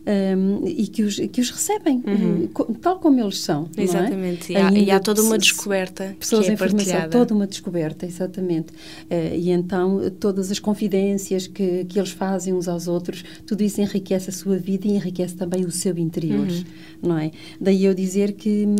Um, 0.05 0.67
e 0.67 0.85
que 0.87 1.01
os, 1.01 1.15
que 1.15 1.39
os 1.39 1.49
recebem, 1.49 2.03
uhum. 2.05 2.47
tal 2.81 2.99
como 2.99 3.21
eles 3.21 3.39
são. 3.39 3.69
Exatamente. 3.77 4.53
É? 4.53 4.59
E, 4.59 4.61
há, 4.61 4.71
e, 4.73 4.91
há, 4.91 4.99
toda 4.99 5.21
uma 5.21 5.37
descoberta. 5.37 6.13
Pessoas 6.19 6.43
que 6.43 6.51
é 6.51 6.53
em 6.55 6.57
formação, 6.57 7.09
toda 7.09 7.33
uma 7.33 7.47
descoberta, 7.47 8.05
exatamente. 8.05 8.73
Uh, 9.09 9.33
e 9.33 9.49
então, 9.49 10.11
todas 10.19 10.51
as 10.51 10.59
confidências 10.59 11.47
que, 11.47 11.85
que 11.85 11.97
eles 11.97 12.11
fazem 12.11 12.53
uns 12.53 12.67
aos 12.67 12.89
outros, 12.89 13.23
tudo 13.47 13.63
isso 13.63 13.79
enriquece 13.79 14.29
a 14.29 14.33
sua 14.33 14.57
vida 14.57 14.85
e 14.85 14.91
enriquece 14.91 15.35
também 15.35 15.63
o 15.63 15.71
seu 15.71 15.97
interior, 15.97 16.49
uhum. 16.49 16.63
não 17.01 17.17
é? 17.17 17.31
Daí 17.61 17.85
eu 17.85 17.93
dizer 17.93 18.33
que 18.33 18.75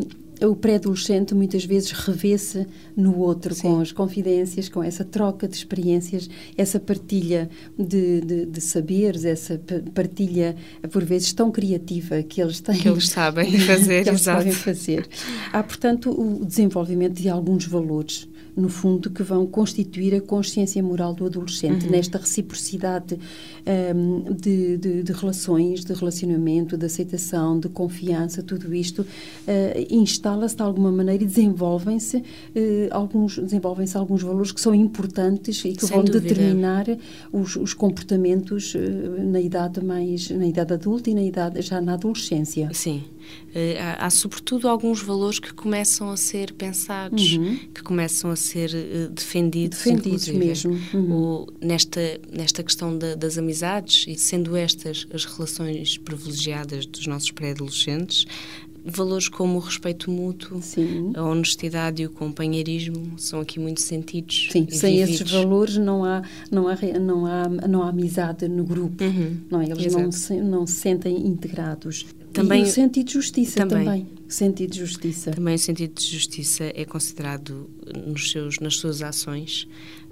o 0.47 0.55
pré-adolescente 0.55 1.33
muitas 1.33 1.65
vezes 1.65 1.91
revê-se 1.91 2.65
no 2.95 3.17
outro, 3.17 3.53
Sim. 3.53 3.61
com 3.61 3.79
as 3.79 3.91
confidências, 3.91 4.69
com 4.69 4.83
essa 4.83 5.03
troca 5.03 5.47
de 5.47 5.55
experiências, 5.55 6.29
essa 6.57 6.79
partilha 6.79 7.49
de, 7.77 8.21
de, 8.21 8.45
de, 8.45 8.61
saberes, 8.61 9.25
essa 9.25 9.61
partilha, 9.93 10.55
por 10.91 11.03
vezes, 11.03 11.33
tão 11.33 11.51
criativa 11.51 12.21
que 12.23 12.41
eles 12.41 12.59
têm. 12.59 12.77
Que 12.77 12.89
eles 12.89 13.09
sabem 13.09 13.57
fazer, 13.59 14.03
que 14.03 14.09
eles 14.09 14.21
exato. 14.21 14.39
sabem 14.39 14.53
fazer. 14.53 15.07
Há, 15.51 15.63
portanto, 15.63 16.09
o 16.09 16.45
desenvolvimento 16.45 17.13
de 17.13 17.29
alguns 17.29 17.65
valores 17.65 18.27
no 18.55 18.69
fundo, 18.69 19.09
que 19.09 19.23
vão 19.23 19.45
constituir 19.47 20.13
a 20.15 20.21
consciência 20.21 20.81
moral 20.81 21.13
do 21.13 21.25
adolescente, 21.25 21.85
uhum. 21.85 21.91
nesta 21.91 22.17
reciprocidade 22.17 23.19
um, 23.95 24.33
de, 24.33 24.77
de, 24.77 25.03
de, 25.03 25.11
relações, 25.11 25.83
de 25.83 25.93
relacionamento, 25.93 26.77
de 26.77 26.85
aceitação, 26.85 27.59
de 27.59 27.67
confiança, 27.69 28.43
tudo 28.43 28.73
isto 28.73 29.01
uh, 29.01 29.93
instala-se 30.33 30.55
de 30.55 30.63
alguma 30.63 30.91
maneira 30.91 31.23
e 31.23 31.27
desenvolvem-se 31.27 32.17
uh, 32.17 32.23
alguns, 32.91 33.37
desenvolvem 33.37 33.87
alguns 33.93 34.23
valores 34.23 34.51
que 34.51 34.59
são 34.59 34.73
importantes 34.73 35.63
e 35.65 35.73
que 35.73 35.85
Sem 35.85 35.95
vão 35.95 36.03
dúvida. 36.03 36.21
determinar 36.21 36.85
os, 37.31 37.55
os 37.55 37.73
comportamentos 37.73 38.73
uh, 38.73 38.79
na 39.23 39.39
idade 39.39 39.83
mais, 39.83 40.29
na 40.29 40.45
idade 40.45 40.73
adulta 40.73 41.09
e 41.09 41.13
na 41.13 41.23
idade, 41.23 41.61
já 41.61 41.79
na 41.79 41.93
adolescência. 41.93 42.69
Sim. 42.73 43.03
Uh, 43.49 43.79
há, 43.79 44.07
há, 44.07 44.09
sobretudo 44.09 44.67
alguns 44.67 45.01
valores 45.01 45.39
que 45.39 45.53
começam 45.53 46.09
a 46.09 46.17
ser 46.17 46.51
pensados, 46.53 47.37
uhum. 47.37 47.57
que 47.73 47.81
começam 47.81 48.29
a 48.31 48.35
ser 48.35 48.71
uh, 48.71 49.09
defendidos, 49.09 49.77
defendidos 49.77 50.27
mesmo 50.27 50.77
uhum. 50.93 51.11
o, 51.13 51.47
nesta 51.61 52.01
nesta 52.31 52.61
questão 52.63 52.97
da, 52.97 53.15
das 53.15 53.37
amizades 53.37 54.05
e 54.07 54.15
sendo 54.15 54.57
estas 54.57 55.07
as 55.13 55.23
relações 55.23 55.97
privilegiadas 55.97 56.85
dos 56.85 57.07
nossos 57.07 57.31
pré-adolescentes 57.31 58.25
valores 58.85 59.27
como 59.27 59.57
o 59.57 59.59
respeito 59.59 60.11
mútuo, 60.11 60.61
Sim. 60.61 61.13
a 61.15 61.23
honestidade 61.23 62.01
e 62.01 62.05
o 62.05 62.09
companheirismo 62.09 63.17
são 63.17 63.39
aqui 63.39 63.59
muito 63.59 63.81
sentidos. 63.81 64.49
Sim, 64.51 64.67
sem 64.69 64.97
vividos. 64.97 65.21
esses 65.21 65.31
valores 65.31 65.77
não 65.77 66.03
há 66.03 66.21
não 66.51 66.67
há 66.67 66.75
não 66.99 67.25
há 67.25 67.49
não 67.67 67.83
há 67.83 67.89
amizade 67.89 68.47
no 68.47 68.63
grupo, 68.63 69.03
uhum. 69.03 69.37
não 69.49 69.61
é? 69.61 69.69
Eles 69.69 69.93
não 69.93 70.11
se, 70.11 70.41
não 70.41 70.67
se 70.67 70.75
sentem 70.75 71.25
integrados. 71.25 72.05
Também 72.33 72.61
e 72.61 72.63
o 72.63 72.67
sentido 72.67 73.07
de 73.07 73.13
justiça 73.13 73.59
também. 73.65 73.85
também. 73.85 74.07
O 74.27 74.31
sentido 74.31 74.71
de 74.71 74.79
justiça. 74.79 75.31
Também 75.31 75.55
o 75.55 75.59
sentido 75.59 75.93
de 75.93 76.07
justiça 76.07 76.63
é 76.73 76.83
considerado 76.83 77.69
nos 78.07 78.31
seus 78.31 78.59
nas 78.59 78.77
suas 78.77 79.01
ações 79.01 79.67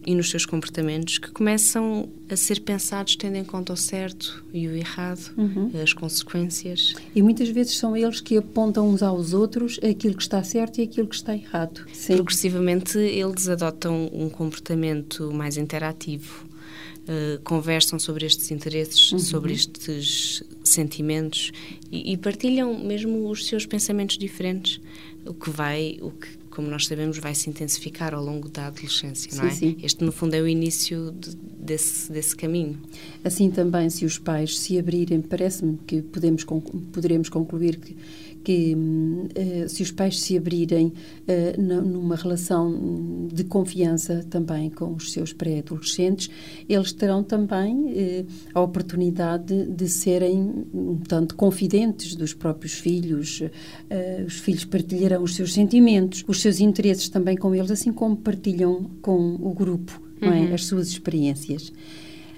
e 0.05 0.15
nos 0.15 0.29
seus 0.29 0.45
comportamentos 0.45 1.17
que 1.17 1.31
começam 1.31 2.09
a 2.29 2.35
ser 2.35 2.61
pensados 2.61 3.15
tendo 3.15 3.35
em 3.35 3.43
conta 3.43 3.73
o 3.73 3.77
certo 3.77 4.43
e 4.53 4.67
o 4.67 4.75
errado, 4.75 5.31
uhum. 5.37 5.71
as 5.81 5.93
consequências. 5.93 6.95
E 7.15 7.21
muitas 7.21 7.49
vezes 7.49 7.77
são 7.77 7.95
eles 7.95 8.19
que 8.19 8.37
apontam 8.37 8.89
uns 8.89 9.03
aos 9.03 9.33
outros 9.33 9.79
aquilo 9.83 10.15
que 10.15 10.23
está 10.23 10.43
certo 10.43 10.79
e 10.79 10.83
aquilo 10.83 11.07
que 11.07 11.15
está 11.15 11.35
errado. 11.35 11.85
Sim. 11.93 12.15
Progressivamente 12.15 12.97
eles 12.97 13.47
adotam 13.47 14.09
um 14.11 14.29
comportamento 14.29 15.31
mais 15.31 15.57
interativo. 15.57 16.49
Uh, 17.01 17.41
conversam 17.43 17.97
sobre 17.97 18.27
estes 18.27 18.51
interesses, 18.51 19.11
uhum. 19.11 19.17
sobre 19.17 19.53
estes 19.53 20.43
sentimentos 20.63 21.51
e, 21.91 22.13
e, 22.13 22.17
partilham 22.17 22.77
mesmo 22.77 23.27
os 23.27 23.47
seus 23.47 23.65
pensamentos 23.65 24.19
diferentes, 24.19 24.79
o 25.25 25.33
que 25.33 25.49
vai, 25.49 25.97
o 25.99 26.11
que 26.11 26.40
como 26.51 26.69
nós 26.69 26.85
sabemos, 26.85 27.17
vai 27.17 27.33
se 27.33 27.49
intensificar 27.49 28.13
ao 28.13 28.23
longo 28.23 28.49
da 28.49 28.67
adolescência, 28.67 29.31
não 29.35 29.49
sim, 29.49 29.49
é? 29.49 29.51
Sim. 29.51 29.77
Este, 29.81 30.03
no 30.03 30.11
fundo, 30.11 30.35
é 30.35 30.41
o 30.41 30.47
início 30.47 31.11
de, 31.11 31.35
desse, 31.71 32.11
desse 32.11 32.35
caminho. 32.35 32.77
Assim 33.23 33.49
também, 33.49 33.89
se 33.89 34.05
os 34.05 34.17
pais 34.17 34.59
se 34.59 34.77
abrirem, 34.77 35.21
parece-me 35.21 35.77
que 35.87 36.01
podemos, 36.01 36.43
poderemos 36.91 37.29
concluir 37.29 37.77
que 37.77 37.95
que 38.43 38.75
uh, 38.75 39.69
se 39.69 39.83
os 39.83 39.91
pais 39.91 40.19
se 40.19 40.35
abrirem 40.35 40.87
uh, 40.87 41.61
numa 41.61 42.15
relação 42.15 43.27
de 43.31 43.43
confiança 43.43 44.25
também 44.31 44.67
com 44.71 44.95
os 44.95 45.11
seus 45.11 45.31
pré-adolescentes, 45.31 46.27
eles 46.67 46.91
terão 46.91 47.23
também 47.23 47.75
uh, 47.75 48.27
a 48.55 48.61
oportunidade 48.61 49.67
de 49.67 49.87
serem 49.87 50.65
tanto 51.07 51.35
confidentes 51.35 52.15
dos 52.15 52.33
próprios 52.33 52.73
filhos. 52.73 53.43
os 54.25 54.39
filhos 54.39 54.65
partilharão 54.65 55.21
os 55.21 55.35
seus 55.35 55.53
sentimentos, 55.53 56.23
os 56.27 56.41
seus 56.41 56.59
interesses 56.59 57.09
também 57.09 57.37
com 57.37 57.53
eles, 57.53 57.69
assim 57.69 57.93
como 57.93 58.17
partilham 58.17 58.89
com 59.03 59.35
o 59.35 59.53
grupo 59.53 60.10
uhum. 60.21 60.51
é? 60.51 60.53
as 60.53 60.65
suas 60.65 60.87
experiências. 60.89 61.71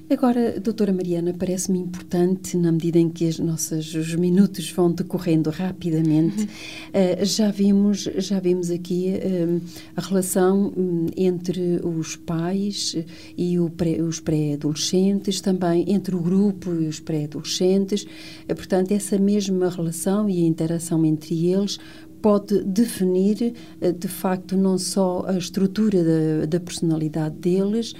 Agora, 0.09 0.59
doutora 0.59 0.91
Mariana, 0.91 1.33
parece-me 1.33 1.79
importante, 1.79 2.57
na 2.57 2.71
medida 2.71 2.99
em 2.99 3.09
que 3.09 3.25
as 3.25 3.39
nossas, 3.39 3.95
os 3.95 4.13
minutos 4.13 4.69
vão 4.69 4.91
decorrendo 4.91 5.49
rapidamente, 5.49 6.41
uhum. 6.41 6.45
uh, 6.45 7.25
já, 7.25 7.49
vimos, 7.49 8.09
já 8.17 8.39
vimos 8.39 8.69
aqui 8.69 9.13
uh, 9.15 9.61
a 9.95 10.01
relação 10.01 10.73
um, 10.75 11.07
entre 11.15 11.79
os 11.83 12.17
pais 12.17 12.95
e 13.37 13.55
pré, 13.77 14.01
os 14.01 14.19
pré-adolescentes, 14.19 15.39
também 15.39 15.85
entre 15.87 16.15
o 16.15 16.19
grupo 16.19 16.73
e 16.73 16.85
os 16.85 16.99
pré-adolescentes. 16.99 18.03
Uh, 18.03 18.55
portanto, 18.55 18.91
essa 18.91 19.17
mesma 19.17 19.69
relação 19.69 20.29
e 20.29 20.43
a 20.43 20.47
interação 20.47 21.05
entre 21.05 21.47
eles 21.47 21.79
pode 22.23 22.63
definir, 22.63 23.53
de 23.99 24.07
facto, 24.07 24.55
não 24.55 24.77
só 24.77 25.25
a 25.27 25.37
estrutura 25.37 26.01
da, 26.01 26.45
da 26.45 26.59
personalidade 26.59 27.35
deles, 27.35 27.93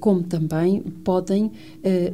como 0.00 0.22
também 0.22 0.80
podem 1.04 1.52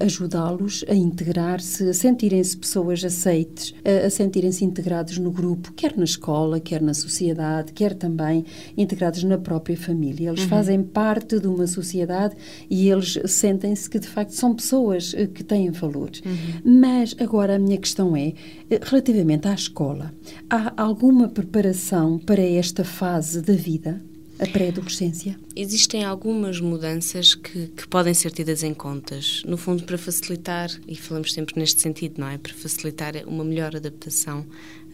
ajudá-los 0.01 0.85
a 0.89 0.95
integrar-se, 0.95 1.89
a 1.89 1.95
sentirem-se 1.95 2.57
pessoas 2.57 3.05
aceites, 3.05 3.75
a 4.05 4.11
sentirem-se 4.11 4.65
integrados 4.65 5.19
no 5.19 5.31
grupo, 5.31 5.73
quer 5.73 5.97
na 5.97 6.05
escola, 6.05 6.61
quer 6.61 6.81
na 6.83 6.95
sociedade, 6.95 7.73
quer 7.73 7.95
também 7.95 8.45
integrados 8.77 9.23
na 9.25 9.39
própria 9.39 9.77
família. 9.77 10.29
Eles 10.29 10.43
uhum. 10.43 10.49
fazem 10.49 10.83
parte 10.83 11.39
de 11.39 11.47
uma 11.47 11.67
sociedade 11.67 12.37
e 12.69 12.89
eles 12.89 13.19
sentem-se 13.27 13.89
que, 13.89 13.99
de 13.99 14.09
facto, 14.09 14.31
são 14.31 14.55
pessoas 14.55 15.15
que 15.35 15.45
têm 15.45 15.71
valores. 15.71 16.23
Uhum. 16.25 16.81
Mas 16.81 17.15
agora 17.19 17.57
a 17.57 17.59
minha 17.59 17.79
questão 17.79 18.17
é, 18.17 18.35
relativamente 18.83 19.49
à 19.49 19.55
escola, 19.55 20.13
há 20.49 20.73
alguma 20.81 21.29
preparação 21.29 22.19
para 22.19 22.43
esta 22.43 22.85
fase 22.85 23.41
da 23.43 23.55
vida? 23.55 24.03
A 24.39 24.47
pré-adolescência? 24.47 25.39
Existem 25.55 26.05
algumas 26.05 26.61
mudanças 26.61 27.35
que, 27.35 27.69
que, 27.69 27.89
podem 27.89 28.13
ser 28.13 28.31
tidas 28.31 28.63
em 28.63 28.75
contas, 28.75 29.43
no 29.47 29.57
fundo 29.57 29.85
para 29.85 29.97
facilitar, 29.97 30.71
e 30.87 30.95
falamos 30.95 31.33
sempre 31.33 31.59
neste 31.59 31.81
sentido, 31.81 32.21
não 32.21 32.29
é? 32.29 32.37
Para 32.37 32.53
facilitar 32.53 33.15
uma 33.27 33.45
melhor 33.45 33.75
adaptação 33.75 34.45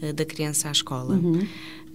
uh, 0.01 0.13
da 0.13 0.25
criança 0.25 0.69
à 0.69 0.73
escola. 0.73 1.15
Uhum. 1.17 1.47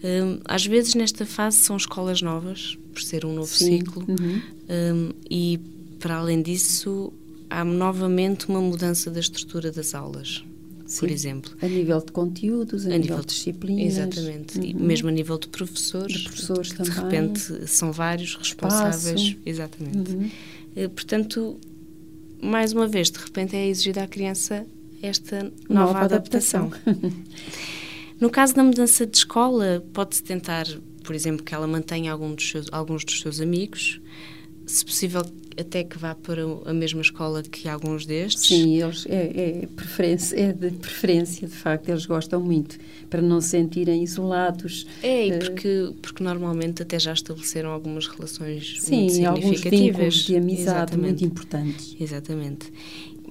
Um, 0.03 0.39
às 0.45 0.65
vezes 0.65 0.93
nesta 0.93 1.25
fase 1.25 1.57
são 1.57 1.75
escolas 1.77 2.21
novas, 2.21 2.77
por 2.93 3.01
ser 3.01 3.25
um 3.25 3.33
novo 3.33 3.47
Sim. 3.47 3.79
ciclo, 3.79 4.05
uhum. 4.07 4.41
um, 4.69 5.11
e 5.29 5.59
para 5.99 6.17
além 6.17 6.41
disso 6.41 7.11
há 7.49 7.63
novamente 7.63 8.47
uma 8.47 8.61
mudança 8.61 9.09
da 9.09 9.19
estrutura 9.19 9.71
das 9.71 9.95
aulas. 9.95 10.43
Sim. 10.87 10.99
por 11.01 11.11
exemplo. 11.11 11.51
A 11.61 11.67
nível 11.67 11.99
de 11.99 12.11
conteúdos, 12.11 12.85
a, 12.85 12.89
a 12.89 12.97
nível, 12.97 13.01
nível, 13.01 13.19
de 13.19 13.27
disciplinas. 13.27 13.97
Exatamente. 13.97 14.57
Uhum. 14.57 14.63
E 14.63 14.73
mesmo 14.73 15.09
a 15.09 15.11
nível 15.11 15.37
de 15.37 15.47
professores. 15.49 16.17
De 16.17 16.23
professores 16.23 16.71
que 16.71 16.77
também. 16.77 16.93
De 16.93 16.99
repente 16.99 17.67
são 17.67 17.91
vários 17.91 18.35
responsáveis. 18.35 19.21
Espaço. 19.21 19.37
Exatamente. 19.45 20.11
Uhum. 20.11 20.89
Portanto, 20.89 21.59
mais 22.41 22.71
uma 22.71 22.87
vez, 22.87 23.11
de 23.11 23.19
repente 23.19 23.55
é 23.55 23.67
exigida 23.67 24.03
à 24.03 24.07
criança 24.07 24.65
esta 25.01 25.51
nova, 25.69 25.93
nova 25.93 25.99
adaptação. 26.05 26.67
adaptação. 26.67 27.11
no 28.19 28.29
caso 28.29 28.55
da 28.55 28.63
mudança 28.63 29.05
de 29.05 29.17
escola, 29.17 29.85
pode-se 29.93 30.23
tentar, 30.23 30.65
por 31.03 31.15
exemplo, 31.15 31.43
que 31.43 31.53
ela 31.53 31.67
mantenha 31.67 32.11
algum 32.11 32.33
dos 32.33 32.49
seus, 32.49 32.67
alguns 32.71 33.03
dos 33.03 33.19
seus 33.19 33.39
amigos, 33.39 33.99
se 34.65 34.83
possível, 34.85 35.23
até 35.59 35.83
que 35.83 35.97
vá 35.97 36.13
para 36.15 36.43
a 36.65 36.73
mesma 36.73 37.01
escola 37.01 37.41
que 37.41 37.67
alguns 37.67 38.05
destes. 38.05 38.47
Sim, 38.47 38.81
eles 38.81 39.05
é, 39.07 39.61
é, 39.63 39.67
preferência, 39.67 40.35
é 40.39 40.53
de 40.53 40.71
preferência, 40.71 41.47
de 41.47 41.53
facto, 41.53 41.89
eles 41.89 42.05
gostam 42.05 42.39
muito, 42.39 42.77
para 43.09 43.21
não 43.21 43.41
se 43.41 43.49
sentirem 43.49 44.03
isolados. 44.03 44.85
É, 45.01 45.27
e 45.27 45.39
porque, 45.39 45.93
porque 46.01 46.23
normalmente 46.23 46.81
até 46.81 46.99
já 46.99 47.13
estabeleceram 47.13 47.71
algumas 47.71 48.07
relações 48.07 48.77
Sim, 48.81 49.01
muito 49.01 49.13
significativas. 49.13 49.95
alguns 49.95 50.15
de 50.25 50.35
amizade 50.35 50.61
Exatamente. 50.61 51.07
muito 51.07 51.25
importantes. 51.25 51.95
Exatamente. 51.99 52.71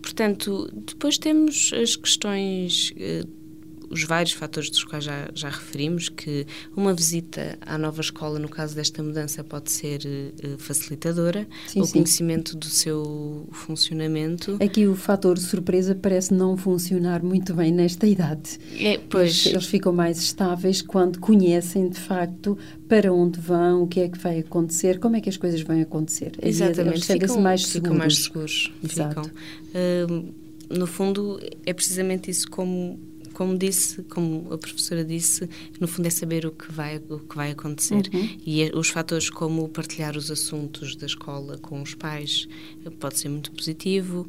Portanto, 0.02 0.70
depois 0.72 1.18
temos 1.18 1.72
as 1.74 1.96
questões 1.96 2.92
uh, 2.92 3.45
os 3.90 4.04
vários 4.04 4.32
fatores 4.32 4.70
dos 4.70 4.84
quais 4.84 5.04
já, 5.04 5.28
já 5.34 5.48
referimos, 5.48 6.08
que 6.08 6.46
uma 6.76 6.92
visita 6.94 7.58
à 7.60 7.78
nova 7.78 8.00
escola, 8.00 8.38
no 8.38 8.48
caso 8.48 8.74
desta 8.74 9.02
mudança, 9.02 9.42
pode 9.44 9.70
ser 9.70 10.00
uh, 10.02 10.58
facilitadora, 10.58 11.46
sim, 11.66 11.80
o 11.80 11.84
sim. 11.84 11.92
conhecimento 11.94 12.56
do 12.56 12.66
seu 12.66 13.48
funcionamento. 13.52 14.58
Aqui 14.60 14.86
o 14.86 14.94
fator 14.94 15.38
surpresa 15.38 15.94
parece 15.94 16.34
não 16.34 16.56
funcionar 16.56 17.22
muito 17.22 17.54
bem 17.54 17.72
nesta 17.72 18.06
idade. 18.06 18.58
É, 18.78 18.98
pois... 18.98 19.46
Eles, 19.46 19.66
ficam 19.66 19.92
mais 19.92 20.18
estáveis 20.18 20.80
quando 20.80 21.18
conhecem, 21.18 21.88
de 21.88 21.98
facto, 21.98 22.56
para 22.88 23.12
onde 23.12 23.40
vão, 23.40 23.82
o 23.82 23.86
que 23.86 24.00
é 24.00 24.08
que 24.08 24.18
vai 24.18 24.38
acontecer, 24.38 24.98
como 24.98 25.16
é 25.16 25.20
que 25.20 25.28
as 25.28 25.36
coisas 25.36 25.60
vão 25.62 25.80
acontecer. 25.80 26.32
Exatamente, 26.40 27.10
eles 27.10 27.26
ficam, 27.26 27.40
mais 27.40 27.66
seguros. 27.66 27.72
Ficam 27.72 27.98
mais 27.98 28.16
seguros. 28.16 28.72
Exato. 28.82 29.22
Ficam. 29.22 30.24
Uh, 30.30 30.34
no 30.68 30.86
fundo, 30.86 31.40
é 31.64 31.72
precisamente 31.72 32.30
isso 32.30 32.50
como 32.50 32.98
como 33.36 33.58
disse, 33.58 34.02
como 34.04 34.50
a 34.50 34.56
professora 34.56 35.04
disse, 35.04 35.46
no 35.78 35.86
fundo 35.86 36.06
é 36.06 36.10
saber 36.10 36.46
o 36.46 36.50
que 36.50 36.72
vai, 36.72 36.96
o 36.96 37.18
que 37.18 37.36
vai 37.36 37.50
acontecer. 37.50 38.08
Uhum. 38.14 38.38
E 38.46 38.62
é, 38.62 38.70
os 38.74 38.88
fatores 38.88 39.28
como 39.28 39.68
partilhar 39.68 40.16
os 40.16 40.30
assuntos 40.30 40.96
da 40.96 41.04
escola 41.04 41.58
com 41.58 41.82
os 41.82 41.94
pais 41.94 42.48
eh, 42.82 42.88
pode 42.88 43.18
ser 43.18 43.28
muito 43.28 43.52
positivo, 43.52 44.26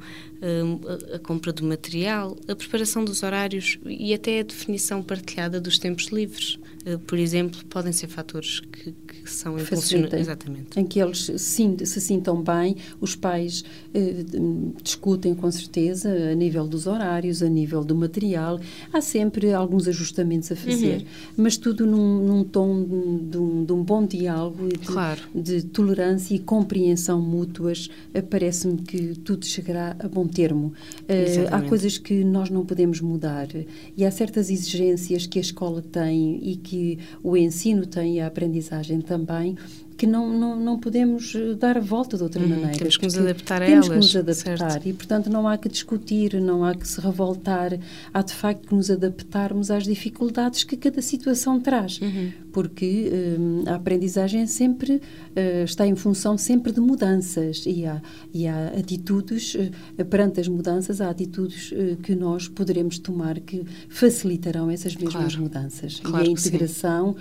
a 1.13 1.19
compra 1.19 1.51
do 1.51 1.63
material, 1.63 2.37
a 2.47 2.55
preparação 2.55 3.03
dos 3.03 3.23
horários 3.23 3.79
e 3.85 4.13
até 4.13 4.39
a 4.39 4.43
definição 4.43 5.01
partilhada 5.01 5.59
dos 5.59 5.79
tempos 5.79 6.07
livres. 6.07 6.59
Eh, 6.87 6.97
por 7.05 7.19
exemplo, 7.19 7.59
podem 7.65 7.91
ser 7.91 8.07
fatores 8.07 8.61
que, 8.61 8.93
que 8.93 9.29
são 9.29 9.59
impulsionantes. 9.59 10.21
Exatamente. 10.21 10.79
Em 10.79 10.85
que 10.85 11.01
eles 11.01 11.29
se, 11.35 11.85
se 11.85 12.01
sintam 12.01 12.41
bem, 12.41 12.77
os 13.01 13.13
pais 13.13 13.65
eh, 13.93 14.23
discutem 14.81 15.35
com 15.35 15.51
certeza 15.51 16.09
a 16.09 16.33
nível 16.33 16.65
dos 16.65 16.87
horários, 16.87 17.43
a 17.43 17.49
nível 17.49 17.83
do 17.83 17.93
material 17.93 18.57
há 18.93 19.01
sempre 19.01 19.53
alguns 19.53 19.85
ajustamentos 19.87 20.49
a 20.51 20.55
fazer, 20.55 20.99
uhum. 20.99 21.05
mas 21.35 21.57
tudo 21.57 21.85
num, 21.85 22.25
num 22.25 22.43
tom 22.45 22.83
de, 22.83 23.37
um, 23.37 23.65
de, 23.65 23.73
um, 23.73 23.83
bom 23.83 24.05
diálogo, 24.05 24.69
de, 24.69 24.77
claro. 24.77 25.21
de 25.35 25.63
tolerância 25.63 26.33
e 26.35 26.39
compreensão 26.39 27.21
mútuas. 27.21 27.89
Eh, 28.13 28.21
parece-me 28.21 28.77
que 28.77 29.13
tudo 29.19 29.45
chegará 29.45 29.95
a 29.99 30.07
bom 30.07 30.26
termo. 30.27 30.73
Uh, 31.03 31.47
há 31.51 31.61
coisas 31.61 31.97
que 31.97 32.23
nós 32.23 32.49
não 32.49 32.65
podemos 32.65 33.01
mudar 33.01 33.47
e 33.95 34.05
há 34.05 34.11
certas 34.11 34.49
exigências 34.49 35.25
que 35.25 35.39
a 35.39 35.41
escola 35.41 35.81
tem 35.81 36.39
e 36.43 36.55
que 36.55 36.99
o 37.23 37.35
ensino 37.35 37.85
tem 37.85 38.17
e 38.17 38.19
a 38.19 38.27
aprendizagem 38.27 39.01
também 39.01 39.55
que 39.97 40.05
não, 40.05 40.31
não, 40.31 40.55
não 40.55 40.79
podemos 40.79 41.33
eh, 41.35 41.55
dar 41.55 41.77
a 41.77 41.81
volta 41.81 42.15
de 42.15 42.23
outra 42.23 42.41
uhum, 42.41 42.49
maneira. 42.49 42.77
Temos 42.77 42.97
que 42.97 43.05
nos 43.05 43.17
adaptar 43.17 43.63
a 43.63 43.65
temos 43.65 43.87
elas. 43.87 43.87
Temos 43.87 44.11
que 44.11 44.15
nos 44.15 44.39
adaptar 44.39 44.71
certo. 44.71 44.87
e, 44.87 44.93
portanto, 44.93 45.29
não 45.29 45.47
há 45.47 45.57
que 45.57 45.67
discutir, 45.67 46.39
não 46.39 46.63
há 46.63 46.75
que 46.75 46.87
se 46.87 47.01
revoltar. 47.01 47.77
Há, 48.13 48.21
de 48.21 48.33
facto, 48.33 48.67
que 48.67 48.75
nos 48.75 48.91
adaptarmos 48.91 49.71
às 49.71 49.85
dificuldades 49.85 50.63
que 50.63 50.77
cada 50.77 51.01
situação 51.01 51.59
traz. 51.59 51.99
Uhum. 51.99 52.31
Porque 52.53 53.11
hum, 53.39 53.63
a 53.65 53.75
aprendizagem 53.75 54.45
sempre 54.45 54.95
uh, 54.95 55.63
está 55.65 55.85
em 55.87 55.95
função 55.95 56.37
sempre 56.37 56.71
de 56.71 56.79
mudanças 56.79 57.63
e 57.65 57.85
há, 57.85 58.01
e 58.33 58.47
há 58.47 58.67
atitudes, 58.67 59.55
uh, 59.55 60.05
perante 60.05 60.39
as 60.39 60.47
mudanças, 60.47 61.01
há 61.01 61.09
atitudes 61.09 61.71
uh, 61.71 61.97
que 61.97 62.13
nós 62.15 62.47
poderemos 62.47 62.99
tomar 62.99 63.39
que 63.39 63.63
facilitarão 63.89 64.69
essas 64.69 64.95
mesmas 64.95 65.35
claro. 65.35 65.41
mudanças. 65.41 65.99
Claro 65.99 66.25
e 66.25 66.29
a 66.29 66.31
integração 66.31 67.15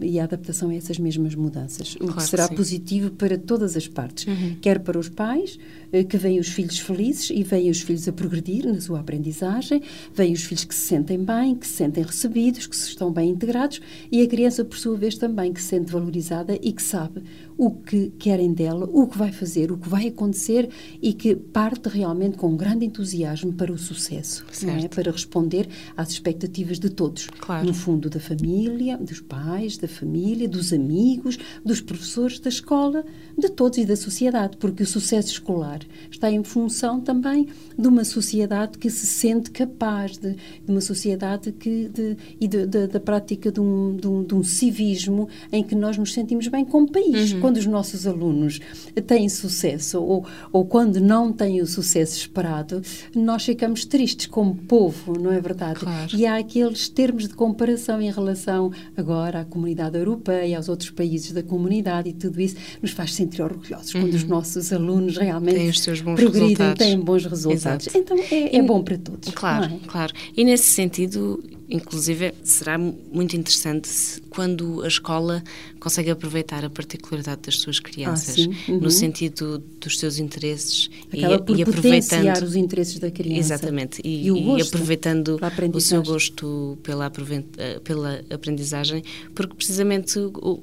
e 0.00 0.20
a 0.20 0.24
adaptação 0.24 0.70
a 0.70 0.74
essas 0.74 0.98
mesmas 0.98 1.34
mudanças 1.34 1.59
mudanças, 1.60 1.96
o 2.00 2.12
que 2.12 2.22
será 2.22 2.48
que 2.48 2.56
positivo 2.56 3.10
para 3.10 3.36
todas 3.36 3.76
as 3.76 3.86
partes, 3.86 4.26
uhum. 4.26 4.56
quer 4.60 4.80
para 4.80 4.98
os 4.98 5.08
pais, 5.08 5.58
eh, 5.92 6.04
que 6.04 6.16
veem 6.16 6.38
os 6.38 6.48
filhos 6.48 6.78
felizes 6.78 7.30
e 7.30 7.42
veem 7.42 7.70
os 7.70 7.80
filhos 7.80 8.08
a 8.08 8.12
progredir 8.12 8.66
na 8.66 8.80
sua 8.80 9.00
aprendizagem, 9.00 9.82
veem 10.14 10.32
os 10.32 10.42
filhos 10.42 10.64
que 10.64 10.74
se 10.74 10.82
sentem 10.82 11.22
bem, 11.22 11.54
que 11.54 11.66
se 11.66 11.74
sentem 11.74 12.02
recebidos, 12.02 12.66
que 12.66 12.76
se 12.76 12.88
estão 12.88 13.12
bem 13.12 13.30
integrados 13.30 13.80
e 14.10 14.22
a 14.22 14.26
criança, 14.26 14.64
por 14.64 14.78
sua 14.78 14.96
vez, 14.96 15.16
também 15.16 15.52
que 15.52 15.60
se 15.60 15.68
sente 15.68 15.92
valorizada 15.92 16.58
e 16.60 16.72
que 16.72 16.82
sabe 16.82 17.22
o 17.60 17.70
que 17.70 18.08
querem 18.18 18.54
dela, 18.54 18.88
o 18.90 19.06
que 19.06 19.18
vai 19.18 19.30
fazer, 19.30 19.70
o 19.70 19.76
que 19.76 19.86
vai 19.86 20.06
acontecer 20.06 20.70
e 21.02 21.12
que 21.12 21.36
parte 21.36 21.90
realmente 21.90 22.38
com 22.38 22.48
um 22.48 22.56
grande 22.56 22.86
entusiasmo 22.86 23.52
para 23.52 23.70
o 23.70 23.76
sucesso, 23.76 24.46
é? 24.66 24.88
para 24.88 25.12
responder 25.12 25.68
às 25.94 26.08
expectativas 26.08 26.78
de 26.78 26.88
todos. 26.88 27.26
Claro. 27.38 27.66
No 27.66 27.74
fundo, 27.74 28.08
da 28.08 28.18
família, 28.18 28.96
dos 28.96 29.20
pais, 29.20 29.76
da 29.76 29.86
família, 29.86 30.48
dos 30.48 30.72
amigos, 30.72 31.38
dos 31.62 31.82
professores, 31.82 32.40
da 32.40 32.48
escola, 32.48 33.04
de 33.36 33.50
todos 33.50 33.76
e 33.76 33.84
da 33.84 33.94
sociedade, 33.94 34.56
porque 34.56 34.82
o 34.82 34.86
sucesso 34.86 35.28
escolar 35.28 35.80
está 36.10 36.30
em 36.30 36.42
função 36.42 36.98
também 36.98 37.46
de 37.78 37.88
uma 37.88 38.04
sociedade 38.04 38.78
que 38.78 38.88
se 38.88 39.06
sente 39.06 39.50
capaz, 39.50 40.16
de, 40.16 40.32
de 40.32 40.70
uma 40.70 40.80
sociedade 40.80 41.52
que, 41.52 41.90
de, 41.90 42.16
e 42.40 42.48
de, 42.48 42.66
da 42.66 43.00
prática 43.00 43.52
de 43.52 43.60
um, 43.60 43.98
um, 44.02 44.24
de 44.24 44.34
um, 44.34 44.42
civismo 44.42 45.28
em 45.52 45.62
que 45.62 45.74
nós 45.74 45.98
nos 45.98 46.14
sentimos 46.14 46.48
bem 46.48 46.64
como 46.64 46.90
país. 46.90 47.34
Uhum. 47.34 47.49
Quando 47.50 47.56
os 47.56 47.66
nossos 47.66 48.06
alunos 48.06 48.60
têm 49.08 49.28
sucesso 49.28 50.00
ou, 50.00 50.24
ou 50.52 50.64
quando 50.64 51.00
não 51.00 51.32
têm 51.32 51.60
o 51.60 51.66
sucesso 51.66 52.16
esperado, 52.16 52.80
nós 53.12 53.44
ficamos 53.44 53.84
tristes 53.84 54.26
como 54.26 54.54
povo, 54.54 55.18
não 55.18 55.32
é 55.32 55.40
verdade? 55.40 55.80
Claro. 55.80 56.14
E 56.14 56.24
há 56.26 56.36
aqueles 56.36 56.88
termos 56.88 57.26
de 57.26 57.34
comparação 57.34 58.00
em 58.00 58.08
relação 58.08 58.70
agora 58.96 59.40
à 59.40 59.44
comunidade 59.44 59.98
europeia, 59.98 60.58
aos 60.58 60.68
outros 60.68 60.90
países 60.90 61.32
da 61.32 61.42
comunidade 61.42 62.10
e 62.10 62.12
tudo 62.12 62.40
isso 62.40 62.54
nos 62.80 62.92
faz 62.92 63.14
sentir 63.16 63.42
orgulhosos 63.42 63.92
uhum. 63.96 64.02
quando 64.02 64.14
os 64.14 64.22
uhum. 64.22 64.28
nossos 64.28 64.72
alunos 64.72 65.16
realmente 65.16 65.56
têm 65.56 65.70
os 65.70 65.80
seus 65.80 66.00
bons 66.00 66.20
progridem, 66.20 66.50
resultados. 66.50 66.86
têm 66.86 67.00
bons 67.00 67.26
resultados. 67.26 67.86
Exato. 67.88 67.98
Então 67.98 68.16
é, 68.30 68.58
é 68.58 68.62
bom 68.62 68.80
para 68.80 68.96
todos. 68.96 69.34
Claro, 69.34 69.64
é? 69.64 69.78
claro. 69.88 70.12
E 70.36 70.44
nesse 70.44 70.68
sentido, 70.68 71.42
inclusive, 71.70 72.34
será 72.42 72.76
muito 72.76 73.36
interessante 73.36 73.88
quando 74.28 74.82
a 74.82 74.88
escola 74.88 75.42
consegue 75.78 76.10
aproveitar 76.10 76.64
a 76.64 76.70
particularidade 76.70 77.42
das 77.42 77.58
suas 77.58 77.78
crianças, 77.78 78.36
ah, 78.38 78.72
uhum. 78.72 78.80
no 78.80 78.90
sentido 78.90 79.58
dos 79.80 79.98
seus 79.98 80.18
interesses 80.18 80.90
Acaba 81.12 81.34
e, 81.34 81.42
por 81.42 81.58
e 81.58 81.62
aproveitando 81.62 82.42
os 82.42 82.56
interesses 82.56 82.98
da 82.98 83.10
criança. 83.10 83.54
Exatamente, 83.54 84.00
e, 84.04 84.28
e, 84.28 84.58
e 84.58 84.62
aproveitando 84.62 85.38
o 85.72 85.80
seu 85.80 86.02
gosto 86.02 86.76
pela, 86.82 87.10
eh, 87.56 87.78
pela 87.80 88.20
aprendizagem, 88.30 89.02
porque 89.34 89.54
precisamente 89.54 90.18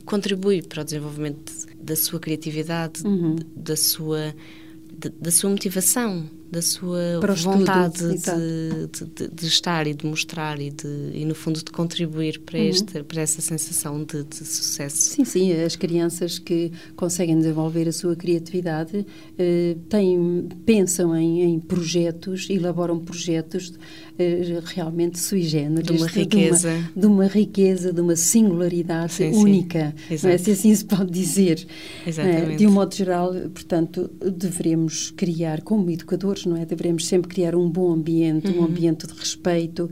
contribui 0.05 0.61
para 0.61 0.81
o 0.81 0.85
desenvolvimento 0.85 1.53
da 1.79 1.95
sua 1.95 2.19
criatividade, 2.19 3.01
uhum. 3.05 3.37
da 3.55 3.75
sua 3.75 4.35
da 5.21 5.29
sua 5.29 5.51
motivação 5.51 6.27
da 6.49 6.61
sua 6.61 7.19
vontade 7.43 8.17
de, 8.17 8.87
de, 8.87 9.27
de, 9.27 9.47
estar 9.47 9.85
e 9.85 9.93
de 9.93 10.05
mostrar 10.05 10.59
e, 10.61 10.69
de, 10.71 11.11
e 11.13 11.25
no 11.25 11.35
fundo 11.35 11.63
de 11.63 11.71
contribuir 11.71 12.39
para, 12.39 12.57
uhum. 12.57 12.69
esta, 12.69 13.03
para 13.03 13.21
essa 13.21 13.41
sensação 13.41 14.03
de, 14.03 14.23
de, 14.23 14.35
sucesso. 14.37 14.97
Sim, 14.97 15.25
sim, 15.25 15.51
as 15.53 15.75
crianças 15.75 16.39
que 16.39 16.71
conseguem 16.95 17.37
desenvolver 17.37 17.87
a 17.87 17.91
sua 17.91 18.15
criatividade 18.15 19.05
eh, 19.37 19.75
têm, 19.89 20.47
pensam 20.65 21.15
em, 21.15 21.41
em, 21.41 21.59
projetos, 21.59 22.49
elaboram 22.49 22.97
projetos 22.99 23.73
realmente 24.65 25.19
sui 25.19 25.41
generis. 25.41 25.85
De 25.85 25.93
uma 25.93 26.07
riqueza. 26.07 26.69
De 26.69 26.75
uma, 26.75 26.91
de 26.95 27.05
uma 27.07 27.27
riqueza, 27.27 27.93
de 27.93 28.01
uma 28.01 28.15
singularidade 28.15 29.13
sim, 29.13 29.31
única, 29.31 29.93
sim. 30.07 30.27
É? 30.27 30.37
se 30.37 30.51
assim 30.51 30.73
se 30.73 30.85
pode 30.85 31.11
dizer. 31.11 31.65
Exatamente. 32.05 32.53
Eh, 32.53 32.55
de 32.55 32.67
um 32.67 32.71
modo 32.71 32.93
geral, 32.95 33.33
portanto, 33.53 34.09
devemos 34.19 35.11
criar 35.11 35.61
como 35.61 35.89
educadores 35.89 36.45
não 36.45 36.57
é? 36.57 36.65
Devemos 36.65 37.05
sempre 37.05 37.29
criar 37.29 37.55
um 37.55 37.69
bom 37.69 37.91
ambiente, 37.91 38.47
uhum. 38.49 38.61
um 38.61 38.65
ambiente 38.65 39.05
de 39.05 39.13
respeito, 39.13 39.89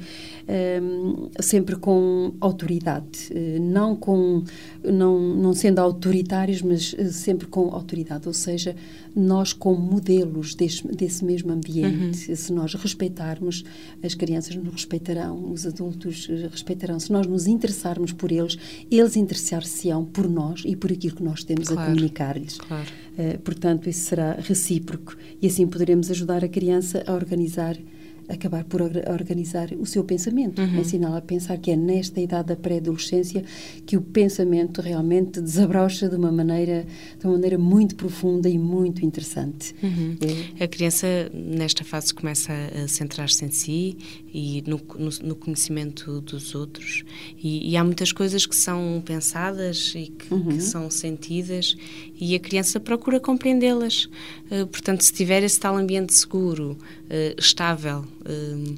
um, 0.81 1.29
sempre 1.39 1.75
com 1.75 2.33
autoridade, 2.39 3.31
eh, 3.31 3.59
não 3.59 3.95
com 3.95 4.43
não 4.83 5.35
não 5.35 5.53
sendo 5.53 5.79
autoritários, 5.79 6.61
mas 6.61 6.95
eh, 6.97 7.05
sempre 7.05 7.47
com 7.47 7.69
autoridade, 7.73 8.27
ou 8.27 8.33
seja, 8.33 8.75
nós 9.15 9.53
como 9.53 9.79
modelos 9.79 10.55
desse, 10.55 10.85
desse 10.87 11.23
mesmo 11.23 11.51
ambiente, 11.51 12.29
uhum. 12.29 12.35
se 12.35 12.53
nós 12.53 12.73
respeitarmos, 12.73 13.63
as 14.03 14.14
crianças 14.15 14.55
nos 14.55 14.73
respeitarão, 14.73 15.51
os 15.51 15.65
adultos 15.65 16.27
eh, 16.29 16.47
respeitarão. 16.47 16.99
Se 16.99 17.11
nós 17.11 17.27
nos 17.27 17.47
interessarmos 17.47 18.11
por 18.11 18.31
eles, 18.31 18.57
eles 18.89 19.15
interessar-se-ão 19.15 20.05
por 20.05 20.29
nós 20.29 20.63
e 20.65 20.75
por 20.75 20.91
aquilo 20.91 21.15
que 21.15 21.23
nós 21.23 21.43
temos 21.43 21.67
claro. 21.67 21.81
a 21.81 21.93
comunicar-lhes. 21.93 22.57
Claro. 22.57 22.87
Uh, 23.17 23.39
portanto, 23.39 23.89
isso 23.89 24.09
será 24.09 24.33
recíproco 24.33 25.15
e 25.41 25.47
assim 25.47 25.65
poderemos 25.65 26.11
ajudar 26.11 26.43
a 26.43 26.49
criança 26.49 27.03
a 27.07 27.13
organizar 27.13 27.77
acabar 28.27 28.63
por 28.63 28.81
organizar 28.81 29.69
o 29.79 29.85
seu 29.85 30.03
pensamento, 30.03 30.61
uhum. 30.61 30.79
ensiná-la 30.79 31.17
a 31.17 31.21
pensar 31.21 31.57
que 31.57 31.71
é 31.71 31.75
nesta 31.75 32.19
idade 32.19 32.49
da 32.49 32.55
pré-adolescência 32.55 33.43
que 33.85 33.95
o 33.97 34.01
pensamento 34.01 34.81
realmente 34.81 35.39
desabrocha 35.41 36.09
de 36.09 36.15
uma 36.15 36.31
maneira, 36.31 36.85
de 37.19 37.25
uma 37.25 37.33
maneira 37.33 37.57
muito 37.57 37.95
profunda 37.95 38.49
e 38.49 38.57
muito 38.57 39.05
interessante. 39.05 39.75
Uhum. 39.81 40.17
É. 40.59 40.63
A 40.63 40.67
criança 40.67 41.07
nesta 41.33 41.83
fase 41.83 42.13
começa 42.13 42.51
a 42.53 42.87
centrar-se 42.87 43.45
em 43.45 43.51
si 43.51 43.97
e 44.33 44.63
no, 44.67 44.81
no, 44.97 45.09
no 45.29 45.35
conhecimento 45.35 46.21
dos 46.21 46.55
outros 46.55 47.03
e, 47.41 47.71
e, 47.71 47.77
há 47.77 47.83
muitas 47.83 48.11
coisas 48.11 48.45
que 48.45 48.55
são 48.55 49.01
pensadas 49.05 49.93
e 49.95 50.07
que, 50.07 50.33
uhum. 50.33 50.49
que 50.49 50.61
são 50.61 50.89
sentidas 50.89 51.77
e 52.19 52.35
a 52.35 52.39
criança 52.39 52.79
procura 52.79 53.19
compreendê-las. 53.19 54.05
Uh, 54.49 54.67
portanto, 54.67 55.03
se 55.03 55.13
tiver 55.13 55.43
esse 55.43 55.59
tal 55.59 55.77
ambiente 55.77 56.13
seguro, 56.13 56.71
uh, 56.71 57.39
estável, 57.39 58.05
uh, 58.25 58.75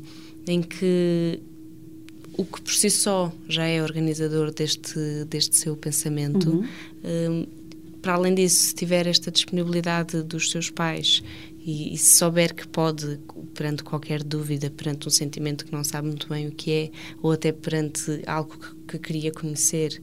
em 0.47 0.61
que 0.61 1.39
o 2.37 2.45
que 2.45 2.61
por 2.61 2.73
si 2.73 2.89
só 2.89 3.33
já 3.49 3.65
é 3.65 3.81
organizador 3.81 4.53
deste, 4.53 5.25
deste 5.27 5.55
seu 5.57 5.75
pensamento, 5.75 6.63
uhum. 7.03 7.47
para 7.99 8.13
além 8.13 8.35
disso, 8.35 8.67
se 8.67 8.75
tiver 8.75 9.07
esta 9.07 9.31
disponibilidade 9.31 10.21
dos 10.21 10.51
seus 10.51 10.69
pais 10.69 11.23
e, 11.67 11.95
e, 11.95 11.97
se 11.97 12.15
souber 12.15 12.53
que 12.53 12.67
pode, 12.67 13.19
perante 13.53 13.83
qualquer 13.83 14.23
dúvida, 14.23 14.69
perante 14.69 15.07
um 15.07 15.11
sentimento 15.11 15.65
que 15.65 15.73
não 15.73 15.83
sabe 15.83 16.07
muito 16.07 16.29
bem 16.29 16.47
o 16.47 16.51
que 16.51 16.71
é, 16.71 16.91
ou 17.21 17.31
até 17.31 17.51
perante 17.51 18.21
algo 18.27 18.55
que, 18.57 18.75
que 18.87 18.99
queria 18.99 19.31
conhecer, 19.31 20.01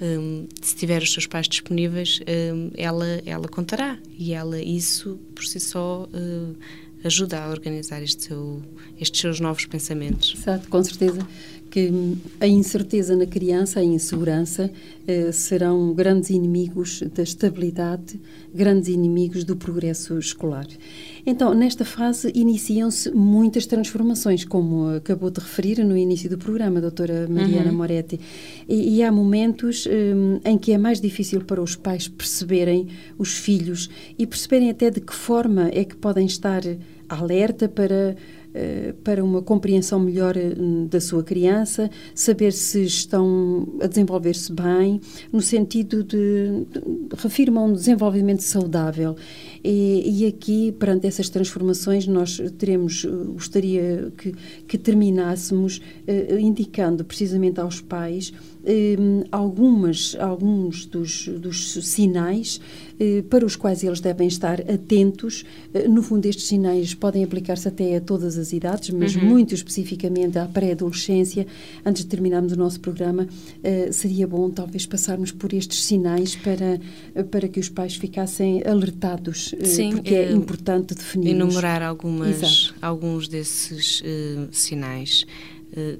um, 0.00 0.48
se 0.60 0.74
tiver 0.74 1.02
os 1.02 1.12
seus 1.12 1.26
pais 1.26 1.46
disponíveis, 1.48 2.20
um, 2.20 2.70
ela, 2.74 3.06
ela 3.26 3.46
contará. 3.46 3.98
E 4.18 4.32
ela, 4.32 4.60
isso 4.60 5.18
por 5.34 5.44
si 5.44 5.60
só, 5.60 6.08
uh, 6.12 6.56
ajuda 7.04 7.44
a 7.44 7.48
organizar 7.48 8.02
este 8.02 8.24
seu, 8.24 8.62
estes 9.00 9.20
seus 9.20 9.40
novos 9.40 9.66
pensamentos. 9.66 10.34
Exato, 10.36 10.68
com 10.68 10.82
certeza 10.82 11.26
que 11.72 11.90
a 12.38 12.46
incerteza 12.46 13.16
na 13.16 13.24
criança, 13.24 13.80
a 13.80 13.82
insegurança, 13.82 14.70
eh, 15.06 15.32
serão 15.32 15.94
grandes 15.94 16.28
inimigos 16.28 17.02
da 17.14 17.22
estabilidade, 17.22 18.20
grandes 18.54 18.90
inimigos 18.90 19.42
do 19.42 19.56
progresso 19.56 20.18
escolar. 20.18 20.66
Então, 21.24 21.54
nesta 21.54 21.82
fase, 21.82 22.30
iniciam-se 22.34 23.10
muitas 23.12 23.64
transformações, 23.64 24.44
como 24.44 24.96
acabou 24.96 25.30
de 25.30 25.40
referir 25.40 25.82
no 25.82 25.96
início 25.96 26.28
do 26.28 26.36
programa, 26.36 26.76
a 26.76 26.82
doutora 26.82 27.26
Mariana 27.26 27.70
uhum. 27.70 27.78
Moretti. 27.78 28.20
E, 28.68 28.98
e, 28.98 29.02
há 29.02 29.10
momentos 29.10 29.86
um, 29.86 30.40
em 30.44 30.58
que 30.58 30.72
é 30.72 30.78
mais 30.78 31.00
difícil 31.00 31.40
para 31.40 31.62
os 31.62 31.74
pais 31.74 32.06
perceberem 32.06 32.88
os 33.16 33.32
filhos 33.32 33.88
e 34.18 34.26
perceberem 34.26 34.68
até 34.68 34.90
de 34.90 35.00
que 35.00 35.14
forma 35.14 35.70
é 35.72 35.86
que 35.86 35.96
podem 35.96 36.26
estar 36.26 36.62
alerta 37.08 37.68
para 37.68 37.94
eh, 37.94 38.16
para 39.02 39.24
uma 39.24 39.42
compreensão 39.42 39.98
melhor 39.98 40.36
eh, 40.36 40.54
da 40.88 41.00
sua 41.00 41.22
criança, 41.22 41.90
saber 42.14 42.52
se 42.52 42.84
estão 42.84 43.68
a 43.80 43.86
desenvolver-se 43.86 44.52
bem, 44.52 45.00
no 45.32 45.40
sentido 45.40 46.02
de, 46.02 46.64
de 46.70 46.82
refirma 47.16 47.62
um 47.62 47.72
desenvolvimento 47.72 48.42
saudável. 48.42 49.16
E, 49.64 50.22
e, 50.22 50.26
aqui, 50.26 50.72
perante 50.72 51.06
essas 51.06 51.28
transformações, 51.28 52.06
nós 52.06 52.40
teremos, 52.58 53.04
eh, 53.04 53.08
gostaria 53.32 54.12
que, 54.18 54.34
que 54.66 54.76
terminássemos 54.76 55.78
uh, 55.78 56.38
indicando 56.38 57.04
precisamente 57.04 57.60
aos 57.60 57.80
pais 57.80 58.32
uh, 58.62 59.24
algumas, 59.30 60.16
alguns 60.18 60.86
dos, 60.86 61.28
dos 61.28 61.74
sinais 61.86 62.60
uh, 63.00 63.22
para 63.24 63.44
os 63.44 63.56
quais 63.56 63.82
eles 63.82 64.00
devem 64.00 64.28
estar 64.28 64.60
atentos. 64.60 65.44
no 65.88 66.02
fundo, 66.02 66.26
estes 66.26 66.46
sinais 66.46 66.94
podem 66.94 67.24
aplicar-se 67.24 67.68
até 67.68 67.96
a 67.96 68.00
todas 68.00 68.38
as 68.38 68.52
idades, 68.52 68.90
mas 68.90 69.14
uhum. 69.14 69.24
muito 69.24 69.54
especificamente 69.54 70.38
à 70.38 70.46
pré-adolescência. 70.46 71.46
Antes 71.84 72.02
de 72.02 72.08
terminarmos 72.08 72.52
o 72.52 72.56
nosso 72.56 72.80
programa, 72.80 73.26
seria 73.90 74.26
bom 74.26 74.50
talvez 74.50 74.86
passarmos 74.86 75.32
por 75.32 75.52
estes 75.52 75.84
sinais 75.84 76.36
para, 76.36 76.80
para 77.30 77.48
que 77.48 77.60
os 77.60 77.68
pais 77.68 77.96
ficassem 77.96 78.62
alertados 78.64 79.54
eh, 79.58 79.64
Sim, 79.64 79.92
porque 79.92 80.14
é, 80.14 80.32
importante 80.32 80.94
definir. 80.94 81.30
Enumerar 81.30 81.82
algumas, 81.82 82.74
alguns 82.80 83.28
desses 83.28 84.02
sinais 84.50 85.26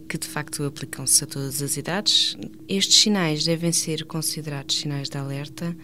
que 0.08 0.18
de 0.18 0.26
facto 0.26 0.62
aplicam-se 0.64 1.24
a 1.24 1.26
todas 1.26 1.62
as 1.62 1.76
idades. 1.76 2.37
Estes 2.68 3.02
sinais 3.02 3.44
devem 3.44 3.72
ser 3.72 4.04
considerados 4.04 4.78
sinais 4.78 5.08
de 5.08 5.16
alerta, 5.16 5.76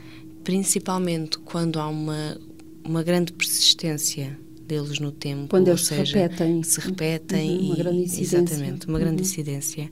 principalmente 0.44 1.38
quando 1.38 1.80
há 1.80 1.88
uma, 1.88 2.38
uma 2.84 3.02
grande 3.02 3.32
persistência 3.32 4.38
deles 4.66 4.98
no 4.98 5.10
tempo, 5.10 5.48
quando 5.48 5.68
eles 5.68 5.86
seja, 5.86 6.04
se 6.04 6.12
repetem, 6.18 6.62
se 6.62 6.80
repetem 6.80 7.50
uhum, 7.50 7.64
uma 7.64 7.74
e, 7.74 7.78
grande 7.78 7.98
incidência. 8.02 8.38
exatamente 8.38 8.86
uma 8.86 8.98
grande 8.98 9.22
uhum. 9.22 9.28
incidência 9.28 9.90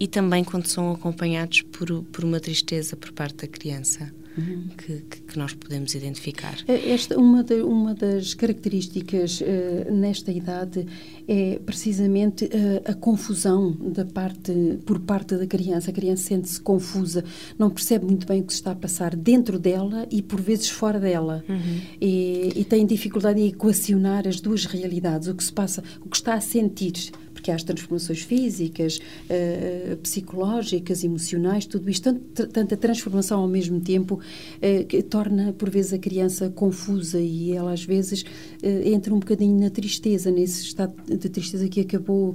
e 0.00 0.08
também 0.08 0.42
quando 0.42 0.66
são 0.66 0.92
acompanhados 0.92 1.60
por, 1.60 2.02
por 2.04 2.24
uma 2.24 2.40
tristeza 2.40 2.96
por 2.96 3.12
parte 3.12 3.36
da 3.36 3.46
criança 3.46 4.10
uhum. 4.36 4.68
que, 4.76 5.20
que, 5.26 5.38
nós 5.38 5.52
podemos 5.52 5.94
identificar. 5.94 6.56
Eh, 6.66 6.90
esta, 6.90 7.18
uma, 7.18 7.42
de, 7.42 7.62
uma 7.62 7.94
das 7.94 8.34
características 8.34 9.40
uh, 9.40 9.92
nesta 9.92 10.30
idade 10.30 10.86
é 11.26 11.58
precisamente 11.64 12.44
uh, 12.44 12.90
a 12.90 12.94
confusão 12.94 13.72
da 13.72 14.04
parte, 14.04 14.78
por 14.84 15.00
parte 15.00 15.36
da 15.36 15.46
criança. 15.46 15.90
A 15.90 15.94
criança 15.94 16.24
sente-se 16.24 16.60
confusa, 16.60 17.24
não 17.58 17.70
percebe 17.70 18.04
muito 18.04 18.26
bem 18.26 18.40
o 18.40 18.44
que 18.44 18.52
se 18.52 18.60
está 18.60 18.72
a 18.72 18.76
passar 18.76 19.14
dentro 19.16 19.58
dela 19.58 20.06
e 20.10 20.22
por 20.22 20.40
vezes 20.40 20.68
fora 20.68 21.00
dela. 21.00 21.44
Uhum. 21.48 21.80
E, 22.00 22.52
e 22.56 22.64
tem 22.64 22.86
dificuldade 22.86 23.40
em 23.40 23.48
equacionar 23.48 24.26
as 24.26 24.40
duas 24.40 24.64
realidades, 24.64 25.28
o 25.28 25.34
que 25.34 25.44
se 25.44 25.52
passa, 25.52 25.82
o 26.04 26.08
que 26.08 26.16
está 26.16 26.34
a 26.34 26.40
sentir 26.40 27.12
porque 27.44 27.50
há 27.50 27.56
as 27.56 27.62
transformações 27.62 28.22
físicas, 28.22 28.98
uh, 29.28 29.96
psicológicas, 29.98 31.04
emocionais, 31.04 31.66
tudo 31.66 31.90
isto, 31.90 32.04
tanto, 32.04 32.46
tanta 32.46 32.74
transformação 32.74 33.40
ao 33.40 33.46
mesmo 33.46 33.82
tempo, 33.82 34.14
uh, 34.14 34.84
que 34.86 35.02
torna 35.02 35.52
por 35.52 35.68
vezes 35.68 35.92
a 35.92 35.98
criança 35.98 36.48
confusa 36.48 37.20
e 37.20 37.52
ela 37.52 37.72
às 37.72 37.84
vezes 37.84 38.22
uh, 38.22 38.88
entra 38.88 39.12
um 39.12 39.18
bocadinho 39.18 39.60
na 39.60 39.68
tristeza, 39.68 40.30
nesse 40.30 40.64
estado 40.64 40.94
de 41.06 41.28
tristeza 41.28 41.68
que 41.68 41.80
acabou 41.80 42.34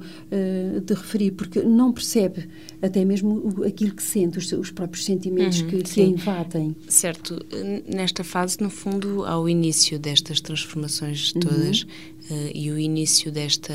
de 0.86 0.94
referir, 0.94 1.32
porque 1.32 1.62
não 1.62 1.92
percebe 1.92 2.48
até 2.82 3.04
mesmo 3.04 3.64
aquilo 3.66 3.94
que 3.94 4.04
sente, 4.04 4.38
os, 4.38 4.52
os 4.52 4.70
próprios 4.70 5.06
sentimentos 5.06 5.62
uhum, 5.62 5.70
que, 5.70 5.84
que 5.84 6.02
a 6.02 6.06
invadem. 6.06 6.76
Certo. 6.88 7.44
Nesta 7.88 8.24
fase, 8.24 8.58
no 8.60 8.70
fundo, 8.70 9.26
ao 9.26 9.48
início 9.50 9.98
destas 9.98 10.42
transformações 10.42 11.34
todas 11.34 11.84
uhum. 12.30 12.52
e 12.54 12.72
o 12.72 12.78
início 12.78 13.32
desta 13.32 13.74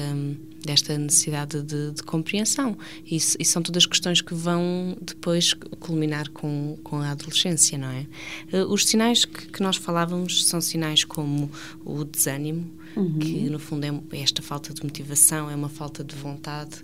desta 0.65 0.97
necessidade 0.99 1.63
de, 1.63 1.93
de 1.93 2.03
compreensão. 2.03 2.77
E, 3.05 3.17
e, 3.17 3.45
são 3.45 3.63
todas 3.63 3.87
questões 3.87 4.21
que 4.21 4.35
vão 4.35 4.97
depois 5.01 5.55
culminar 5.79 6.29
com, 6.31 6.79
com 6.83 6.97
a 6.97 7.11
adolescência, 7.11 7.79
não 7.79 7.89
é? 7.89 8.07
Uh, 8.53 8.73
os 8.73 8.87
sinais 8.87 9.25
que, 9.25 9.49
que, 9.49 9.63
nós 9.63 9.77
falávamos 9.77 10.47
são 10.47 10.61
sinais 10.61 11.05
como 11.05 11.51
o 11.85 12.05
desânimo, 12.05 12.71
uhum. 12.97 13.19
que 13.19 13.51
no 13.51 13.59
fundo 13.59 13.85
é 13.85 14.19
esta 14.19 14.43
falta 14.43 14.73
de 14.73 14.83
motivação, 14.83 15.51
é 15.51 15.55
uma 15.55 15.69
falta 15.69 16.03
de 16.03 16.15
vontade 16.15 16.77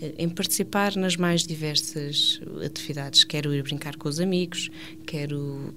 uh, 0.00 0.14
em 0.18 0.28
participar 0.28 0.96
nas 0.96 1.16
mais 1.16 1.46
diversas 1.46 2.40
atividades. 2.64 3.24
Quero 3.24 3.54
ir 3.54 3.62
brincar 3.62 3.96
com 3.96 4.08
os 4.08 4.20
amigos, 4.20 4.70
quero 5.06 5.74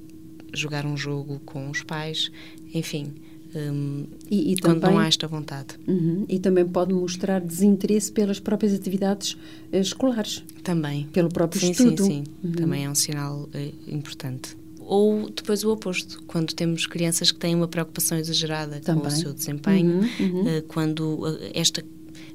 jogar 0.53 0.85
um 0.85 0.97
jogo 0.97 1.39
com 1.45 1.69
os 1.69 1.81
pais, 1.81 2.31
enfim 2.73 3.13
um, 3.53 4.05
e, 4.29 4.53
e 4.53 4.59
quando 4.59 4.79
também, 4.79 4.95
não 4.95 5.01
há 5.01 5.07
esta 5.07 5.27
vontade. 5.27 5.75
Uhum, 5.87 6.25
e 6.27 6.39
também 6.39 6.65
pode 6.65 6.93
mostrar 6.93 7.41
desinteresse 7.41 8.11
pelas 8.11 8.39
próprias 8.39 8.73
atividades 8.73 9.33
uh, 9.33 9.77
escolares. 9.77 10.43
Também. 10.63 11.07
Pelo 11.11 11.29
próprio 11.29 11.59
sim, 11.59 11.71
estudo. 11.71 12.03
Sim, 12.03 12.23
sim. 12.23 12.23
Uhum. 12.43 12.51
Também 12.53 12.85
é 12.85 12.89
um 12.89 12.95
sinal 12.95 13.41
uh, 13.43 13.93
importante. 13.93 14.55
Ou 14.79 15.29
depois 15.29 15.63
o 15.63 15.71
oposto, 15.71 16.23
quando 16.27 16.53
temos 16.53 16.85
crianças 16.85 17.31
que 17.31 17.39
têm 17.39 17.55
uma 17.55 17.67
preocupação 17.67 18.17
exagerada 18.17 18.79
também. 18.79 19.03
com 19.03 19.07
o 19.07 19.11
seu 19.11 19.33
desempenho, 19.33 20.01
uhum, 20.19 20.41
uh, 20.41 20.61
quando 20.67 21.39
esta 21.53 21.83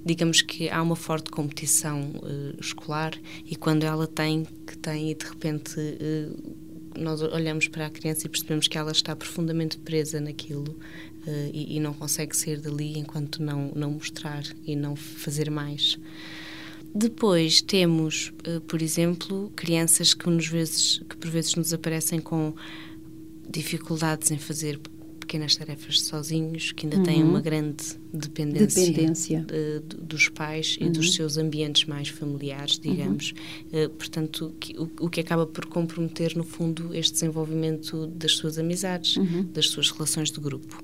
digamos 0.05 0.40
que 0.40 0.68
há 0.70 0.81
uma 0.81 0.94
forte 0.94 1.33
competição 1.33 2.12
escolar 2.61 3.12
e 3.44 3.57
quando 3.57 3.83
ela 3.83 4.07
tem 4.07 4.46
que 4.64 4.79
tem 4.79 5.11
e 5.11 5.14
de 5.16 5.26
repente 5.26 5.74
nós 6.98 7.20
olhamos 7.22 7.68
para 7.68 7.87
a 7.87 7.90
criança 7.90 8.26
e 8.26 8.30
percebemos 8.30 8.68
que 8.68 8.78
ela 8.78 8.92
está 8.92 9.14
profundamente 9.14 9.78
presa 9.78 10.20
naquilo 10.20 10.70
uh, 11.26 11.50
e, 11.52 11.76
e, 11.76 11.80
não 11.80 11.92
consegue 11.92 12.37
sair 12.37 12.61
dali 12.61 12.98
enquanto 12.98 13.42
não, 13.42 13.72
não 13.74 13.92
mostrar 13.92 14.42
e 14.66 14.74
não 14.74 14.96
fazer 14.96 15.50
mais. 15.50 15.98
Depois 16.94 17.61
temos, 17.61 18.32
uh, 18.46 18.61
por 18.62 18.80
exemplo, 18.80 19.52
crianças 19.54 20.14
que, 20.14 20.28
nos 20.28 20.46
vezes, 20.46 20.98
que 21.09 21.16
por 21.16 21.30
vezes 21.30 21.54
nos 21.54 21.72
aparecem 21.72 22.20
com 22.20 22.54
dificuldades 23.48 24.30
em 24.30 24.38
fazer 24.38 24.80
pequenas 25.37 25.57
tarefas 25.57 26.01
sozinhos, 26.01 26.72
que 26.72 26.87
ainda 26.87 26.96
uhum. 26.96 27.03
têm 27.03 27.22
uma 27.22 27.40
grande 27.40 27.85
dependência, 28.12 28.87
dependência. 28.87 29.40
De, 29.40 29.81
de, 29.81 29.96
dos 30.03 30.29
pais 30.29 30.79
uhum. 30.81 30.87
e 30.87 30.90
dos 30.90 31.07
uhum. 31.07 31.12
seus 31.12 31.37
ambientes 31.37 31.85
mais 31.85 32.09
familiares, 32.09 32.79
digamos. 32.79 33.35
Uhum. 33.73 33.85
Uh, 33.85 33.90
portanto, 33.90 34.54
que, 34.58 34.79
o, 34.79 34.90
o, 35.00 35.10
que 35.10 35.21
acaba 35.21 35.46
por 35.46 35.67
comprometer, 35.67 36.35
no 36.37 36.44
fundo, 36.44 36.94
este 36.94 37.13
desenvolvimento 37.13 38.06
das 38.06 38.33
suas 38.33 38.58
amizades, 38.58 39.17
uhum. 39.17 39.46
das 39.52 39.69
suas 39.69 39.90
relações 39.90 40.31
de 40.31 40.40
grupo. 40.40 40.83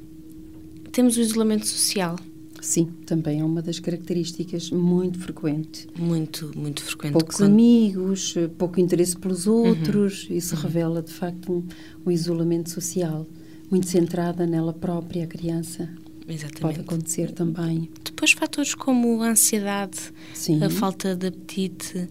Temos 0.91 1.17
o 1.17 1.21
isolamento 1.21 1.67
social. 1.67 2.17
Sim, 2.61 2.91
também 3.07 3.41
é 3.41 3.45
uma 3.45 3.61
das 3.61 3.81
características 3.81 4.71
muito 4.71 5.19
frequente. 5.19 5.89
Muito, 5.99 6.53
muito 6.55 6.81
frequente. 6.83 7.13
Poucos 7.13 7.37
quando... 7.39 7.51
amigos, 7.51 8.35
pouco 8.57 8.79
interesse 8.79 9.17
pelos 9.17 9.49
outros, 9.49 10.29
uhum. 10.29 10.37
isso 10.37 10.55
uhum. 10.55 10.63
revela 10.63 11.03
de 11.03 11.13
facto 11.13 11.53
um, 11.53 11.65
um, 12.07 12.11
isolamento 12.11 12.71
social, 12.71 13.27
muito 13.73 13.89
centrada 13.89 14.47
nela 14.47 14.75
própria, 14.75 15.25
a 15.25 15.27
criança. 15.27 15.89
Exatamente. 16.29 16.61
Pode 16.61 16.81
acontecer 16.81 17.33
também. 17.33 17.89
Depois 18.05 18.33
fatores 18.33 18.75
como 18.75 19.23
a 19.23 19.31
ansiedade, 19.31 19.99
Sim. 20.35 20.63
a 20.63 20.69
falta 20.71 21.17
de 21.17 21.29
apetite, 21.29 22.07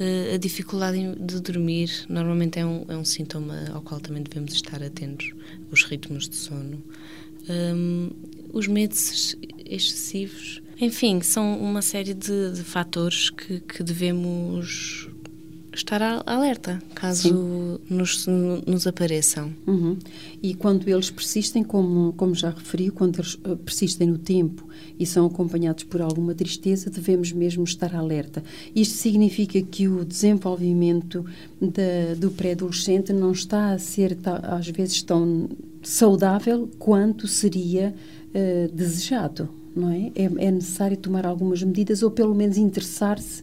eh, 0.00 0.34
a 0.34 0.36
dificuldade 0.38 1.14
de 1.20 1.40
dormir, 1.40 1.90
normalmente 2.08 2.58
é 2.58 2.64
um, 2.64 2.84
é 2.88 2.96
um 2.96 3.04
sintoma 3.04 3.66
ao 3.72 3.82
qual 3.82 4.00
também 4.00 4.22
devemos 4.22 4.54
estar 4.54 4.82
atentos, 4.82 5.32
os 5.70 5.84
ritmos 5.84 6.28
de 6.28 6.36
sono. 6.36 6.82
Um, 7.48 8.10
os 8.52 8.66
medos 8.66 9.36
excessivos. 9.66 10.62
Enfim, 10.80 11.20
são 11.20 11.58
uma 11.60 11.82
série 11.82 12.14
de, 12.14 12.52
de 12.52 12.62
fatores 12.62 13.30
que, 13.30 13.60
que, 13.60 13.82
devemos 13.82 15.08
estar 15.74 16.22
alerta 16.26 16.80
caso 16.94 17.80
nos, 17.88 18.26
nos, 18.66 18.86
apareçam. 18.86 19.52
Uhum. 19.66 19.96
E 20.42 20.54
quando 20.54 20.88
eles 20.88 21.10
persistem, 21.10 21.62
como, 21.62 22.12
como 22.12 22.34
já 22.34 22.50
referi, 22.50 22.90
quando 22.90 23.18
eles 23.18 23.38
eh, 23.44 23.56
persistem 23.56 24.08
no 24.08 24.18
tempo 24.18 24.66
e 24.98 25.06
são 25.06 25.26
acompanhados 25.26 25.84
por 25.84 26.02
alguma 26.02 26.34
tristeza, 26.34 26.90
devemos 26.90 27.32
mesmo 27.32 27.64
estar 27.64 27.94
alerta. 27.94 28.42
Isto 28.74 28.96
significa 28.96 29.60
que 29.62 29.88
o 29.88 30.04
desenvolvimento 30.04 31.24
da, 31.60 32.14
do 32.18 32.30
pré-adolescente 32.30 33.12
não 33.12 33.32
está 33.32 33.72
a 33.72 33.78
ser, 33.78 34.18
às 34.24 34.68
vezes, 34.68 35.02
tão 35.02 35.48
saudável 35.82 36.68
quanto 36.78 37.26
seria 37.26 37.94
uh, 38.28 38.72
desejado, 38.72 39.48
não 39.74 39.90
é? 39.90 40.12
é? 40.14 40.24
é? 40.24 40.50
necessário 40.50 40.96
tomar 40.96 41.26
algumas 41.26 41.62
medidas 41.62 42.02
ou 42.02 42.10
pelo 42.10 42.34
menos 42.34 42.56
interessar-se 42.56 43.42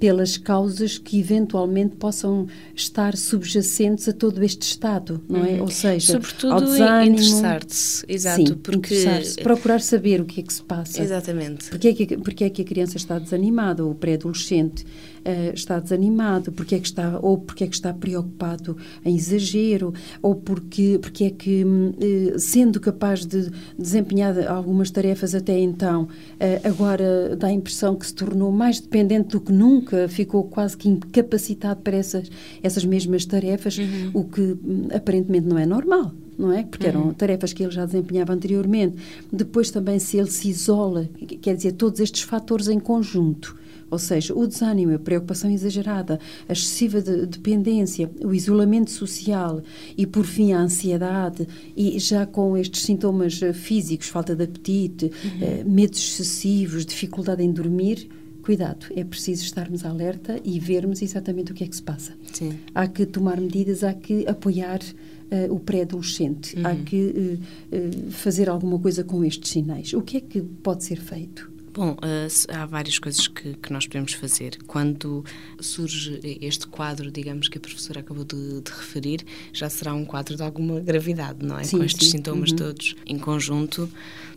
pelas 0.00 0.38
causas 0.38 0.96
que 0.96 1.20
eventualmente 1.20 1.94
possam 1.94 2.48
estar 2.74 3.14
subjacentes 3.14 4.08
a 4.08 4.12
todo 4.14 4.42
este 4.42 4.62
estado, 4.62 5.22
não 5.28 5.44
é? 5.44 5.50
Uhum. 5.52 5.60
Ou 5.60 5.68
seja, 5.68 6.14
sobretudo 6.14 6.54
ao 6.54 6.60
desânimo, 6.62 7.18
interessar-se, 7.18 8.04
exato, 8.08 8.46
sim, 8.46 8.54
porque 8.54 8.94
interessar 8.94 9.44
procurar 9.44 9.80
saber 9.82 10.22
o 10.22 10.24
que 10.24 10.40
é 10.40 10.42
que 10.42 10.54
se 10.54 10.62
passa. 10.62 11.02
Exatamente. 11.02 11.68
Porque 11.68 11.88
é 11.88 11.92
que 11.92 12.16
porque 12.16 12.44
é 12.44 12.50
que 12.50 12.62
a 12.62 12.64
criança 12.64 12.96
está 12.96 13.18
desanimada 13.18 13.84
ou 13.84 13.90
o 13.90 13.94
pré-adolescente 13.94 14.86
uh, 15.24 15.54
está 15.54 15.78
desanimado, 15.78 16.52
porque 16.52 16.74
é 16.74 16.78
que 16.78 16.86
está 16.86 17.18
ou 17.20 17.38
porque 17.38 17.64
é 17.64 17.66
que 17.66 17.74
está 17.74 17.92
preocupado 17.92 18.76
em 19.04 19.16
exagero 19.16 19.92
ou 20.22 20.34
porque 20.34 20.98
porque 21.00 21.24
é 21.24 21.30
que 21.30 21.64
uh, 21.64 22.38
sendo 22.38 22.80
capaz 22.80 23.24
de 23.24 23.50
desempenhar 23.78 24.36
algumas 24.48 24.90
tarefas 24.90 25.34
até 25.34 25.58
então, 25.58 26.04
uh, 26.04 26.68
agora 26.68 27.36
dá 27.36 27.48
a 27.48 27.52
impressão 27.52 27.96
que 27.96 28.06
se 28.06 28.14
tornou 28.14 28.50
mais 28.50 28.80
dependente 28.80 29.30
do 29.30 29.40
que 29.40 29.52
nunca, 29.52 30.08
ficou 30.08 30.44
quase 30.44 30.76
que 30.76 30.88
incapacitado 30.88 31.80
para 31.80 31.96
essas 31.96 32.30
essas 32.62 32.84
mesmas 32.84 33.24
tarefas, 33.24 33.78
uhum. 33.78 34.10
o 34.14 34.24
que 34.24 34.40
um, 34.40 34.88
aparentemente 34.94 35.46
não 35.46 35.58
é 35.58 35.66
normal 35.66 36.12
não 36.40 36.52
é? 36.52 36.62
Porque 36.62 36.86
eram 36.86 37.02
uhum. 37.02 37.12
tarefas 37.12 37.52
que 37.52 37.62
ele 37.62 37.70
já 37.70 37.84
desempenhava 37.84 38.32
anteriormente. 38.32 38.96
Depois 39.30 39.70
também 39.70 39.98
se 39.98 40.16
ele 40.16 40.30
se 40.30 40.48
isola, 40.48 41.06
quer 41.42 41.54
dizer, 41.54 41.72
todos 41.72 42.00
estes 42.00 42.22
fatores 42.22 42.66
em 42.66 42.80
conjunto 42.80 43.59
ou 43.90 43.98
seja, 43.98 44.34
o 44.34 44.46
desânimo, 44.46 44.94
a 44.94 44.98
preocupação 44.98 45.50
exagerada, 45.50 46.18
a 46.48 46.52
excessiva 46.52 47.00
de, 47.00 47.26
dependência, 47.26 48.10
o 48.22 48.32
isolamento 48.32 48.90
social 48.90 49.62
e, 49.96 50.06
por 50.06 50.24
fim, 50.24 50.52
a 50.52 50.60
ansiedade, 50.60 51.46
e 51.76 51.98
já 51.98 52.24
com 52.26 52.56
estes 52.56 52.82
sintomas 52.82 53.42
eh, 53.42 53.52
físicos, 53.52 54.08
falta 54.08 54.36
de 54.36 54.44
apetite, 54.44 55.06
uhum. 55.06 55.42
eh, 55.42 55.64
medos 55.64 55.98
excessivos, 55.98 56.86
dificuldade 56.86 57.42
em 57.42 57.52
dormir, 57.52 58.08
cuidado, 58.42 58.86
é 58.96 59.04
preciso 59.04 59.44
estarmos 59.44 59.84
alerta 59.84 60.40
e 60.44 60.58
vermos 60.58 61.02
exatamente 61.02 61.52
o 61.52 61.54
que 61.54 61.64
é 61.64 61.66
que 61.66 61.76
se 61.76 61.82
passa. 61.82 62.12
Sim. 62.32 62.58
Há 62.74 62.86
que 62.88 63.06
tomar 63.06 63.40
medidas, 63.40 63.84
há 63.84 63.92
que 63.92 64.26
apoiar 64.26 64.80
uh, 64.80 65.54
o 65.54 65.60
pré-adolescente, 65.60 66.56
uhum. 66.56 66.66
há 66.66 66.74
que 66.74 66.96
uh, 66.96 67.76
uh, 67.76 68.10
fazer 68.10 68.48
alguma 68.48 68.78
coisa 68.78 69.04
com 69.04 69.24
estes 69.24 69.50
sinais. 69.50 69.92
O 69.92 70.02
que 70.02 70.16
é 70.16 70.20
que 70.20 70.40
pode 70.40 70.84
ser 70.84 71.00
feito? 71.00 71.50
Bom, 71.72 71.92
uh, 71.92 72.52
há 72.52 72.66
várias 72.66 72.98
coisas 72.98 73.28
que, 73.28 73.54
que, 73.54 73.72
nós 73.72 73.86
podemos 73.86 74.12
fazer. 74.14 74.58
Quando 74.66 75.24
surge 75.60 76.20
este 76.40 76.66
quadro, 76.66 77.10
digamos, 77.12 77.48
que 77.48 77.58
a 77.58 77.60
professora 77.60 78.00
acabou 78.00 78.24
de, 78.24 78.60
de 78.60 78.70
referir, 78.70 79.24
já 79.52 79.70
será 79.70 79.94
um 79.94 80.04
quadro 80.04 80.36
de 80.36 80.42
alguma 80.42 80.80
gravidade, 80.80 81.46
não 81.46 81.58
é? 81.58 81.62
Sim, 81.62 81.78
Com 81.78 81.84
estes 81.84 82.08
sim. 82.08 82.16
sintomas 82.16 82.50
uhum. 82.50 82.56
todos 82.56 82.96
em 83.06 83.18
conjunto, 83.18 83.88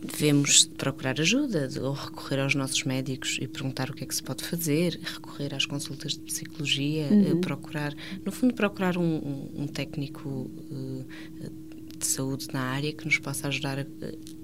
devemos 0.02 0.66
procurar 0.76 1.20
ajuda 1.20 1.68
ou 1.82 1.92
recorrer 1.92 2.40
aos 2.40 2.54
nossos 2.54 2.84
médicos 2.84 3.38
e 3.40 3.48
perguntar 3.48 3.90
o 3.90 3.94
que 3.94 4.04
é 4.04 4.06
que 4.06 4.14
se 4.14 4.22
pode 4.22 4.44
fazer, 4.44 5.00
recorrer 5.02 5.54
às 5.54 5.66
consultas 5.66 6.12
de 6.12 6.20
psicologia, 6.20 7.08
uhum. 7.10 7.40
procurar, 7.40 7.92
no 8.24 8.30
fundo, 8.30 8.54
procurar 8.54 8.96
um, 8.96 9.02
um, 9.02 9.62
um 9.62 9.66
técnico 9.66 10.28
uh, 10.28 11.04
de 12.04 12.10
saúde 12.10 12.48
na 12.52 12.60
área 12.60 12.92
que 12.92 13.04
nos 13.04 13.18
possa 13.18 13.48
ajudar 13.48 13.80
a, 13.80 13.86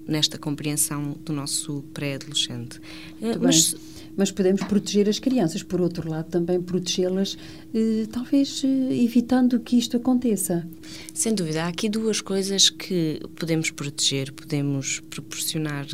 nesta 0.07 0.39
compreensão 0.39 1.17
do 1.25 1.33
nosso 1.33 1.85
pré-adolescente. 1.95 2.81
Eh, 3.23 3.37
mas, 3.41 3.77
mas, 4.17 4.31
podemos 4.31 4.63
proteger 4.65 5.09
as 5.09 5.19
crianças, 5.19 5.63
por 5.63 5.81
outro 5.81 6.11
lado, 6.11 6.29
também 6.31 6.61
protegê-las, 6.61 7.37
eh, 7.75 8.07
talvez 8.11 8.63
eh, 8.65 9.05
evitando 9.05 9.61
que 9.61 9.77
isto 9.77 9.97
aconteça. 9.97 10.67
Sem 11.15 11.35
dúvida, 11.35 11.65
há 11.65 11.69
aqui 11.69 11.89
duas 11.89 12.21
coisas 12.21 12.71
que 12.71 13.21
podemos 13.37 13.71
proteger, 13.71 14.33
podemos 14.33 15.01
proporcionar 15.11 15.87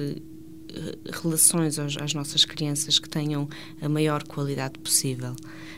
eh, 0.77 0.99
relações 1.23 1.79
às 1.79 2.15
nossas 2.15 2.45
crianças 2.45 2.99
que 2.99 3.09
tenham 3.09 3.49
a 3.81 3.89
maior 3.89 4.23
qualidade 4.25 4.79
possível 4.79 5.35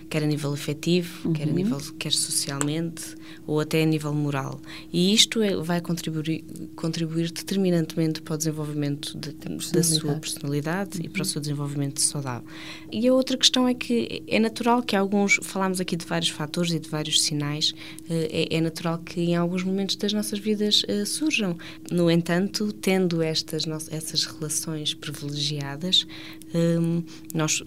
quer 0.08 0.22
a 0.22 0.26
nível 0.26 0.52
afetivo, 0.52 1.28
uhum. 1.28 1.32
quer 1.32 1.48
a 1.48 1.52
nível 1.52 1.78
quer 1.98 2.12
socialmente 2.12 3.16
ou 3.46 3.60
até 3.60 3.82
a 3.82 3.86
nível 3.86 4.12
moral. 4.12 4.60
E 4.92 5.14
isto 5.14 5.42
é, 5.42 5.56
vai 5.56 5.80
contribuir, 5.80 6.44
contribuir 6.76 7.30
determinantemente 7.30 8.20
para 8.20 8.34
o 8.34 8.38
desenvolvimento 8.38 9.16
de, 9.16 9.32
da 9.32 9.82
sua 9.82 10.14
personalidade 10.16 10.98
uhum. 10.98 11.04
e 11.04 11.08
para 11.08 11.20
o 11.20 11.24
uhum. 11.24 11.30
seu 11.30 11.40
desenvolvimento 11.40 12.00
saudável. 12.00 12.46
E 12.90 13.06
a 13.06 13.14
outra 13.14 13.36
questão 13.36 13.66
é 13.66 13.74
que 13.74 14.22
é 14.26 14.38
natural 14.38 14.82
que 14.82 14.96
alguns, 14.96 15.38
falamos 15.42 15.80
aqui 15.80 15.96
de 15.96 16.04
vários 16.04 16.30
fatores 16.30 16.72
e 16.72 16.78
de 16.78 16.88
vários 16.88 17.22
sinais, 17.22 17.74
eh, 18.08 18.48
é, 18.50 18.56
é 18.56 18.60
natural 18.60 18.98
que 18.98 19.20
em 19.20 19.36
alguns 19.36 19.62
momentos 19.62 19.96
das 19.96 20.12
nossas 20.12 20.38
vidas 20.38 20.82
uh, 20.84 21.06
surjam. 21.06 21.56
No 21.90 22.10
entanto, 22.10 22.72
tendo 22.72 23.22
estas 23.22 23.66
essas 23.90 24.24
relações 24.24 24.94
privilegiadas, 24.94 26.06
um, 26.54 27.02
nós, 27.34 27.62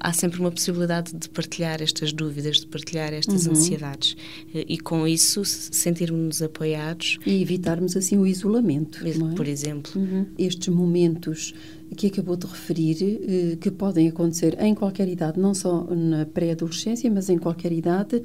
há 0.00 0.12
sempre 0.12 0.40
uma 0.40 0.50
possibilidade 0.50 1.12
de 1.14 1.28
partilhar 1.28 1.82
estas 1.82 2.12
dúvidas, 2.12 2.60
de 2.60 2.66
partilhar 2.66 3.12
estas 3.12 3.46
uhum. 3.46 3.52
ansiedades 3.52 4.16
eh, 4.54 4.64
e 4.68 4.78
com 4.78 5.06
isso 5.06 5.44
sentirmos-nos 5.44 6.42
apoiados. 6.42 7.18
E 7.26 7.42
evitarmos 7.42 7.96
assim 7.96 8.16
o 8.16 8.26
isolamento. 8.26 9.06
É? 9.06 9.34
Por 9.34 9.46
exemplo. 9.46 9.92
Uhum. 9.94 10.26
Estes 10.38 10.68
momentos 10.68 11.54
que 11.96 12.06
acabou 12.06 12.36
de 12.36 12.46
referir, 12.46 12.96
eh, 13.02 13.56
que 13.56 13.70
podem 13.70 14.08
acontecer 14.08 14.56
em 14.60 14.74
qualquer 14.74 15.08
idade, 15.08 15.38
não 15.38 15.54
só 15.54 15.86
na 15.90 16.24
pré-adolescência, 16.24 17.10
mas 17.10 17.28
em 17.28 17.38
qualquer 17.38 17.72
idade, 17.72 18.22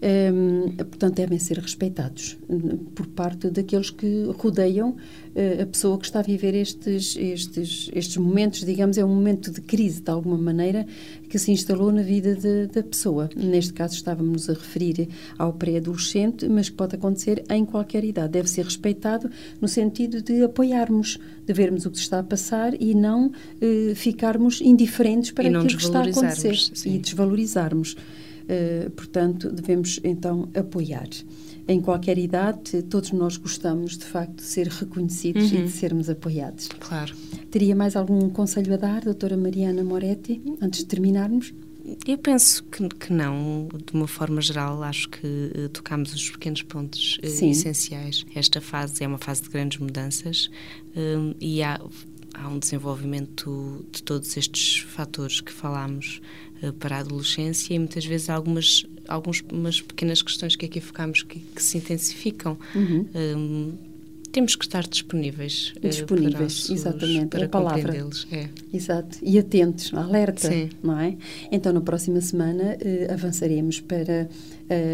ehm, 0.00 0.70
portanto, 0.76 1.14
devem 1.14 1.38
ser 1.38 1.58
respeitados 1.58 2.38
eh, 2.48 2.76
por 2.94 3.06
parte 3.08 3.50
daqueles 3.50 3.90
que 3.90 4.24
rodeiam 4.38 4.96
a 5.62 5.66
pessoa 5.66 5.98
que 5.98 6.06
está 6.06 6.20
a 6.20 6.22
viver 6.22 6.54
estes, 6.54 7.16
estes, 7.16 7.90
estes 7.94 8.16
momentos, 8.16 8.64
digamos, 8.64 8.98
é 8.98 9.04
um 9.04 9.14
momento 9.14 9.50
de 9.50 9.60
crise, 9.60 10.00
de 10.00 10.10
alguma 10.10 10.38
maneira, 10.38 10.86
que 11.28 11.38
se 11.38 11.52
instalou 11.52 11.92
na 11.92 12.02
vida 12.02 12.34
de, 12.34 12.66
da 12.66 12.82
pessoa. 12.82 13.28
Neste 13.36 13.72
caso, 13.72 13.94
estávamos 13.94 14.48
a 14.48 14.54
referir 14.54 15.08
ao 15.38 15.52
pré-adolescente, 15.52 16.48
mas 16.48 16.68
que 16.68 16.76
pode 16.76 16.96
acontecer 16.96 17.44
em 17.50 17.64
qualquer 17.64 18.02
idade. 18.02 18.32
Deve 18.32 18.48
ser 18.48 18.64
respeitado 18.64 19.30
no 19.60 19.68
sentido 19.68 20.22
de 20.22 20.42
apoiarmos, 20.42 21.18
de 21.46 21.52
vermos 21.52 21.86
o 21.86 21.90
que 21.90 21.98
se 21.98 22.04
está 22.04 22.18
a 22.18 22.24
passar 22.24 22.74
e 22.80 22.94
não 22.94 23.10
não 23.10 23.32
eh, 23.60 23.94
ficarmos 23.94 24.60
indiferentes 24.60 25.32
para 25.32 25.48
aquilo 25.48 25.66
que 25.66 25.82
está 25.82 26.00
a 26.00 26.04
acontecer 26.04 26.56
sim. 26.56 26.94
e 26.94 26.98
desvalorizarmos. 26.98 27.96
Uh, 28.50 28.90
portanto, 28.90 29.48
devemos 29.48 30.00
então 30.02 30.48
apoiar. 30.56 31.08
Em 31.70 31.80
qualquer 31.80 32.18
idade, 32.18 32.82
todos 32.82 33.12
nós 33.12 33.36
gostamos 33.36 33.96
de 33.96 34.04
facto 34.04 34.38
de 34.38 34.42
ser 34.42 34.66
reconhecidos 34.66 35.52
uhum. 35.52 35.60
e 35.60 35.62
de 35.66 35.70
sermos 35.70 36.10
apoiados. 36.10 36.66
Claro. 36.80 37.14
Teria 37.48 37.76
mais 37.76 37.94
algum 37.94 38.28
conselho 38.28 38.74
a 38.74 38.76
dar, 38.76 39.02
doutora 39.02 39.36
Mariana 39.36 39.84
Moretti, 39.84 40.42
antes 40.60 40.80
de 40.80 40.86
terminarmos? 40.86 41.54
Eu 42.04 42.18
penso 42.18 42.64
que, 42.64 42.88
que, 42.88 43.12
não, 43.12 43.68
de 43.86 43.92
uma 43.92 44.08
forma 44.08 44.40
geral, 44.40 44.82
acho 44.82 45.08
que 45.10 45.26
uh, 45.26 45.68
tocamos 45.68 46.12
os 46.12 46.30
pequenos 46.30 46.62
pontos 46.62 47.20
uh, 47.22 47.26
essenciais. 47.26 48.26
Esta 48.34 48.60
fase 48.60 49.04
é 49.04 49.06
uma 49.06 49.18
fase 49.18 49.42
de 49.42 49.48
grandes 49.48 49.78
mudanças 49.78 50.50
uh, 50.96 51.36
e 51.40 51.62
há, 51.62 51.80
há 52.34 52.48
um 52.48 52.58
desenvolvimento 52.58 53.84
de 53.92 54.02
todos 54.02 54.36
estes 54.36 54.80
fatores 54.80 55.40
que 55.40 55.52
falámos 55.52 56.20
uh, 56.62 56.72
para 56.74 56.96
a 56.96 57.00
adolescência 57.00 57.74
e 57.74 57.78
muitas 57.78 58.04
vezes 58.04 58.28
algumas, 58.28 58.84
algumas 59.10 59.80
pequenas 59.80 60.22
questões 60.22 60.56
que 60.56 60.66
aqui 60.66 60.80
focamos 60.80 61.22
que, 61.22 61.40
que 61.40 61.62
se 61.62 61.76
intensificam. 61.76 62.56
Uhum. 62.74 63.06
Um, 63.14 63.72
temos 64.32 64.54
que 64.54 64.64
estar 64.64 64.86
disponíveis. 64.86 65.72
Disponíveis, 65.82 66.66
para 66.66 66.74
exatamente, 66.74 67.26
para 67.26 67.40
é 67.40 67.44
a 67.44 67.48
palavra. 67.48 68.08
É. 68.30 68.48
Exato, 68.72 69.18
e 69.22 69.38
atentos, 69.38 69.92
alerta, 69.92 70.48
Sim. 70.48 70.70
não 70.82 70.98
é? 70.98 71.16
Então, 71.50 71.72
na 71.72 71.80
próxima 71.80 72.20
semana 72.20 72.76
uh, 72.76 73.12
avançaremos 73.12 73.80
para 73.80 74.28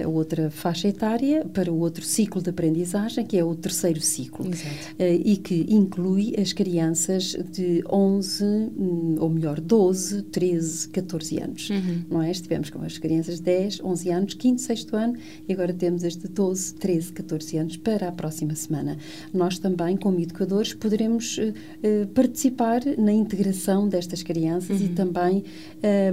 a 0.05 0.09
outra 0.09 0.51
faixa 0.51 0.89
etária, 0.89 1.45
para 1.53 1.72
o 1.72 1.79
outro 1.79 2.05
ciclo 2.05 2.41
de 2.43 2.51
aprendizagem, 2.51 3.24
que 3.24 3.37
é 3.37 3.45
o 3.45 3.55
terceiro 3.55 4.01
ciclo. 4.01 4.47
Exato. 4.47 4.77
e 4.99 5.37
que 5.37 5.66
inclui 5.68 6.35
as 6.39 6.53
crianças 6.53 7.37
de 7.53 7.85
11, 7.91 8.45
hum, 8.45 9.16
ou 9.18 9.29
melhor, 9.29 9.61
12, 9.61 10.22
13, 10.22 10.89
14 10.89 11.41
anos, 11.41 11.70
uhum. 11.70 12.03
não 12.11 12.22
é? 12.22 12.31
Estivemos 12.31 12.70
com 12.70 12.83
as 12.83 12.99
crianças 12.99 13.37
de 13.37 13.43
10, 13.43 13.81
11 13.83 14.11
anos, 14.11 14.37
5 14.41 14.59
sexto 14.59 14.97
ano, 14.97 15.16
e 15.49 15.53
agora 15.53 15.72
temos 15.72 16.05
as 16.05 16.16
de 16.16 16.29
12, 16.29 16.74
13, 16.74 17.12
14 17.12 17.57
anos 17.59 17.77
para 17.77 18.09
a 18.09 18.12
próxima 18.12 18.55
semana. 18.55 18.97
Nós 19.33 19.59
também, 19.59 19.97
como 19.97 20.20
educadores, 20.20 20.74
poderemos 20.74 21.39
uh, 21.39 22.07
participar 22.14 22.83
na 22.99 23.12
integração 23.12 23.89
destas 23.89 24.22
crianças 24.22 24.81
uhum. 24.81 24.87
e 24.87 24.89
também 24.91 25.45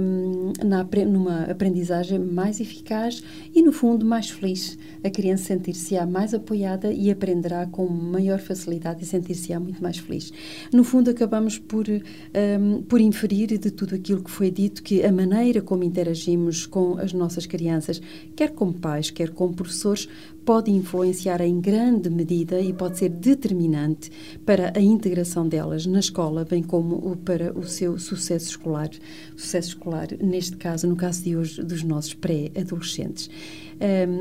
um, 0.00 0.52
na, 0.64 0.84
numa 1.06 1.44
aprendizagem 1.44 2.18
mais 2.18 2.60
eficaz 2.60 3.22
e, 3.54 3.62
no 3.62 3.72
fundo, 3.72 4.04
mais 4.04 4.30
feliz. 4.30 4.76
A 5.02 5.10
criança 5.10 5.44
sentir-se-á 5.44 6.06
mais 6.06 6.34
apoiada 6.34 6.92
e 6.92 7.10
aprenderá 7.10 7.66
com 7.66 7.86
maior 7.86 8.40
facilidade 8.40 9.02
e 9.02 9.06
sentir-se-á 9.06 9.60
muito 9.60 9.82
mais 9.82 9.98
feliz. 9.98 10.32
No 10.72 10.82
fundo, 10.82 11.10
acabamos 11.10 11.58
por, 11.58 11.86
um, 11.88 12.82
por 12.82 13.00
inferir 13.00 13.58
de 13.58 13.70
tudo 13.70 13.94
aquilo 13.94 14.22
que 14.22 14.30
foi 14.30 14.50
dito 14.50 14.82
que 14.82 15.04
a 15.04 15.12
maneira 15.12 15.62
como 15.62 15.84
interagimos 15.84 16.66
com 16.66 16.98
as 16.98 17.12
nossas 17.12 17.46
crianças, 17.46 18.00
quer 18.34 18.50
como 18.50 18.72
pais, 18.72 19.10
quer 19.10 19.30
como 19.30 19.54
professores, 19.54 20.08
pode 20.44 20.70
influenciar 20.70 21.40
em 21.40 21.60
grande 21.60 22.10
medida 22.10 22.60
e 22.60 22.72
pode 22.72 22.98
ser 22.98 23.08
determinante 23.08 24.10
para 24.44 24.72
a 24.76 24.80
integração 24.80 25.48
delas 25.48 25.86
na 25.86 26.00
escola, 26.00 26.44
bem 26.44 26.62
como 26.62 27.16
para 27.16 27.58
o 27.58 27.64
seu 27.64 27.98
sucesso 27.98 28.50
escolar. 28.50 28.90
Sucesso 29.36 29.68
escolar, 29.68 30.08
neste 30.22 30.56
caso, 30.56 30.86
no 30.86 30.96
caso 30.96 31.24
de 31.24 31.36
hoje, 31.36 31.62
dos 31.62 31.82
nossos 31.82 32.14
pré-adolescentes. 32.14 33.30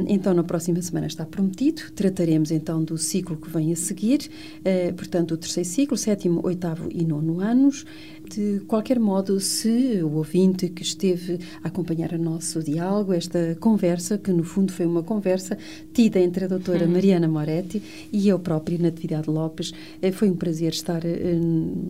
Então, 0.08 0.34
na 0.34 0.43
próxima 0.43 0.82
semana 0.82 1.08
está 1.08 1.26
prometido. 1.26 1.82
Trataremos 1.95 2.51
então 2.51 2.84
do 2.84 2.97
ciclo 2.97 3.38
que 3.38 3.49
vem 3.49 3.72
a 3.72 3.76
seguir, 3.76 4.30
eh, 4.64 4.91
portanto, 4.91 5.34
o 5.34 5.38
terceiro 5.38 5.70
ciclo, 5.70 5.97
sétimo, 5.97 6.41
oitavo 6.43 6.89
e 6.91 7.04
nono 7.06 7.39
anos. 7.39 7.86
De 8.30 8.62
qualquer 8.68 8.99
modo, 8.99 9.39
se 9.39 10.01
o 10.01 10.16
ouvinte 10.16 10.70
que 10.70 10.82
esteve 10.82 11.39
a 11.62 11.68
acompanhar 11.68 12.14
o 12.14 12.18
nosso 12.18 12.64
diálogo, 12.64 13.14
esta 13.14 13.56
conversa, 13.60 14.18
que 14.18 14.32
no 14.32 14.43
fundo 14.43 14.72
foi 14.72 14.86
uma 14.86 15.04
conversa 15.04 15.58
tida 15.93 16.20
entre 16.20 16.45
a 16.45 16.47
doutora 16.47 16.86
uhum. 16.86 16.91
Mariana 16.91 17.28
Moretti 17.28 17.82
e 18.12 18.28
eu 18.28 18.39
própria, 18.39 18.78
Natividade 18.78 19.30
Lopes, 19.30 19.74
eh, 20.01 20.12
foi 20.12 20.30
um 20.30 20.36
prazer 20.36 20.72
estar, 20.72 21.04
eh, 21.06 21.38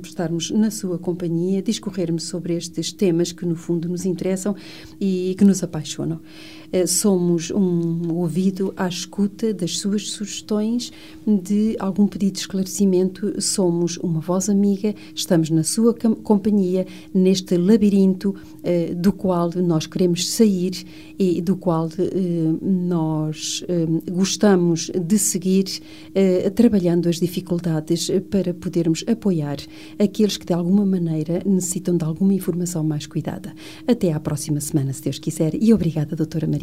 estarmos 0.03 0.49
na 0.51 0.71
sua 0.71 0.97
companhia, 0.97 1.61
discorrermos 1.61 2.23
sobre 2.23 2.55
estes 2.55 2.91
temas 2.91 3.31
que 3.31 3.45
no 3.45 3.55
fundo 3.55 3.87
nos 3.87 4.05
interessam 4.05 4.55
e 4.99 5.35
que 5.37 5.45
nos 5.45 5.63
apaixonam. 5.63 6.19
Eh, 6.73 6.87
somos 6.87 7.51
um 7.51 8.11
ouvido 8.15 8.73
à 8.75 8.87
escuta 8.87 9.53
das 9.53 9.77
suas 9.77 10.09
sugestões, 10.09 10.91
de 11.25 11.75
algum 11.77 12.07
pedido 12.07 12.33
de 12.33 12.39
esclarecimento, 12.39 13.39
somos 13.39 13.97
uma 13.97 14.19
voz 14.19 14.49
amiga, 14.49 14.95
estamos 15.13 15.51
na 15.51 15.63
sua 15.63 15.93
companhia 15.93 16.87
neste 17.13 17.57
labirinto 17.57 18.33
eh, 18.63 18.91
do 18.95 19.13
qual 19.13 19.51
nós 19.55 19.85
queremos 19.85 20.27
sair 20.31 20.83
e 21.19 21.43
do 21.43 21.55
qual 21.55 21.89
eh, 21.99 22.09
nós 22.59 23.63
gostamos 24.11 24.89
de 24.89 25.19
seguir 25.19 25.65
trabalhando 26.55 27.07
as 27.07 27.17
dificuldades 27.17 28.09
para 28.31 28.53
podermos 28.53 29.03
apoiar 29.07 29.57
aqueles 29.99 30.37
que 30.37 30.45
de 30.45 30.53
alguma 30.53 30.85
maneira 30.85 31.41
necessitam 31.45 31.95
de 31.95 32.03
alguma 32.03 32.33
informação 32.33 32.83
mais 32.83 33.05
cuidada. 33.05 33.53
Até 33.87 34.11
à 34.11 34.19
próxima 34.19 34.59
semana, 34.59 34.91
se 34.93 35.03
Deus 35.03 35.19
quiser, 35.19 35.53
e 35.61 35.73
obrigada, 35.73 36.15
doutora 36.15 36.47
Maria. 36.47 36.62